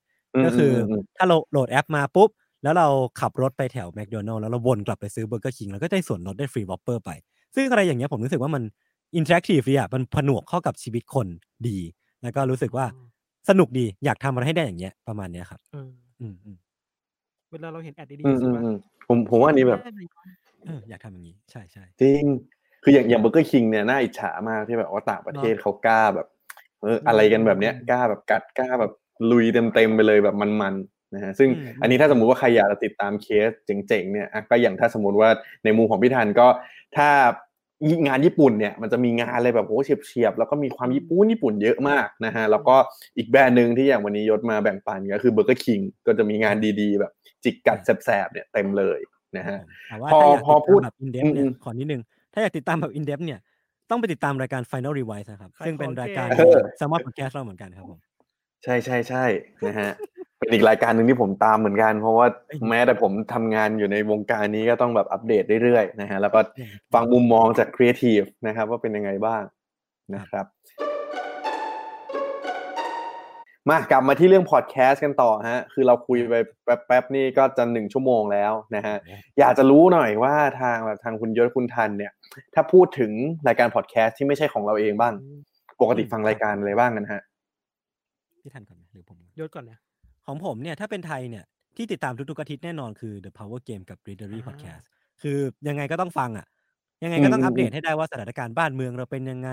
[0.45, 2.29] ก็คืออมถ้าเราโหลดแอปมาปุ๊บ
[2.63, 2.87] แล้วเรา
[3.19, 7.09] ขับรถไปแถวแมคโดนัลล์แล้วเราวนกลับไปซื้อ Burger King แล้วก็ได้ส่วนลดได้ฟรี Whopper ไป
[7.55, 8.63] ซึ่งอะไรอย่างเงี้ยผมรู้สึกว่ามัน
[9.15, 11.27] interactive ดีอะมันผนวกเข้ากับชีวิตคน
[11.67, 11.77] ดี
[12.23, 12.85] แล้วก็รู้สึกว่า
[13.49, 15.89] สนุกดีอยากทำอะไรให้ได้อย่างเงี้ยประมาณเนี้ยครับเออ
[16.21, 16.57] อืมอืม
[17.51, 18.75] เวลาเราเห็น ad ดีอืมๆรู้สึอืกมว่าอืม
[19.07, 19.79] ผมผมว่าอันนี้แบบ
[20.65, 22.23] เอออยากทำอย่างนี้ ใช่ใช่จริง
[22.83, 28.91] คืออย่างอย่าง Burger King เนี่ยน่าอิจฉามากที่แบบว่าต่างประเทศเขากล้าแบบเอออะไรกันแบบเนี้ยกล้าแบบกัดกล้าแบบ
[29.31, 35.29] ลุยเต็มเต็มๆไปเลยแบบมันๆนะฮะซึ่งอืมอันนี้ถ้าสมมุติว่าใครอยากจะติดตามเคสเจ๋งๆเนี่ยอะก็อย่างถ้าสมมติว่า
[35.63, 36.47] ในมุมของพี่ทันก็
[36.97, 37.09] ถ้า
[38.07, 42.75] งานญี่ปุ่นเนี่ยมันจะมีงานอะไรแบบโอ้เฉียบๆแล้วก็มีความญี่ปุ่นญี่ปุ่นเยอะมากนะฮะแล้วก็
[43.17, 47.11] อีกแบรนด์หนึ่งที่อย่างวันนี้ยศมาแบ่งปันก็คือ Burger King ก็จะมีงานดีๆ แบบ
[47.43, 48.99] จิกกัดแสบๆเนี่ยเต็มเลย
[49.37, 49.57] นะฮะ
[49.89, 52.01] แต่ว่าพอถ้าอยากพอติดพูตาดมแบบ in-depth เนี่ยอืมขอนิดนึง
[52.33, 53.39] ถ้าอยากติดตามแบบ in-depth เนี่ย
[53.89, 57.99] ต้องไปติดตามรายการ Final Revise นะครับขายซึ่งเป็นของรายการเก่งเออ Smart Podcast เราเหมือนกันครับผม
[58.63, 59.25] ใช่ใช่ใช่
[59.65, 59.91] นะฮะ
[60.39, 66.39] เป็นอีกรายการหนึ่งที่ผมตามเหมือนกัน เพราะว่าเอ้ยแม้แต่ผมทำงานอยู่ในวงการนี้ก็ต้องแบบอัปเดตเรื่อยๆนะฮะ แล้วก็
[66.93, 69.43] ฟังมุมมองจากครีเอทีฟนะครับ ว่าเป็นยังไงบ้าง
[70.15, 70.45] นะครับ
[73.69, 76.35] มากลับมาที่เรื่องพอดแคสต์กันต่อฮะ คือเราคุยไป
[76.85, 78.95] แป๊บๆนี่ก็จะหนึ่งชั่วโมงแล้วนะฮะ
[79.39, 82.11] อยากจะรู้หน่อยว่าทางแบบทางคุณยศคุณทันเนี่ย
[82.53, 83.11] ถ้าพูดถึง
[83.47, 85.13] รายการพอดแคสต์ที่ไม่ใช่ของเราเองบ้าง
[85.81, 87.21] ปกติฟังรายการอะไรบ้างกันฮะ
[88.41, 89.79] พี่ทันก่อนไหมหรือผมยศก่อนนะ
[90.27, 91.45] ของผมเนี่ยถ้าเป็นไทยเนี่ย
[91.77, 94.85] ที่ติดตามทุกๆอาทิตย์แน่นอนคือ The Power Game กับ Readery อ่า Podcast
[95.21, 95.37] คือ
[95.67, 96.47] ยังไงก็ต้องฟังอะ
[97.03, 99.49] ยังไงก็ต้องอืมอัปเดอืตมให้ได้ว่าสถานการณ์บ้านเมืองเราเป็นยังไง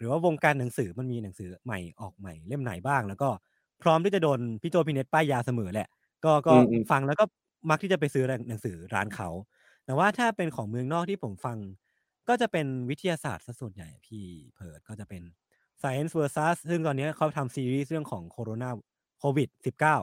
[0.00, 3.28] หรือว่าวงการหนังสือมันมีหนังสือใหม่ออกใหม่เล่มไหนบ้าง แล้วก็
[3.82, 5.88] พร้อมที่จะโดนพี่โจพี่เน็ตป้ายยาเสมอแหละ
[6.24, 7.24] ก็ก็อืมอืมฟังแล้วก็
[7.70, 9.28] มักที่จะไปซื้อหนังสือร้านเขา
[9.84, 11.58] แต่ว่าถ้าเป็นของเมืองนอกที่ผมฟัง
[12.28, 14.24] ก็จะเป็นวิทยาศาสตร์ซะส่วนใหญ่อะพี่
[14.54, 15.22] เพิร์ดก็จะเป็น
[15.82, 18.70] Science versus ซึ่งตอนนี้เขาทำซีรีส์เรื่องของโคโรนา
[19.18, 19.96] โควิด -19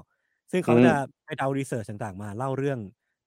[0.52, 0.94] ซึ่งเขาอืมจะ
[1.26, 2.80] ไปเอารีเสิร์ชต่างๆ มาเล่าเรื่อง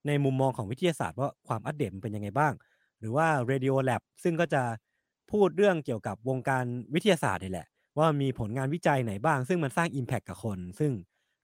[0.07, 2.53] ในมุมมองของวิทยาศาสตร์ว่าความอัปเดตมันเป็นยังไงบ้าง
[2.99, 4.63] หรือว่า Radio Lab ซึ่งก็จะ
[5.33, 6.65] พูดเรื่องเกี่ยวกับวงการ
[6.95, 7.67] วิทยาศาสตร์นี่แหละ
[7.99, 10.93] ว่ามีผลงานวิจัยไหนบ้าง ซึ่งมันสร้าง Impact กับคน ซึ่ง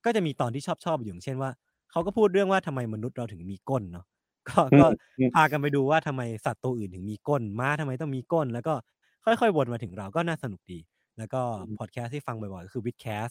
[0.05, 1.51] ก็จะมีตอนที่ชอบชอบๆอยู่อย่างเช่นว่า
[1.91, 4.07] เขาก็พูดเรื่องว่าทำไมมนุษย์เราถึงมีก้นเนาะ
[4.49, 4.87] ก็อืมก็
[5.19, 8.75] อืมพากันไปดูว่าทำไมสัตว์ตัวอื่นถึงมีก้นม้าทำไมต้องมีก้น แล้วก็
[9.25, 10.79] ค่อยๆวนมาถึงเราก็น่าสนุกดี
[11.19, 11.43] แล้วก็
[11.79, 13.29] พอดแคสต์ที่ฟังบ่อยๆก็คือวิดแคส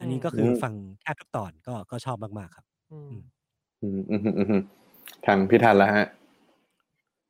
[0.00, 0.72] อันนี้ก็คืออมฟัง
[1.02, 3.14] แทบทุกตอนก็ก็ชอบมากๆครับอืม
[3.82, 4.62] อืมอืมอืมอืมอืม
[5.26, 6.06] ทางพี่ทันแล้วฮะ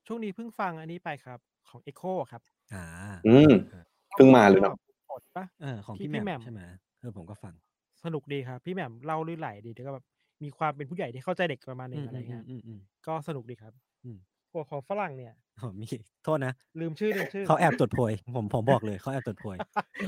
[0.06, 2.42] ช่วงนี้เพิ่งฟังอันนี้ไปครับ ของ Echo ครับ
[2.74, 2.84] อ่า
[3.28, 3.52] อืม
[4.14, 4.74] เพิ่งมาเลยเนาะ
[5.10, 6.60] กดปะเออของที่พี่พี่แหแหม่ม่มมใช่ไหม
[7.00, 7.54] เออผมก็ฟัง
[8.04, 10.04] สนุกดีครับ พี่แหม่มเล่าลื่นไหลดีแล้วก็แบบ
[10.44, 13.72] มีความเป็นผู้ใหญ่ที่เข้าใจเด็กประมาณหนึอืงมอะไรอืมเงี้ยอืมอืมก็สนุกดีครับ
[14.04, 14.16] อืม
[14.52, 15.86] พวกของฝรั่งเนี่ยอ๋อมี
[16.24, 19.56] โทษนะ ลืมชื่อลืมชื่อเขาแอบจดโพยผมผมบอกเลยเขาแอบจดโพย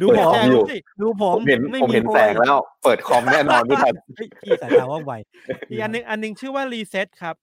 [0.01, 5.13] ดูเปิดผมคอมอยู่สิดูผผมมเห็นไม่ผมเห็นโพยแสงแล้ว เปิดคอมแน่นอนพี่ทันเฮ้ยพี่สายตาว่องไว
[5.71, 7.37] อีกอันหนึงอันหนึงชื่อว่า Reset ครับ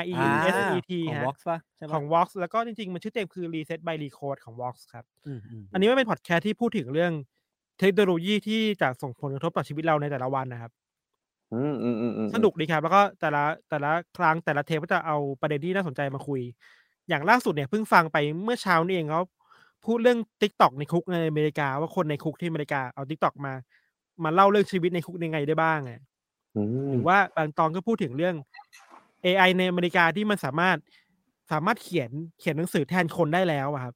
[0.00, 4.40] R E อ่า S E T ของฮะ Vox ป่ะใช่ปะของ Vox แล้วก็จริงๆ มันชื่อเต็มคือ Reset by Recode
[4.44, 7.12] ของ Vox ครับอืมอืมอันนี้ไม่เป็นพอดแคสต์ที่พูดถึงเรื่อง
[7.80, 10.72] เทคโนโลยีที่จะส่งผลกระทบต่อชีวิตเราในแต่ละวันนะครับ
[11.54, 16.40] อืมอืมอืมอืมสนุกดีครับ แล้วก็แต่ละแต่ละครั้งแต่ละเทปก็จะเอาประเด็นที่น่าสนใจมาคุย
[17.08, 19.22] อย่างล่าสุดเนี่ยเพิ่งฟังไปเมื่อเช้านี่เองเขา
[19.86, 23.54] พูดเรื่อง t ิ k t o k ในคุกในอเมริกา ว่าคนในคุกที่อเมริกาเอา t ิ k t o k มา
[24.24, 26.00] มาเล่าเรื่องชีวิตในคุกยังไงได้บ้างอะ
[26.56, 28.34] อืมหรือว่าบางตอนก็พูดถึงเรื่อง
[29.24, 30.76] AI ในอเมริกาที่มันสามารถ
[31.52, 33.94] สามารถเขียนเขียนหนังสือแทนคนได้แล้วอะครับ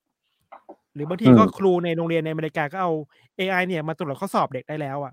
[0.94, 2.90] หรือบางทีก็ครูในโรงเรียนในอเมริกาก็เอา
[3.38, 5.12] AI เนี่ยมาตรวจข้อสอบเด็กได้แล้วอะ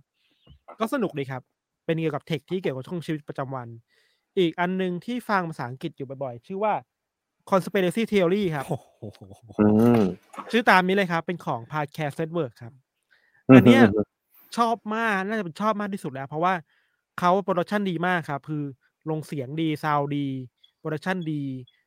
[0.79, 1.41] ก็สนุกดีครับ
[1.85, 3.67] เป็นเกี่ยวกับเทคที่เกี่ยวกับช่วงชีวิตประจำวัน
[4.37, 6.73] อีกอันหนึงที่ฟังภาษาอังกฤษอยู่บ่อยๆ ชื่อว่า
[7.49, 9.21] conspiracy theory ครับโอ้โห
[9.59, 9.67] อื
[9.99, 10.01] ม
[10.51, 12.73] ชื่อตามนี้เลยครับ เป็นของ podcast network ครับ
[13.49, 14.05] อืมอันเนี้ยอืม
[14.57, 16.53] ชอบมาก น่าจะเป็นชอบมากที่สุดแล้ว เพราะว่า
[17.19, 18.63] เขา production ดีมากครับ คือ
[19.09, 20.27] ลงเสียงดี sound ดี
[20.79, 21.43] production ดี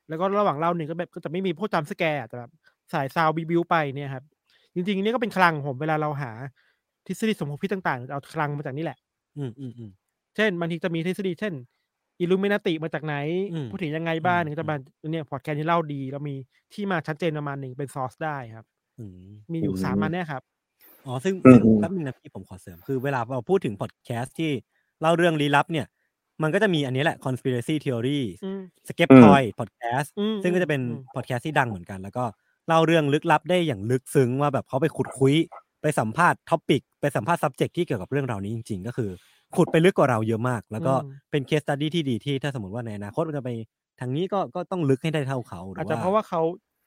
[0.08, 2.50] แล้วก็ระหว่างเล่าเนี่ยก็แบบก็จะไม่มีพวก jump scare แต่แบบ
[2.92, 4.24] สายซาวบิวไปเนี่ยครับ
[4.74, 6.30] จริงๆนี่ก็เป็นคลังของผมเวลาเราหา
[7.06, 8.98] ทฤษฎีสมคบคิดต่างๆ เอาคลังมาจากนี่แหละ
[9.38, 9.90] อืมอืมอืม
[10.36, 11.54] เช่นบางทีจะมีทฤษฎีเช่น
[12.20, 13.16] อิลูเมนาติมาจากไหน
[13.52, 14.76] อืมพูดถึงยังไงบ้างอืมเนี่ยก็จะมา
[15.10, 16.34] เนี่ยพอดแคสต์ที่เล่าดีแล้วมี
[16.74, 18.66] ที่มาชัดเจนประมาณหนึ่งเป็นซอสได้ครับ
[18.98, 20.42] อืมมีอยู่สามอันเนี่ยครับ
[21.06, 24.50] อ๋อ ซึ่งอืมซึ่งอืมแป๊บนึงนะพี่ผมขอเสริมคือเวลาเราพูดถึงพอดแคสต์ที่
[25.00, 25.86] เล่าเรื่องลี้ลับเนี่ย
[26.42, 32.24] มันก็จะมีอันนี้แหละ conspiracy theory อืม skeptoid podcast อืมซึ่งก็จะเป็นอืมพอดแคสต์ที่ดังเหมือนกัน แล้วก็
[32.68, 35.34] เล่าเรื่องลึกลับได้อย่างลึกซึ้งว่าแบบเขาไปขุดคุ้ย
[35.82, 39.10] ไปสัมภาษณ์ topic ไปสัมภาษณ์ subject ที่เกี่ยวกับเรื่องราวนี้จริง ๆ ก็คือ
[39.56, 43.50] ขุดไปลึกกว่าเราเยอะมาก แล้วก็อืมเป็น case study ที่ดีที่ถ้าสมมติว่าในอนาคตมันจะไป
[44.00, 46.42] ทางนี้ก็ก็ต้องลึกให้ได้เท่าเขาหรือาจอจะว่าเพราะว่าเขา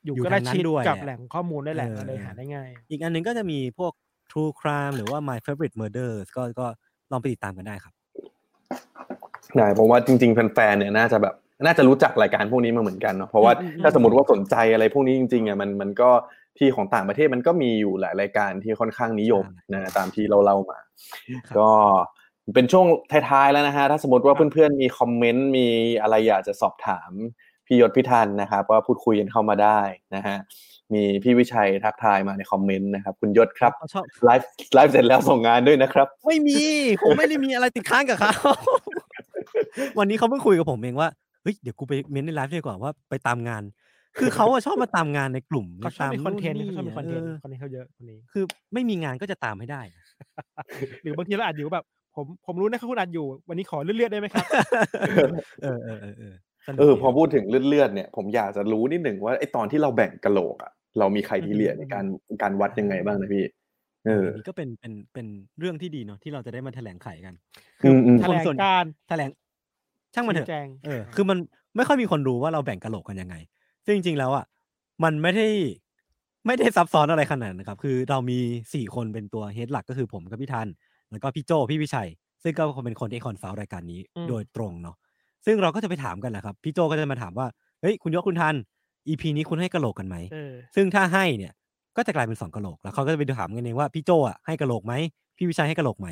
[0.05, 3.93] อยู่อยู่ใกล้ทางนั้นชิดด้วยกับแหละแหล่งข้อมูลได้แหละเออก็เลยหาได้ง่าย อีกอันหนึงก็จะมีพวก
[4.31, 6.67] true crime หรือว่า my favorite murders ก็ก็
[7.11, 7.93] ลองไปติดตามกันได้ครับ
[9.57, 11.35] ได้ผมว่าจริง ๆ แฟนๆเนี่ยน่าจะแบบ
[11.65, 16.09] น่าจะรู้จักรายการพวกนี้มาเหมือนกันเนาะเพราะว่าอืมอืมถ้าสมมติว่าสนใจอะไรพวกนี้จริงๆอะมันมันก็
[16.57, 20.79] ที่ของต่างประเทศมันก็มีอยู่หลายรายการที่ค่อนข้างนิยมนะตามที่เราเล่ามา
[21.47, 21.69] ครับก็
[22.55, 22.85] เป็นช่วง
[23.29, 25.67] ท้ายๆแล้วนะฮะถ้าสมมติว่าเพื่อนๆมีคอมเมนต์มี
[26.01, 27.11] อะไรอยากจะสอบถาม
[27.67, 29.79] พี่ยศพี่ทันนะครับว่าพูดคุยกันเข้ามาได้
[30.15, 30.37] นะฮะ
[30.93, 36.61] มีพี่วิชัยทักทายมาในคอมเมนต์นะครับ คุณยศครับเขาชอบไลฟ์ไลฟ์เสร็จแล้วส่งงานด้วยนะครับ ไม่มี
[37.03, 38.33] ผมไม่ได้มีอะไรติดค้างกับเขา
[39.99, 41.09] วันนี้เขาเพิ่งคุยกับผมเองว่า
[41.41, 43.63] เฮ้ยเดี๋ยวกูไปเม้นในไลฟ์ดีกว่าว่าไปตามงาน
[44.19, 50.03] คือเขาอะชอบมาตามงานในกลุ่มเขาชอบมีคอนเทนต์ตามเขาชอบมีคอนเทนต์เออคอนเทนต์เขาเยอะคนนี้ คือไม่มีงานก็จะตามให้ได้นะ
[51.03, 51.85] หรือบางทีเราอาจอยู่แบบ
[52.15, 54.45] ผมผมรู้นะครับคุณอาจอยู่ วันนี้ขอเลื่อนๆได้ไหมครับ
[55.63, 56.33] เออเออเออเออ
[56.65, 62.05] สนุกเออดีพอพูดถึงเลือดๆเนี่ยผมอยากจะรู้นิดหนึ่งว่าไอตอนที่เราแบ่งกะโหลกอะเรามีใครที่เรียนในการ
[62.41, 63.45] การวัดยังไงบ้างนะพี่
[64.05, 65.27] เอออันนี้ก็เป็นเป็นเป็น
[65.59, 67.33] เรื่องที่ดีเนาะที่เราจะได้มาแถลงไขกัน
[67.83, 69.29] อืมอืมแถคนลงส่วนการแถลง
[70.13, 71.37] ช่างมันเถชี้อะแจงเออคือมัน
[71.75, 73.35] ไม่ค่อยมีคนรู้ว่าเราแบ่งกะโหลกกันยังไง
[73.85, 74.45] ซึ่งจริงๆแล้วอะ
[75.03, 75.47] มันไม่ได้
[76.45, 78.39] ไม่ได้ซับซ้อนอะไรขนาดนั้นนะครับ คือเรามี
[78.73, 80.67] สี่คนเป็นตัว head หลักก็คือผมกับพี่ทัน
[81.11, 82.09] แล้วก็พี่โจพี่วิชัย
[82.43, 84.95] ซึ่งก็เป็นคนที่ consult รายการนี้อืมโดยตรงเนาะ
[85.45, 87.47] ซึ่งเราก็จะไปถามกันแหละครับ พี่โจก็จะมาถามว่า
[87.81, 88.55] เฮ้ยคุณยศคุณทัน
[89.07, 91.53] EP นี้คุณให้กะโหลกกันไหมเออซึ่งถ้าให้เนี่ย
[91.97, 94.93] ก็จะกลายเป็นสองกะโหลกแล้วเขาก็จะไปถามกันเองว่าพี่โจอะให้กะโหลกไหม
[95.37, 96.07] พี่วิชัยให้กะโหลกไหม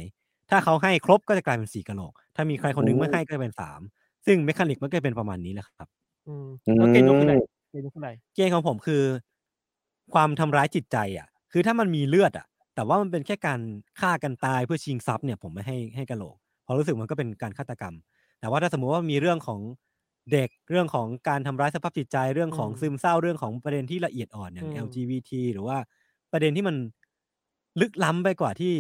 [0.50, 3.80] ถ้าเขาให้ครบก็จะกลายเป็นสี่กะโหลก ถ้ามีใครคนหนึ่งโอ้ไม่ให้ก็จะเป็นสาม
[4.26, 5.88] ซึ่งเมคานิกมันก็จะเป็นประมาณนี้แหละครับ
[6.26, 7.36] อืมอืมแล้วเกณฑ์ยกขึ้นไหน
[7.70, 9.04] เกณฑ์ยกขึ้นไหนเกณฑ์ของผมคือ
[10.14, 13.60] ความทำร้ายจิตใจอะ คือถ้ามันมีเลือดอะ แต่ว่ามันเป็นแค่การ
[14.00, 17.96] ฆ่ากันตายเพื่อชิงทรัพย์เนี่ยผมไม่ให้ให้กะโหลกเพราะรู้สึกมันก็เป็นการฆาตกรรม
[18.40, 19.60] แต่ว่าถ้าสมมุติว่ามีเรื่องของ
[20.32, 25.78] เด็กเรื่องของการทำร้ายสภาพจิตใจเรื่องของอืมซึมเศร้าเรื่องของประเด็นที่ละเอียดอ่อนอย่าง อืม LGBT หรือว่า
[26.32, 26.76] ประเด็นที่มัน
[27.82, 28.76] ลึกล้ำไปกว่าที่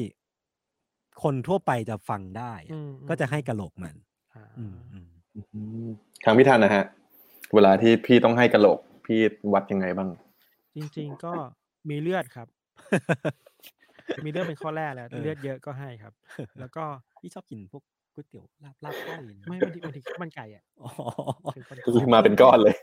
[1.24, 3.96] คนทั่วไปจะฟังได้อะอืมก็จะให้กะโหลกมัน
[4.36, 5.10] อ่าอืมอืม
[5.54, 5.90] อืม
[6.26, 6.84] ทางพี่ทันนะฮะ
[7.54, 9.20] เวลาที่พี่ต้องให้กะโหลก พี่
[9.54, 10.10] วัดยังไงบ้าง
[10.76, 11.34] จริง ๆ ก็
[11.90, 12.48] มีเลือดครับ
[14.26, 16.14] มีเลือดเป็นข้อแรกแล้วเออเลือดเยอะก็ให้ครับ
[16.60, 16.84] แล้วก็
[17.22, 17.84] พี่ชอบกินพวก
[18.20, 20.90] ก๋วยเตี๋ยวลาบลาบก้อยนะไม่บางทีบางทีข้าวมันไก่อะอ๋อ
[21.54, 22.76] เป็นคนคือมาเป็นก้อนเลย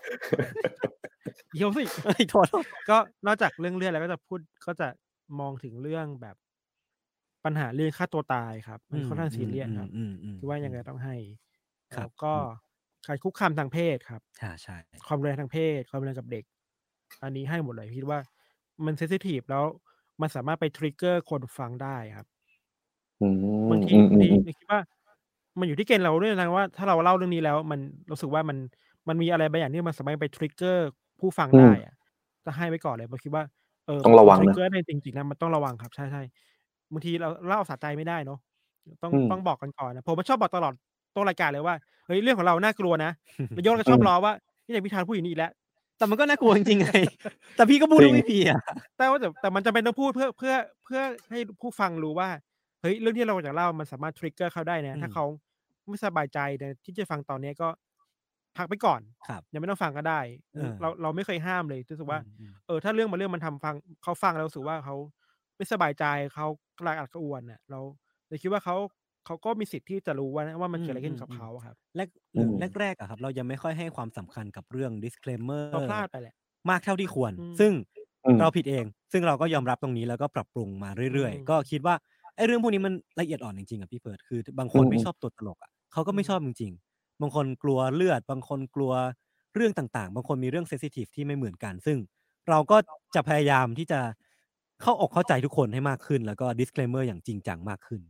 [1.54, 4.88] เดี๋ยวสิเฮ้ยโทษโทษก็นอกจากเรื่องเลือดแล้วก็จะพูดก็จะ
[5.40, 6.36] มองถึงเรื่องแบบ
[7.44, 11.16] ปัญหาเรื่องฆ่าตัวตายครับมันค่อนข้างซีเรียสครับอืมอืมคิดว่ายังไงต้องให้
[11.96, 12.32] ครับแล้วก็
[13.06, 14.76] การคุกคามทางเพศครับใช่ใช่
[15.06, 16.44] ความรุนแรงทางเพศ ความรุนแรงกับเด็ก
[17.22, 18.18] อันนี้ให้หมดเลยคิดว่า
[18.84, 19.64] มัน sensitive แล้ว
[20.20, 22.26] มันสามารถไป trigger คนฟังได้ครับ
[23.20, 23.34] อืม
[23.70, 24.80] บางทีอืมบางอืมคิดว่า
[25.58, 27.80] มันอยู่ที่เกณฑ์เราด้วยนะว่าถ้าเราเล่าเรื่องนี้แล้วมัน
[28.10, 28.56] รู้สึกว่ามัน
[29.08, 30.86] มันมีอะไรบางอย่างที่มันสามารถไป trigger
[31.20, 31.94] ผู้ฟังได้อะ
[32.44, 33.44] จะให้ไว้ก่อนเลยผมคิดว่า
[33.86, 36.22] เออต้องระวังทรินะกเกอร์ในจริงๆนะมันต้องระวังครับใช่ใช่
[36.92, 38.38] บางทีเราเล่าสะใจไม่ได้เนาะ
[39.02, 40.72] ต้องอืมต้องบอกกันก่อนนะผมมันชอบบอกตลอด
[41.14, 41.74] ต้นรายการเลยว่า
[42.06, 43.10] เฮ้ยเรื่องของเราน่ากลัวนะ
[43.52, 44.32] แล้วโยนก็ชอบล้อว่า
[44.64, 45.52] พี่ไหนพิธานพูดอย่างนี้อีกแล้ว
[45.98, 46.90] แต่มันก็น่ากลัวจริงๆไง
[47.56, 48.60] แต่พี่ก็พูดจริว่างไม่พี่อะ
[48.96, 50.54] แต่ว่าแต่แต่มันจำเป็นต้องพูดเพื่อเพื่อ
[50.84, 51.00] เพื่อ
[51.30, 52.28] ให้ผู้ฟังรู้ว่า
[52.80, 55.24] เฮ้ยเรื่องที่เราจะเล่ามันสามารถทริกเกอร์เขาได้นะอืมถ้าเขา
[55.88, 57.68] ไม่สบายใจในที่จะฟังตอนนี้ก็
[58.56, 60.20] พักไปก่อนครับยังไม่ต้องฟังก็ได้
[60.54, 62.18] เออเราเราไม่เคยห้ามเลยรู้สึกว่าอื
[62.50, 64.96] มเออถ้าเรื่องบางเรื่องมันทำฟังเขาฟังแล้วรู้สึกว่าเขา
[65.56, 66.46] ไม่สบายใจเขา
[66.78, 67.80] กระอักกระอ่วนเนี่ยเรา
[68.28, 68.76] เลยคิดว่าเขา
[69.26, 76.34] เขาก็มีสิทธิ์ที่จะรู้ว่าว่ามันเกิดอะไรขึ้นกับเขาอะครับแรกหรือแรกๆอะครับ เรายังไม่ค่อยให้ความสำคัญกับเรื่อง disclaimer เราพลาดไปแหละ
[76.70, 77.72] มากเท่าที่ควรอืมซึ่ง
[78.26, 81.94] อืมเราผิดเอง ซึ่งเราก็ยอมรับตรงนี้แล้วก็ปรับปรุงมาเรื่อยอืมๆก็คิดว่า
[82.36, 88.92] ไอ้เรื่องพวกนี้มันละเอียดอ่อนจริงๆอะพี่เฟิร์ดคือบางคนไม่ชอบตัวตลกอะ เขาก็ไม่ชอบจริง ๆ บางคนกลัวเลือด บางคนกลัว
[89.54, 91.98] เรื่องต่างๆ บางคนมีเรื่องเซนซิทีฟที่ไม่เหมือนกัน ซึ่ง
[92.50, 92.76] เราก็
[93.14, 94.00] จะพยายามที่จะ
[94.82, 98.00] เข้าอกเข้าใจทุกคนให้มากขึ้น แล้วก็ disclaimer อย่างจริงจังมากขึ้น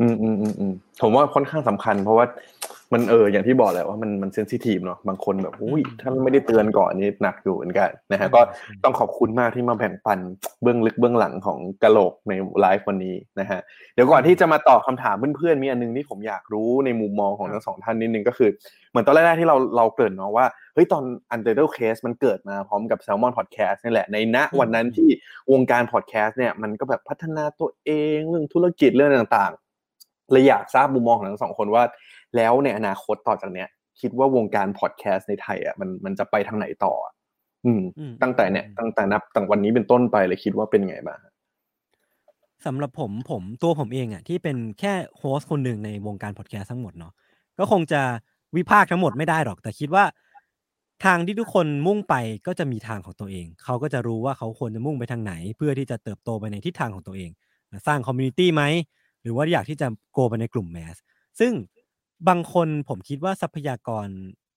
[0.00, 0.72] อืมอืมอืมอืม
[1.02, 2.26] ผมว่าค่อนข้างสำคัญ เพราะว่า
[2.94, 8.40] มันเอออย่างที่บอกแหละว่ามันมันเซนซิทีฟเนาะบางคนแบบอุ้ยถ้าไม่ได้เตือนก่อนนี่หนักอยู่เหมือนกันนะฮะก็
[8.84, 10.18] ต้องขอบคุณมากที่มาแบ่งปัน
[10.62, 13.60] เบื้องลึกเบื้องหลังของกะโหลกในไลฟ์วันนี้นะฮะ
[13.94, 18.50] เดี๋ยวก่อนที่จะมาตอบคำถามเพื่อนๆมีอันนึงที่ผมอยากรู้ในมุมมองของทั้งสองท่านนิดนึงก็คือ
[18.90, 25.08] เหมือนตอนแรกๆที่เราเราเกริ่นเนาะว่าเฮ้ยตอน Untitled Case มันเกิดมาพร้อมกับ Salmon Podcast นี่แหละในณวันนั้นที่
[25.52, 31.84] วงการ Podcast เนี่ยมันก็แบบพัฒนาตัวเองเรื่องธุรกิจเรื่องต่างๆเลยอยากทราบมุมมองของทั้งสองคนว่า
[32.36, 33.68] แล้วในอนาคตต่อจากเนี้ย
[34.00, 37.12] คิดว่าวงการ Podcast ในไทยอะมันมันจะไปทางไหนต่ออะ
[37.66, 41.18] อืมอืม ตั้งแต่เนี่ยตั้งแต่นับตั้งวันนี้เป็นต้นไปเลยคิดว่าเป็นไงบ้าง
[42.66, 47.12] สำหรับผมผมตัวผมเองอะที่เป็นแค่host คนหนึ่งในวงการพอดแคสต์ทั้งหมดเนาะ
[47.58, 48.02] ก็คงจะ
[48.56, 50.04] วิพากษ์ทั้งหมดไม่ได้หรอก แต่คิดว่า
[51.04, 52.14] ทางที่ทุกคนมุ่งไป
[52.46, 57.30] ก็จะมีทางของตัวเอง เขาก็จะรู้ว่าเขาควรจะมุ่งไปทางไหน เพื่อที่จะเติบโตไปในทิศทางของตัวเอง
[57.86, 58.62] สร้าง community ไหม
[59.22, 60.96] หรือว่าอยากที่จะ go ไปในกลุ่ม mass
[61.40, 61.52] ซึ่ง
[62.28, 64.06] บางคนผมคิดว่าทรัพยากร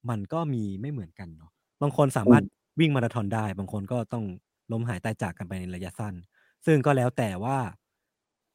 [0.09, 1.51] มันก็มีไม่เหมือนกันเนาะ
[1.81, 2.43] บางคนสามารถ
[2.79, 4.25] วิ่งมาราธอนได้ บางคนก็ต้อง
[4.71, 6.13] ล้มหายตายจากกันไปในระยะสั้น
[6.65, 7.57] ซึ่งก็แล้วแต่ว่า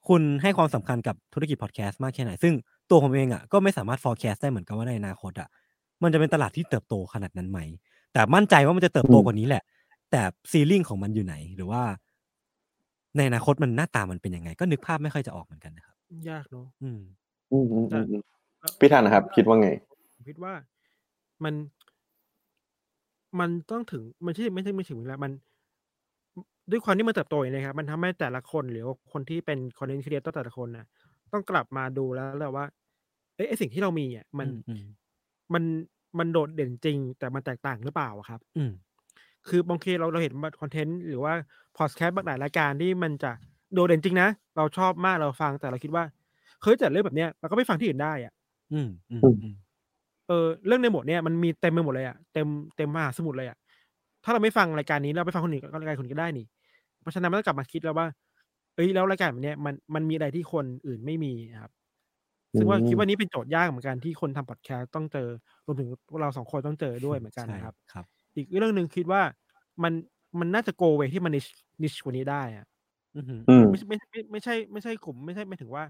[0.08, 2.54] คุณให้ความสำคัญกับธุรกิจพอดแคสต์มากแค่ไหน ซึ่ง
[2.90, 5.48] ตัวผมเองอะก็ไม่สามารถ forecast ได้เหมือนกันว่าในอนาคตอะ
[6.02, 7.60] มันจะเป็นตลาดที่เติบโตขนาดนั้นไหม
[8.12, 9.62] แต่มั่นใจว่ามันจะเติบโตอืมกว่านี้แหละ
[10.10, 11.82] แต่ซีลิ่งของมันอยู่ไหน หรือว่า
[13.16, 15.96] ในอนาคตมันหน้าตามันเป็นยังไง ก็นึกภาพไม่ค่อยจะออกเหมือนกันนะครับ
[16.28, 17.00] ยากเนาะอืม
[17.50, 18.22] อืมอืมอืมอืม
[18.80, 19.68] พี่ทันนะครับ คิดว่าไง
[20.14, 20.52] ผมคิดว่า
[21.44, 21.54] มัน
[23.40, 25.32] มันต้องถึงมันที่ไม่ใช่ไม่ถึงเวลามัน
[26.70, 30.86] ด้วยความที่มันเติบโตอย่างนี้ครับ มันทำให้แต่ละคนหรือว่าคนที่เป็น content creator แต่ละคนนะ
[31.32, 32.66] ต้องกลับมาดูแล้วแหละว่า
[33.36, 34.84] เอ้ยไอสิ่งที่เรามีอะมันอืม
[35.54, 35.64] มัน
[36.18, 38.72] มันโดดเด่นจริง แต่มันแตกต่างหรือเปล่าอะครับ อืม
[39.48, 41.32] คือบางทีเราเราเห็นคอนเทนต์หรือว่า
[41.78, 43.30] พอดแคสต์บางหลายรายการที่มันจะ
[43.74, 46.04] โดดเด่นจริงนะ เราชอบมากเราฟังแต่เราคิดว่า
[46.62, 48.32] เฮ้ยแต่เรื่องแบบเนี้ยเราก็ไปฟังที่อื่นได้อะ
[48.72, 49.54] อืมอืมอืม
[50.28, 52.46] เออเรื่องในหมดเนี่ยมันมีเต็มไปหมดเลยอะเต็ม
[52.76, 53.56] เต็มมหาสมุทรเลยอะ
[54.24, 56.46] ถ้าเราไม่ฟังรายการนี้เราไปฟังคนอื่นก็รายการคนอื่นก็ได้นี่
[57.00, 58.06] เพราะฉะนั้นมันต้องกลับมาคิดแล้วว่า
[58.74, 61.72] เอ้ยแล้วรายการแบบเนี้ยมันมันมีอะไรที่คนอื่นไม่มีครับ
[62.56, 65.28] ซึ่งว่าอืมคิดว่านี้เป็นโจทย์ยากเหมือนกันที่คนทำพอดแคสต์ต้องเจอ
[65.66, 68.06] รวมถึงพวกเราสองคนต้องเจอด้วยเหมือนกันนะครับใช่ครับ
[68.36, 69.22] อีกเรื่องหนึ่งคิดว่า
[69.82, 69.92] มัน
[70.40, 71.46] มันน่าจะโกเวที่มันนิช
[71.82, 72.66] นิชกว่านี้ได้อะ
[73.14, 75.84] อืมอืมไม่ใช่ไม่ไม่ไม่ใช่ ไม่ใช่กลุ่มไม่ใช่ไม่ถึงว่า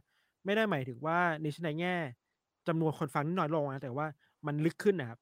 [0.44, 1.94] ไม่ได้หมายถึงว่านิชในแง่
[2.68, 4.06] จำนวนคนฟังนิดน้อยลงนะแต่ว่า
[4.46, 5.18] มันลึกขึ้นนะครับ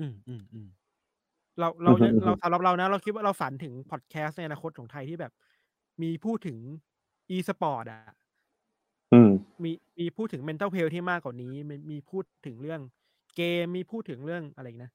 [0.00, 0.68] อืมอืมอืม
[1.60, 5.32] เราเราอือฮึอือฮึเราสำหรับเรานะ เราคิดว่าเราฝันถึงพอดแคสต์ในอนาคตของไทยที่แบบ
[6.02, 6.58] มีพูดถึง
[7.34, 8.00] e สปอร์ตอะ
[9.12, 9.28] อืม
[9.62, 12.80] มีมีพูดถึง mental health ที่มากกว่านี้มีมีพูดถึงเรื่อง
[13.36, 14.90] เกมมีพูดถึงเรื่องอะไรอีกนะ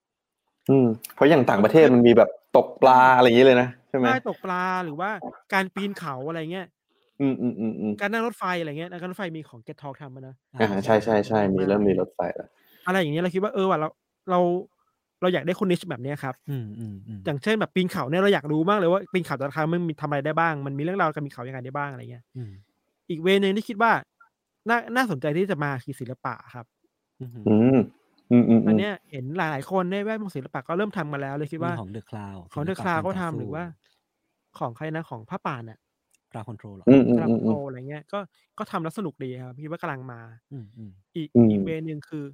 [0.70, 5.10] อืมเพราะอย่างต่างประเทศมันมีแบบตกปลาอะไรอย่างนี้เลยนะใช่ไหมใต้ตกปลาหรือว่า
[5.54, 6.68] การปีนเขาอะไรเงี้ย
[7.22, 12.48] อืมอืมอืมอืมการนั่งรถไฟอะไรเงี้ยการนั่งรถไฟมีของ Get Talk ทำมานะอ่าใช่ใช่ใช่มีเริ่มมีรถไฟแล้ว
[12.88, 13.88] อะไรอย่างเงี้ยเราคิดว่าเออว่ะเรา
[14.30, 14.40] เรา
[15.22, 22.52] เราอยากได้คนนิชแบบเนี้ยครับอืมอืมอืมอย่างเช่นแบบปีนเขาเนี่ยเราอยากรู้มากเลยว่าปีนเขาแต่ละครั้งมันมีทำอะไรได้บ้าง มันมีเรื่องราวการปีนเขายังไงได้บ้างอะไรเงี้ยอืม
[23.10, 23.92] อีกเวนึงที่คิดว่า
[24.70, 26.66] น่าน่าสนใจที่จะมาคือศิลปะครับ
[27.20, 27.46] อืมอืม
[28.32, 33.64] อืมอืมอันเนี้ยเห็นหลายๆคนในแวดวงศิลปะก็เริ่มทำมาแล้วเลยคิดว่ามีของเดอะคลาวของเดอะคลาก็ทำหรือว่า
[34.60, 35.80] ของใครนะของผ้าป่านอะ
[36.34, 38.20] คลาวคอนโทรลหรออืมอืมกำลังอืมโตอืมอะไรเงี้ย ก็
[38.58, 40.20] ก็ทำแล้วสนุกดีครับคิดว่ากำลังมา
[40.52, 42.26] อืมอืมอีกอืมอีกเวนึงคือ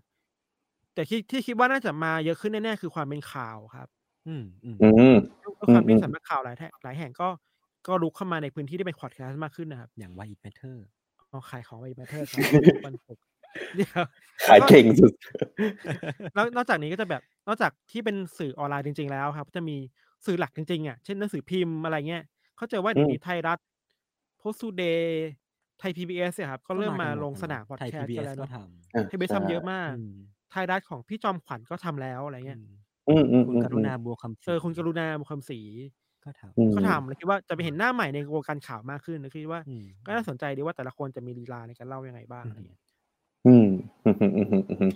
[0.94, 3.88] แต่ที่ที่คิดว่าน่าจะมาเยอะขึ้นแน่ๆคือความเป็นข่าวครับ
[4.28, 7.28] อืมอืมอืมด้วยความอืที่มสำนักข่าวหลายแห่งหลายแห่งก็
[7.88, 10.86] ก็ลุกเข้ามาในพื้นที่ที่เป็นพอดแคสต์มากขึ้นนะครับ อย่างวายอิทแมทเทอร์
[11.30, 12.42] เอาขายของไปมาเทอร์ครับ
[12.86, 13.24] วันศุกร์
[13.76, 14.04] เดี๋ยว
[14.48, 15.12] ขายเก่งสุด
[16.36, 19.76] แล้วนอกจากนี้ก็จะแบบ นอกจากที่เป็นสื่อออนไลน์จริง ๆ แล้วครับ จะมี
[20.26, 22.24] สื่อหลักจริงๆอะเช่นหนังสือพิมพ์อะไรเงี้ย
[22.58, 23.58] เขาใจว่าเดี๋ยวนี้ไทยรัฐ
[24.40, 25.28] โพสต์เดย์
[25.80, 28.56] ไทยพีบีเอสครับก็เริ่มมาลงสนามพอดไทยแคพีสต์บีกัเอนสแล้วก็เนาะท
[28.96, 30.14] อะไทยเบสทำเยอะมากำอืม
[30.52, 32.60] ไทยรัฐของพี่จอมขวัญก็ทำแล้วอะไรเงี้ย
[33.10, 35.60] อืมอืมคุณอืมกรุณาบัวคำศรีเจอคุณกรุณาบุญคำศรี
[36.26, 42.82] ก็ทอืมก็ทำแล้วคิดว่าจะไปเห็นหน้าใหม่ในวงการข่าวมากขึ้นแล้วคิดว่าำอืมก็น่าสนใจดีว่าแต่ละคนจะมีลีลาในการเล่ายังไงบ้างอะไรเงี้ย
[43.48, 43.68] อืม
[44.06, 44.92] อืมอืมอืมอืมอืม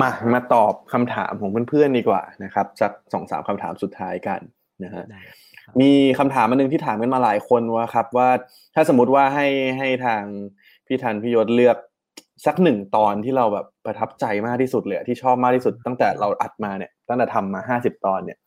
[0.00, 4.40] มามาตอบคำถามของเพื่อนๆดีกว่านะครับสักสองสามคำถามสุดท้ายกัน
[4.84, 5.38] นะฮะได้ครับ
[5.80, 8.28] มีคำถามอันหนึงที่ถามกันมาหลายคนว่าครับ ว่า
[8.74, 9.46] ถ้าสมมติว่าให้
[9.78, 10.22] ให้ทาง
[10.86, 11.76] พี่ทันพี่ยศเลือก
[12.46, 18.38] สักหนึ่งตอนที่เราแบบประทับใจมากที่สุดเลยอะที่ชอบมากที่สุดตั้งแต่เราอัดมาเนี่ย ตั้งแต่ทำมาห้าสิบตอนเนี่ย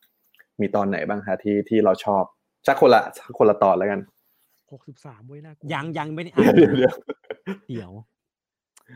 [0.60, 2.22] มีตอนไหนบ้างคะที่ที่เราชอบ
[2.66, 4.00] สักคนละสักคนละตอนแล้วกัน
[4.72, 6.94] หกสิบสามเว้ยน่ากลัวยังยังไม่ได้อ่านเดี๋ยวเดี๋ยว
[7.68, 7.92] เดี๋ยว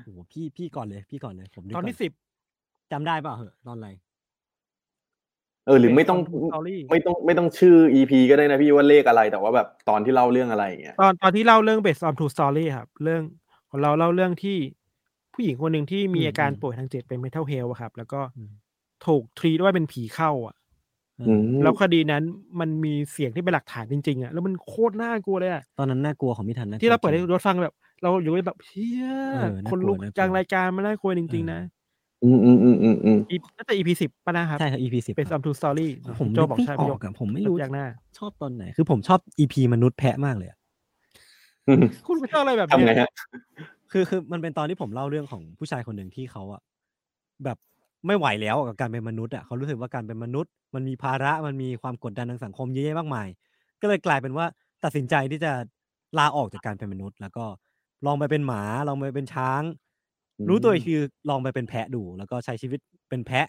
[0.04, 2.12] โอ้โหพี่พี่ก่อนเลย พี่ก่อนเลยผมนึกตอนที่ก่สิบ
[2.92, 3.88] จำได้เปล่าเหอะตอนอะไร
[5.66, 13.22] เออหรือไม่ต้องสตอรี่ไม่ต้องไม่ต้องชื่อ EP ก็ได้นะพี่ว่าเลขอะไรแต่ว่าแบบตอนที่เล่าเรื่องอะไรอย่างเงี้ยตอนตอนที่เล่าเรื่อง based on true story ครับ เรื่อง
[13.70, 14.56] ของเราเล่าเรื่องที่
[15.34, 18.50] ผู้หญิงคนหนึ่งที่มีอืมอาการอืมป่วยทางจิตเป็น mental health อะครับ แล้วก็อืม
[19.06, 20.56] ถูกทรีว่าเป็นผีเข้า อะ
[21.16, 22.22] เอออือมแล้วคดีนั้น
[22.60, 31.60] มันมีเสียงที่เป็นหลักฐานจริงๆอะแล้วมันโคตรน่ากลัวเลยอะตอนนั้นน่ากลัวของพี่ทันนะที่เราเปิดให้จงรถฟังแบบ เราอยู่แบบเฮียเออน่ากลัวคนลุกน่ากลัวกลางรายการมันน่ากลัวจริงๆนะ
[32.24, 35.88] อืมอืมอืมอืมอืมอีน่าจะ EP สิบป่ะนะครับ ใช่ครับ EP สิบ based on true story
[36.20, 37.86] ผมโจนึกบอกไม่ใช่อพี่อยกกอะผมไม่รู้อย่างหน้า
[38.18, 40.58] ชอบตอนไหน คือผมชอบ EP มนุษย์แพะมากเลยอะ
[41.68, 43.10] อืมคุณไม่ชอบอะไรแบบทำเนี้ไงยฮะ
[43.92, 46.60] คือคือมันเป็นตอนที่ผมเล่าเรื่องของผู้ชายคนหนึ่งที่เขาอะ
[47.44, 47.58] แบบ
[48.06, 53.28] ไม่ไหวแล้วกับการเป็นมนุษย์อะเขารู้สึกว่าการเป็นมนุษย์ มันมีภาระมันมีความกดดันทางสังคมเยอะแยะมากมาย
[53.80, 54.46] ก็เลยกลายเป็นว่า
[54.84, 55.52] ตัดสินใจที่จะ
[56.18, 57.44] ลาออกจากการเป็นมนุษย์ แล้วก็
[58.06, 59.81] ลองไปเป็นหมาลองไปเป็นช้างอืม
[60.48, 62.80] รู้ตัวอีกคือลองไปเป็นแพะดูแล้วก็ใช้ชีวิต
[63.10, 63.46] เป็นแพะ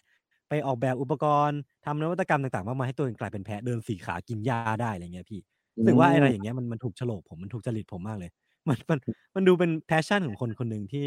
[0.50, 5.40] ไปออกแบบอุปกรณ์ทำนวัตกรรมต่างๆมากมายให้ตัวเองกลายเป็นแพะเดินสี่ขากินหญ้าได้อะไรเงี้ยพี่
[5.78, 8.32] รู้สึกว่าอะไรอย่างเงี้ยมันมันถูกโฉลกผมมันถูกจริตผมมากเลย
[8.68, 9.00] มันมัน
[9.36, 11.06] มันดูเป็นแพชชั่นของคนคนหนึ่งที่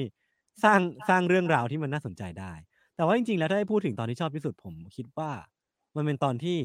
[0.65, 2.53] สร้างสร้างเรื่องราวที่มันน่าสนใจได้
[2.97, 5.31] แต่ว่าจริงๆ แล้วถ้าให้พูดถึงตอนที่ชอบที่สุดผมคิดว่า
[5.97, 6.59] มันเป็นตอนที่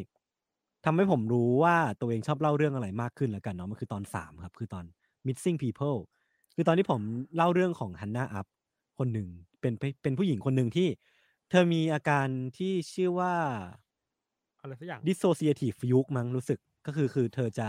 [0.86, 4.86] ทำให้ผมรู้ว่าตัวเองชอบเล่าเรื่องอะไรมากขึ้นแล้วกันเนาะมันคือตอนสามครับ คือตอน
[5.28, 5.98] missing people
[6.56, 7.02] คือตอนที่ผม
[7.36, 8.46] เล่าเรื่องของฮันนาอัพ
[8.98, 9.28] คนหนึ่ง
[9.62, 10.88] เป็นเป็นเป็นผู้หญิงคนหนึ่งที่
[11.50, 12.28] เธอมีอาการ
[12.58, 13.34] ที่ชื่อว่า
[14.62, 17.68] อะไรสักอย่าง dissociative fugue มั้งรู้สึกก็คือคือเธอจะ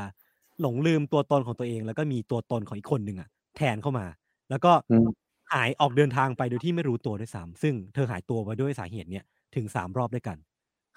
[0.60, 4.06] หลงลืมตัวตนของตัวเอง แล้วก็มีตัวตนของอีกคนหนึ่งอะแทนเข้ามา
[4.50, 5.06] แล้วก็อืม
[5.52, 10.36] หหายออกเดินทางไปโดยที่ไม่รู้ตัวด้วยซ้ำซึ่งเธอหายตัวไปด้วยสาเหตุเนี่ยถึงสามรอบด้วยกัน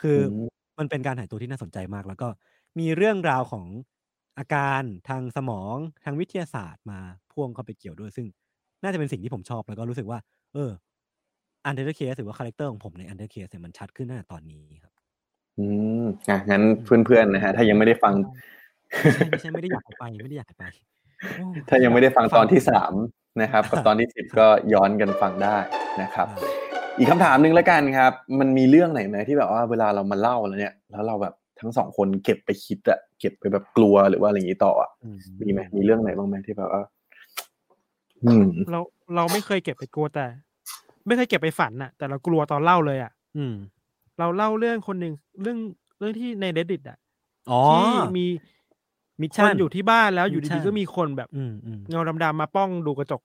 [0.02, 0.50] คืออม
[0.80, 2.28] มันเป็นการหายตัวที่น่าสนใจมาก แล้วก็
[2.80, 3.68] มีเรื่องราวของ
[4.38, 7.00] อาการทางสมองทางวิทยาศาสตร์มา
[7.32, 8.28] พ่วงเข้าไปเกี่ยวด้วย ซึ่ง
[8.86, 10.20] น่าจะเป็นสิ่งที่ผมชอบแล้วก็รู้สึกว่า
[10.54, 10.72] เออ
[11.66, 14.94] Untitled Case หรือว่า character ของผมใน Untitled Case เนี่ยมันชัดขึ้นตั้งแต่ตอนนี้ครับ
[15.60, 15.66] อื
[16.04, 18.14] มอะงั้นเพื่อนๆนะฮะ ถ้ายังไม่ได้ฟัง
[19.02, 20.66] ไม่ใช่ไม่ใช่ไม่ได้อยากให้ไปไม่ได้อยากให้ไป
[21.36, 22.94] โอ้ถ้ายังไม่ได้ฟังตอนที่สาม
[23.42, 25.56] นะครับกับตอนที่สิบก็ย้อนกันฟังได้
[26.02, 26.66] นะครับอ่า
[26.98, 35.10] อีกคำถามหนึ่งแล้วกันครับ มันมีเรื่องไหนไหมที่แบบว่าเวลาเรามาเล่าแล้วเนี่ย แล้วเราแบบทั้งสองคนเก็บไปคิดอะเก็บไปแบบกลัวหรือว่าอะไรอย่างนี้ต่ออะอื
[35.42, 36.95] มีไหมมีเรื่องไหนบ้างไหมที่แบบว่าอืม
[38.72, 38.80] เรา
[39.16, 40.26] เราไม่เคยเก็บไปกลัวแต่
[41.08, 43.54] ไม่เคยเก็บไปฝันน่ะ แต่เรากลัวตอนเล่าเลยอะ อืม
[44.20, 45.58] เราเล่าเรื่องคนหนึ่งเรื่อง
[46.00, 46.98] เรื่องที่ใน reddit อะ
[47.52, 47.86] อ๋อที่
[48.18, 48.26] มี
[49.22, 53.22] มิชคชั่นนอยู่ที่บ้านแล้วอยู่มิชชั่ดีนๆก็มีคนแบบอืมอืมเงาดำๆมาป้องดูกระจก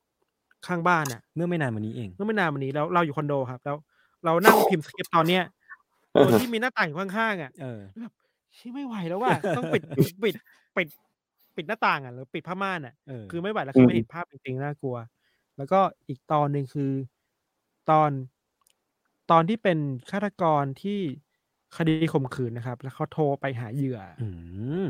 [0.66, 3.76] ข้างบ้านอะ เมื่อไม่นานมานี้เอง เมื่อไม่นานมานี้แล้วเราอยู่คอนโดครับ แล้ว
[4.24, 5.42] เรานั่งพิมพ์สคริปต์ตอนเนี้ย
[6.12, 8.12] โดยที่มีหน้าต่างอยู่ข้างๆอะเออแบบ
[8.56, 9.82] ชี่ไม่ไหวแล้วว่ะต้องปิด
[10.24, 10.34] ปิด
[10.76, 10.88] ปิด
[11.60, 14.96] ปิดหน้าต่างอะหรือปิดผ้าม่านอะเออคือไม่ไหวแล้วคือไม่เห็นภาพจริงๆน่ากลัว
[15.56, 16.92] แล้วก็อีกตอนหนึ่งคือ
[17.90, 18.10] ตอน
[19.30, 19.78] ตอนที่เป็น
[20.10, 21.00] ฆาตกรที่
[21.76, 24.26] คดีข่มขืนนะครับ แล้วเขาโทรไปหาเหยื่อออื
[24.82, 24.86] ม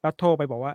[0.00, 0.72] แล้วโทรไปบอกว่า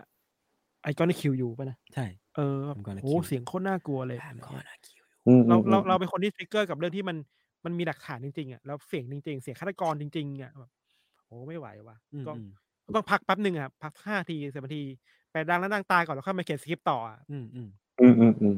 [0.84, 2.06] ไอ้ก้อนคิวอยู่ป่ะนะใช่
[2.36, 7.18] เออแบบ I'm gonna โอ้ kill เสียงโคตรน่ากลัวเลย I'm gonna kill you อืมเราอืมเราอืมเราเป็นคนที่ทริกเกอร์กับเรื่องที่มัน
[7.66, 10.72] มันมีหลักฐานจริงๆอะแล้วเสียงจริง ๆ เสียงฆาตกรจริงๆอะแบบ
[11.28, 12.50] โอ้ไม่ไหวว่ะอืมก็อืม
[12.96, 14.84] ต้องพักแป๊บหนึ่งอะพักห้าทีสิบนาที
[15.34, 17.70] ไปดังแล้วดังตายก่อนแล้วค่อยมาเขียนสคริปต์ต่ออะอืมอืม
[18.02, 18.56] อืมอืมอืม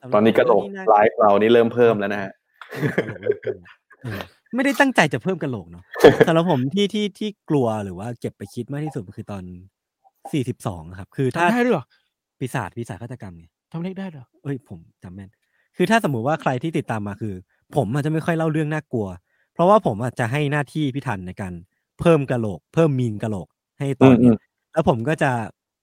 [0.00, 2.30] สำหรับตอนนี้กระโหลกผมนี่น่าไลฟ์เรานี่เริ่มเพิ่มแล้วนะฮะ
[2.72, 3.58] กระโหลกเริ่มเพิ่ม
[4.02, 4.20] เออ
[4.54, 5.84] ไม่ได้ตั้งใจจะเพิ่มกระโหลกเนาะ
[6.26, 9.42] สำหรับผมที่ที่ที่กลัวหรือว่าเก็บไปคิดมากที่สุดคือตอน
[10.32, 11.86] สี่สิบสองครับ คือถ้าทำได้ด้วยเหรอ
[12.38, 15.30] ปีศาจปีศาจฆาตกรรมไงทำเลขได้เหรอเอ้ยผมจำแม่น
[15.76, 17.34] คือถ้าสมมุติว่าใครที่ติดตามมาคือ
[17.76, 19.06] ผมอาจจะไม่ค่อยเล่าเรื่องน่ากลัว
[19.54, 21.52] เพราะว่าผมอาจจะให้หน้าที่พี่ทันในการ
[22.00, 23.48] เพิ่มกระโหลก เพิ่มมีนกระโหลก
[23.78, 24.36] ให้ตอนอืเนี้มย
[24.72, 25.30] แล้วผมก็จะ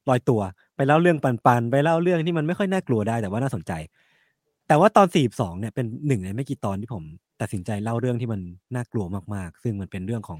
[0.10, 0.42] ลอยตัว
[0.76, 3.72] ไปเล่าเรื่องปั่นๆไปเล่าเรื่องที่มันไม่ค่อยน่ากลัวได้แต่ว่าน่าสนใจ
[4.68, 7.04] แต่ว่าตอนสี่สองเนี่ยเป็นหนึ่งในไม่กี่ตอนที่ผม
[7.42, 8.42] ตัดสินใจเล่าเรื่องที่มัน
[8.76, 10.40] น่ากลัวมากๆ ซึ่งมันเป็นเรื่องของ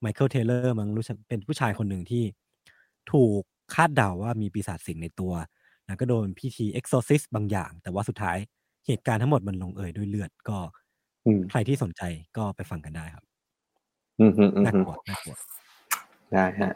[0.00, 2.24] ไมเคิลเทเลอร์มั้งรู้สึกเป็นผู้ชายคนหนึ่งที่
[3.12, 3.40] ถูก
[3.74, 5.32] คาดเดาว่ามีปีศาจสิงในตัว
[5.86, 8.38] แล้วก็โดนพิธีเอ็กโซซิสบางอย่าง แต่ว่าสุดท้าย
[8.86, 10.58] เหตุการณ์ทั้งหมดมันลงเอยด้วยเลือดก็
[11.26, 12.02] อืมใครที่สนใจ
[12.36, 13.24] ก็ไปฟังกันได้ครับ
[14.18, 15.34] อืมอืมอืมน่าอืกมลัวน่ากลัว
[16.34, 16.74] ได้ฮะ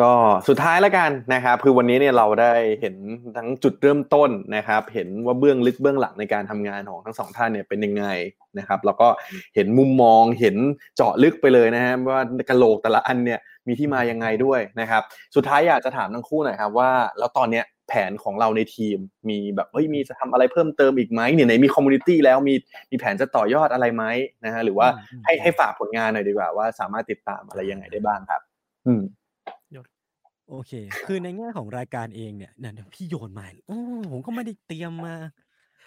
[0.00, 0.10] ก็
[0.48, 2.96] สุดท้ายแล้วกันนะครับคือวันนี้เนี่ยเราได้เห็น
[3.36, 8.06] ทั้งจุดเริ่มต้นนะครับ เห็นว่าเบื้องลึกเบื้องหลังในการทำงานของทั้งสองท่านเนี่ยเป็นยังไง
[8.58, 9.08] นะครับ แล้วก็
[9.54, 10.56] เห็นมุมมองเห็น
[10.96, 15.02] เจาะลึกไปเลยนะฮะว่ากะโหลกแต่ละอันเนี่ยมีที่มายังไงด้วยนะครับ
[15.34, 18.98] สุดท้ายอยากจะถามทั้งคู่หน่อยครับว่า แล้วตอนเนี้ยแผนของเราในทีม
[19.28, 22.54] มีแบบเฮ้ยมีจะทำอะไรเพิ่มเติมอีกไหมเนี่ยไหนมี community แล้วมี
[22.90, 24.04] มีแผนจะต่อยอดอะไรไหม
[24.44, 28.42] นะฮะหรือว่าอืมให้ให้ฝากผลงานหน่อยดีกว่าว่าสามารถติดตามอะไรยังไงได้บ้างครับ
[28.86, 29.02] อืม
[30.48, 30.72] โอเค
[31.06, 33.78] คือในแง่ของรายการเองเนี่ยเนี่ยเดี๋ยวพี่โยนมาโอ้
[34.10, 35.14] ผมก็ไม่ได้เตรียมมา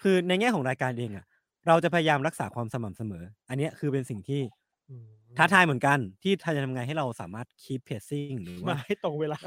[0.02, 1.26] คือในแง่ของรายการเองอะ
[1.68, 4.42] เราจะพยายามรักษาความสม่ำเสมอ อันเนี้ยคือเป็นสิ่งที่
[4.90, 4.96] อื
[5.34, 9.40] มท้าทายเหมือนกัน ที่จะทำไงให้เราสามารถ keep pacing หรือมาว่าให้ตรงเวลา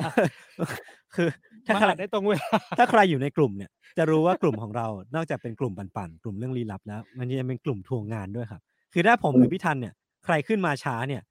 [1.14, 1.28] คือ
[1.66, 9.94] ถ้ามาใครอัดได้ตรงเวลา ถ้าใครอยู่ในกลุ่มเนี่ย จะรู้ว่ากลุ่มของเรา นอกจากเป็นกลุ่มปั่นๆ กลุ่มเรื่องลี้ลับแล้ว มันยังเป็นกลุ่มทวงงานด้วยครับ คือถ้าผมหรือพี่ทันเนี่ย
[10.24, 11.22] ใครขึ้นมาช้าเนี่ย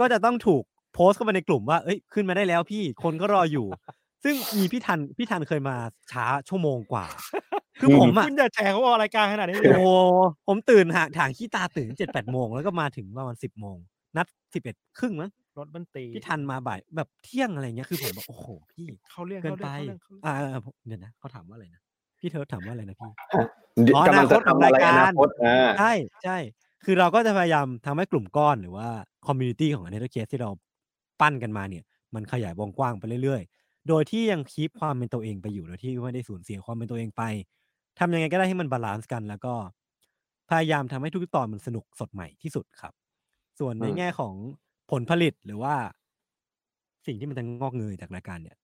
[0.00, 0.64] ก็จะต้องถูก
[1.00, 3.66] โพสต์เข้ามาในกลุ่มว่าเอ้ยขึ้นมาได้แล้วพี่คนก็รออยู่
[4.24, 5.76] ซึ่งมีพี่ทันพี่ทันเคยมา
[6.12, 7.06] ช้าชั่วโมงกว่า
[7.80, 9.88] คือผมอะคุณอย่าแชร์เขาออกรายการขนาดนี้เลยโอ้
[10.46, 13.76] ผมตื่นหาถางขี้ตาตื่นเจ็ดแปดโมงแล้วก็มาถึงประมาณสิบโมง
[14.16, 21.82] นัดสิบเอ็ดครึ่งมั้งรถมันตีพี่ธันมาบ่ายแบบเที่ยงอะไรเงี้ยคือผมแบบโอ้โหพี่เขาเรียกเกินเขาไปเรียกเขาเรียกอ่าอ่าผมเดี๋ยวนะเขาถามว่าอะไรนะ
[22.18, 23.10] พี่เทิร์ดถามว่าอะไรนะพี่
[23.94, 25.92] อ๋อกำลังจะทำอะไรออนานาคคตตของรายการอ่าใช่
[26.24, 26.38] ใช่
[26.84, 28.88] คือเราก็จะพยายามทำให้กลุ่มก้อนหรือว่า
[29.26, 30.50] community ของ a n a l y Case ที่เรา
[31.20, 31.84] ปั้นกันมาเนี่ย
[32.14, 37.22] มันขยายวงกว้างไปเรื่อยๆ โดยที่ยัง keep ความเป็นตัวเองไปอยู่โดยที่ไม่ได้สูญเสียความเป็นตัวเองไป
[37.98, 39.54] ทำยังไงก็ได้ให้มัน balance กัน แล้วก็
[40.48, 42.92] พยายามทำให้ทุกตอนมันสนุกสดใหม่ที่สุดครับ
[43.58, 44.34] ส่วนในแง่ของ
[44.90, 45.74] ผลผลิตหรือว่า
[47.06, 48.56] สิ่งที่มันจะงอกเงยจากรายการเนี่ย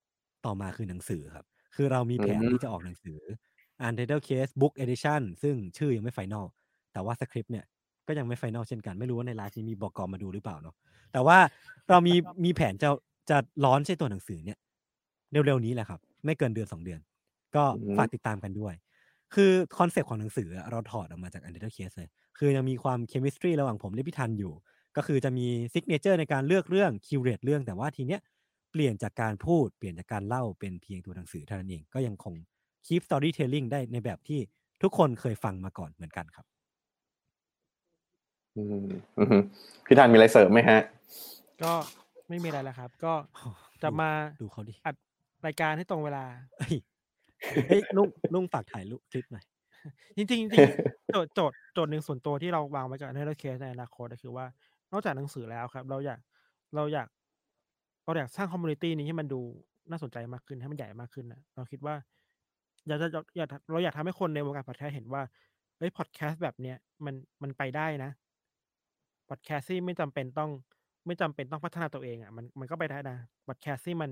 [0.45, 1.45] ต่อมาคือหนังสือครับ
[1.75, 3.19] คือเรามีแผนที่จะออกหนังสือ
[3.87, 6.47] Untitled Case Book Edition ซึ่งชื่อยังไม่ final
[6.93, 7.65] แต่ว่าสคริปต์เนี่ย
[8.07, 10.75] ก็ยังไม่ final เช่นกันไม่รู้ว่าในไลฟ์นี้มีบอกกอมาดูหรือเปล่าเนาะ
[11.15, 11.39] แต่ว่า
[11.91, 12.15] เรามี
[12.45, 12.89] มีแผนจะ
[13.31, 14.59] จะ launch ใช่ตัวหนังสือเนี่ย
[15.47, 17.01] เร็วๆนี้แหละครับ ไม่เกินเดือนสองเดือน
[17.57, 18.75] ก็อืมฝากติดตามกันด้วย
[19.35, 22.09] คือ concept ของหนังสืออะเราถอดออกมาจาก Untitled Case เลย
[22.39, 24.53] คือยังมีความ chemistry ระหว่างผมและพี่ธันอยู่
[24.97, 28.21] ก็คือจะมี signature ในการเลือกเรื่อง curate เรื่องแต่ว่าทีเนี้ย
[28.73, 32.35] เปลี่ยนจากการพูดเปลี่ยนจากการเล่าเป็นเพียงตัวหนังสือเท่านั้นเองก็ยังคง
[32.87, 34.41] keep storytelling ได้ในแบบที่
[34.83, 36.47] ทุกคนเคยฟังมาก่อนเหมือนกันครับ
[38.57, 38.89] อืม
[39.19, 39.43] อืม
[39.87, 40.81] พี่ธันมีอะไรเสริมไหมฮะ
[41.63, 41.73] ก็
[42.29, 43.13] ไม่มีอะไรแล้วครับ ก็
[43.83, 44.11] จะมา
[44.43, 44.95] ดูเขาดิอัด
[45.47, 46.25] รายการให้ตรงเวลา
[46.59, 46.77] เฮ้ย
[47.69, 49.45] เฮ้ยลุงลุงฝากถ่ายรูปคลิปหน่อย
[50.17, 54.47] จริงๆจริงๆโจทย์โจทย์โจทย์หนึ่งส่วนตัวที่เราวางไว้กับ Untitled Case ในอนาคตก็คือว่า
[54.93, 56.21] นอกจากหนังสือแล้วครับ เราอยาก
[56.75, 57.09] เราอยาก
[58.05, 59.41] เราอยากสร้าง community นี้ให้มันดู
[59.91, 61.95] น่าสนใจมากขึ้นให้มันใหญ่มากขึ้นนะเราคิดว่า
[62.87, 65.23] อยากจะอยากเราอยากทำให้คนในวงการพอดแคสต์เห็นว่า
[65.79, 68.11] เฮ้ยพอดแคสต์แบบเนี้ยมันมันไปได้นะ
[69.29, 70.51] พอดแคสต์ที่ไม่จำเป็นต้อง
[71.07, 73.17] ไม่จำเป็นต้องพัฒนาตัวเองอะมันมันก็ไปได้นะ
[73.47, 74.11] พอดแคสต์ที่มัน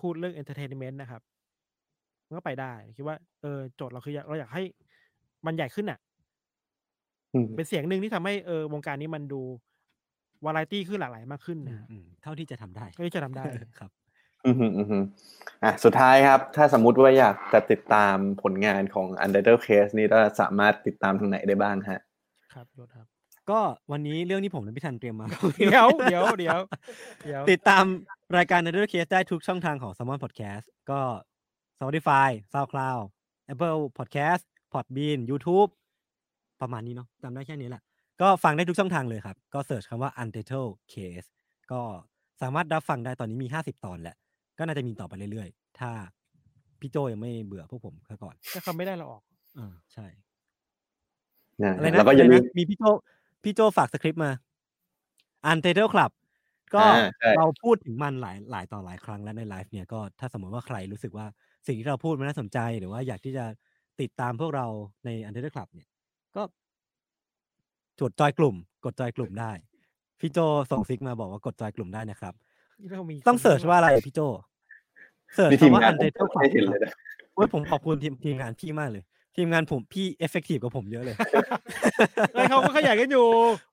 [0.00, 1.22] พูดเรื่อง entertainment นะครับ
[2.26, 4.62] มันก็ไปได้ คิดว่าเออโจทย์เราคืออยากเราอยากให้
[5.46, 5.98] มันใหญ่ขึ้นอะ
[7.34, 9.42] อืมเป็นเสียงหนึ่งที่ทำให้เออวงการนี้มันดู
[10.44, 13.46] วาไรตี้ขึ้นหลากหลายมากขึ้นอืมนะอืมเท่าที่จะทำได้ก็ที่จะทำได้
[13.78, 13.90] ครับ
[14.46, 14.98] อืมฮึอืมฮึ
[15.64, 22.00] อะสุดท้ายครับ ถ้าสมมุติว่าอยากจะติดตามผลงานของ Untitled Case นี่ก็สามารถติดตามทางไหนได้บ้างฮะ
[22.52, 23.08] ครับยศครับ
[23.50, 23.60] ก็
[23.92, 25.26] วันนี้เรื่องที่ผมและพี่ทันเตรียมมา
[25.58, 26.58] เดี๋ยวเดี๋ยวเดี๋ยว
[27.24, 27.84] เดี๋ยวติดตาม
[28.36, 31.00] รายการ n e t h e r Case ได้ทุกช่องทางของ s ซ m o n Podcast ก็
[31.76, 33.02] Spotify SoundCloud
[33.52, 34.42] Apple Podcast
[34.72, 35.70] Podbean YouTube
[36.60, 37.82] ประมาณนี้เนาะจำได้แค่นี้แหละ
[38.20, 41.28] ก็ฟังได้ทุกช่องทางเลยครับ ก็เสิร์ชคำว่า Untitled Case
[41.72, 41.80] ก็
[42.42, 44.16] สามารถรับฟังได้ตอนนี้มี 50 ตอนแหละ
[44.58, 45.90] ก็น่าจะมีต่อไปเรื่อยๆ ถ้า
[46.80, 49.22] พี่โจยังไม่เบื่อพวกผมซะก่อนถ้าเขาไม่ได้เราออก
[49.58, 50.06] อ่าใช่
[51.62, 52.84] นะอะไรนะแล้วก็อย่าลือะไรนะมีพี่โจ
[53.42, 54.30] พี่โจฝากสคริปต์มา
[55.50, 56.10] Untitled Club
[56.74, 61.26] ก็อ่าใช่เราพูดถึงมันหลายหลายต่อหลายครั้งแล้วในไลฟ์เนี่ยก็ถ้าสมมติว่าใครรู้สึกว่า
[61.66, 63.44] สิ่งที่เราพูดมันน่าสนใจหรือว่าอยากที่จะ
[64.00, 64.66] ติดตามพวกเรา
[65.04, 65.88] ใน Untitled Club เนี่ย
[66.36, 66.42] ก็
[68.00, 69.52] กด join กลุ่ม กดจอยกลุ่มได้
[70.20, 70.38] พี่โจ
[70.70, 72.34] ส่งซิกมาบอกว่ากดจอยกลุ่มได้นะครับ
[72.90, 74.20] เรามีต้อง search ว่าอะไรอะพี่โจ
[75.34, 76.92] เสิร์ชนี่ทีมคำว่างานผม Untitled ไม่ Club เห็นเลยนะ
[77.34, 79.04] โอ้ยผมขอบคุณทีมทีมงานพี่มากเลย
[79.36, 81.16] ทีมงานผมพี่เอฟเฟกตีฟกว่าผมเยอะเลย
[82.34, 83.28] เฮ้ยเขาก็ขยันกันอยู่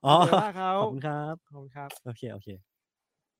[0.06, 2.48] อ๋อเดี๋ยวว่าเขาขอบคุณครับขอบคุณครับ โอเคโอเค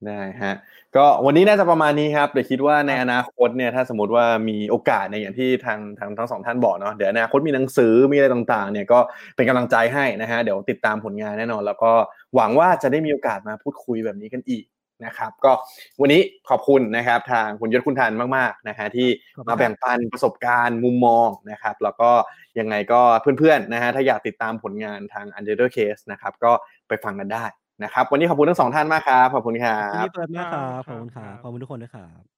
[0.06, 0.54] ได้ฮะ
[0.96, 8.98] ก็วันนี้น่าจะประมาณนี้ครับเดี๋ยวคิดว่าในอนาคตเนี่ยถ้าสมมติว่ามีโอกาสในยอย่างที่ทางทางทั้งสองท่านบอกเนาะเดี๋ยวอนาคตมีหนังสือมีอะไรต่างๆ เนี่ยก็
[9.36, 11.92] เป็นกำลังใจให้นะฮะเดี๋ยวติดตามผลงานแน่นอน แล้วก็
[12.34, 14.64] หวังว่าจะได้มีโอกาสมาพูดคุยแบบนี้กันอีก
[15.04, 15.52] นะครับ ก็
[16.00, 22.10] วันนี้ขอบคุณนะครับทางคุณยศคุณทันมากๆนะฮะที่ขอบคุณมาแบ่งปันประสบการณ์มุมมองนะครับ แล้วก็
[22.58, 23.00] ยังไงก็
[23.38, 26.52] เพื่อนๆนะฮะถ้าอยากติดตามผลงานทาง Under Case นะครับก็
[26.88, 27.44] ไปฟังกันได้
[27.84, 32.37] นะครับ วันนี้ขอบคุณทั้งสองท่านมากครับขอบคุณครัยินบดีเปิดมากครับคขรัอบบคุณครับครับขอบคุณทุกคนด้วยครับ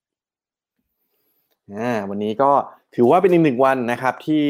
[1.76, 2.50] อ่าวันนี้ก็
[2.96, 4.44] ถือว่าเป็นอีกหนึ่งวันนะครับที่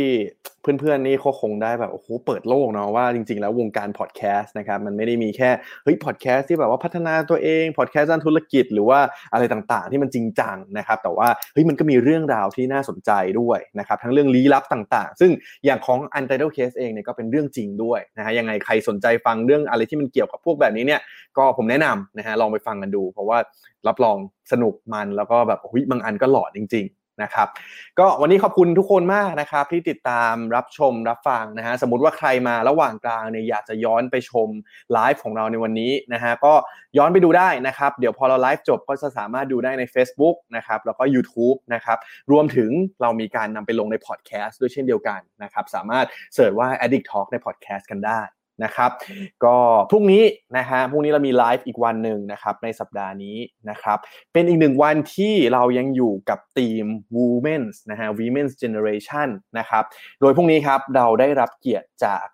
[0.63, 5.51] เพื่อนๆนี่เขาคงได้แบบโอ้โหเปิดโลกเนาะว่าจริงๆ แล้ววงการพอดแคสต์นะครับมันไม่ได้มีแค่
[5.85, 8.99] เฮ้ยพอดแคสต์ที่แบบว่าพัฒนาตัวเองพอดแคสต์ด้านธุรกิจหรือว่า
[9.33, 13.11] อะไรต่างๆ ที่มันจริงจังนะครับแต่ว่าเฮ้ยมันก็มีเรื่องราวที่น่าสนใจ
[13.41, 15.31] ด้วยนะครับทั้งเรื่องลี้ลับต่างๆ ซึ่ง
[15.65, 21.01] อย่างของ Untitled Case เองเนี่ยก็เป็นเรื่องจริงด้วยนะฮะยังไงใครสนใจฟังเรื่องอะไรที่มันเกี่ยวกับพวกแบบนี้เนี่ย
[21.39, 23.39] ก็ผมแนะนำนะฮะลองไปฟังกันดู เพราะว่า
[23.89, 24.17] รับรอง
[24.53, 27.49] สนุกมันแล้วก็แบบเฮ้ยบางอันก็หลอนจริง ๆ นะครับ
[27.99, 34.49] ก็วันนี้ขอบคุณทุกคนมากนะครับ ที่ติดตามรับชมรับฟังนะฮะสมมติว่าใครมาระหว่างกลางเนี่ยอยากจะย้อนไปชม
[34.93, 36.55] ไลฟ์ของเราในวันนี้นะฮะก็
[36.99, 41.99] ย้อนไปดูได้นะครับ เดี๋ยวพอเราไลฟ์จบก็จะสามารถดูได้ใน Facebook นะครับแล้วก็ YouTube นะครับ
[42.33, 42.71] รวมถึง
[43.03, 48.21] เรามีการนำไปลงในพอดแคสต์ด้วยเช่นเดียวกันนะครับสามารถ search ว่า Addict Talk ในพอดแคสต์กันได้
[48.65, 48.91] นะครับ
[49.45, 49.57] ก็
[49.91, 50.23] พรุ่งนี้
[50.57, 53.37] นะฮะพรุ่งนี้เรามีไลฟ์อีกวันหนึ่งนะครับในสัปดาห์นี้
[53.71, 53.99] นะครับ
[54.33, 56.85] เป็นอีกหนึ่งวันที่เรายังอยู่กับทีม
[57.17, 59.29] Women's นะฮะ Women's Generation
[59.59, 59.85] นะครับ
[60.21, 62.27] โดยพรุ่งนี้ครับเราได้รับเกียรติจาก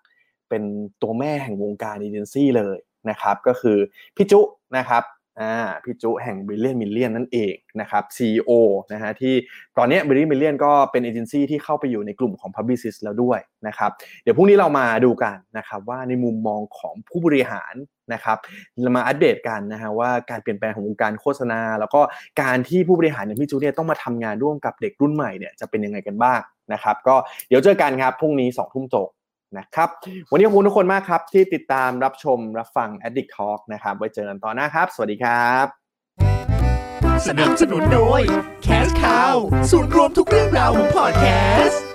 [0.49, 0.63] เป็น
[1.01, 2.77] ตัวแม่แห่งวงการเอเจนซี่เลย
[3.09, 3.77] นะครับ ก็คือ
[4.15, 4.41] พี่จุ
[4.77, 5.03] นะครับ
[5.41, 8.51] อ่าพี่จุแห่ง Brilliant Million นั่นเองนะครับ CEO
[8.93, 9.33] นะฮะที่
[9.77, 13.91] ตอนนี้ Brilliant Million ก็เป็นเอเจนซี่ที่เข้าไปอยู่ในกลุ่มของ Publicist แล้วด้วยนะครับ
[14.23, 17.75] เดี๋ยวพรุ่งนี้เรามาดูกันนะครับว่าในมุมมองของผู้บริหาร
[18.13, 18.37] นะครับ
[18.83, 22.01] เรามาอัปเดตกันนะฮะว่าการเปลี่ยนแปลงของวงการโฆษณา แล้วก็
[22.41, 26.39] การที่ผู้บริหารอย่างพี่จูเนี่ยต้องมาทำงานร่วมกับเด็กรุ่นใหม่เนี่ยจะเป็นยังไงกันบ้าง
[26.73, 27.15] นะครับ ก็
[27.47, 29.09] เดี๋ยวเจอกันครับพรุ่งนี้2องทุ่มตรง
[29.57, 29.89] นะครับ
[30.31, 35.65] วันนี้ขอบคุณทุกคนมากครับ ที่ติดตามรับชมรับฟัง Addict Talk นะครับ ไว้เจอกันตอนหน้าครับ สวัสดีครับ
[37.27, 38.21] สนับสนุนโดย
[38.65, 39.35] Cash Cow
[39.71, 41.25] ศูนย์รวมทุกเรื่องราวของพอดแค
[41.67, 41.86] สต์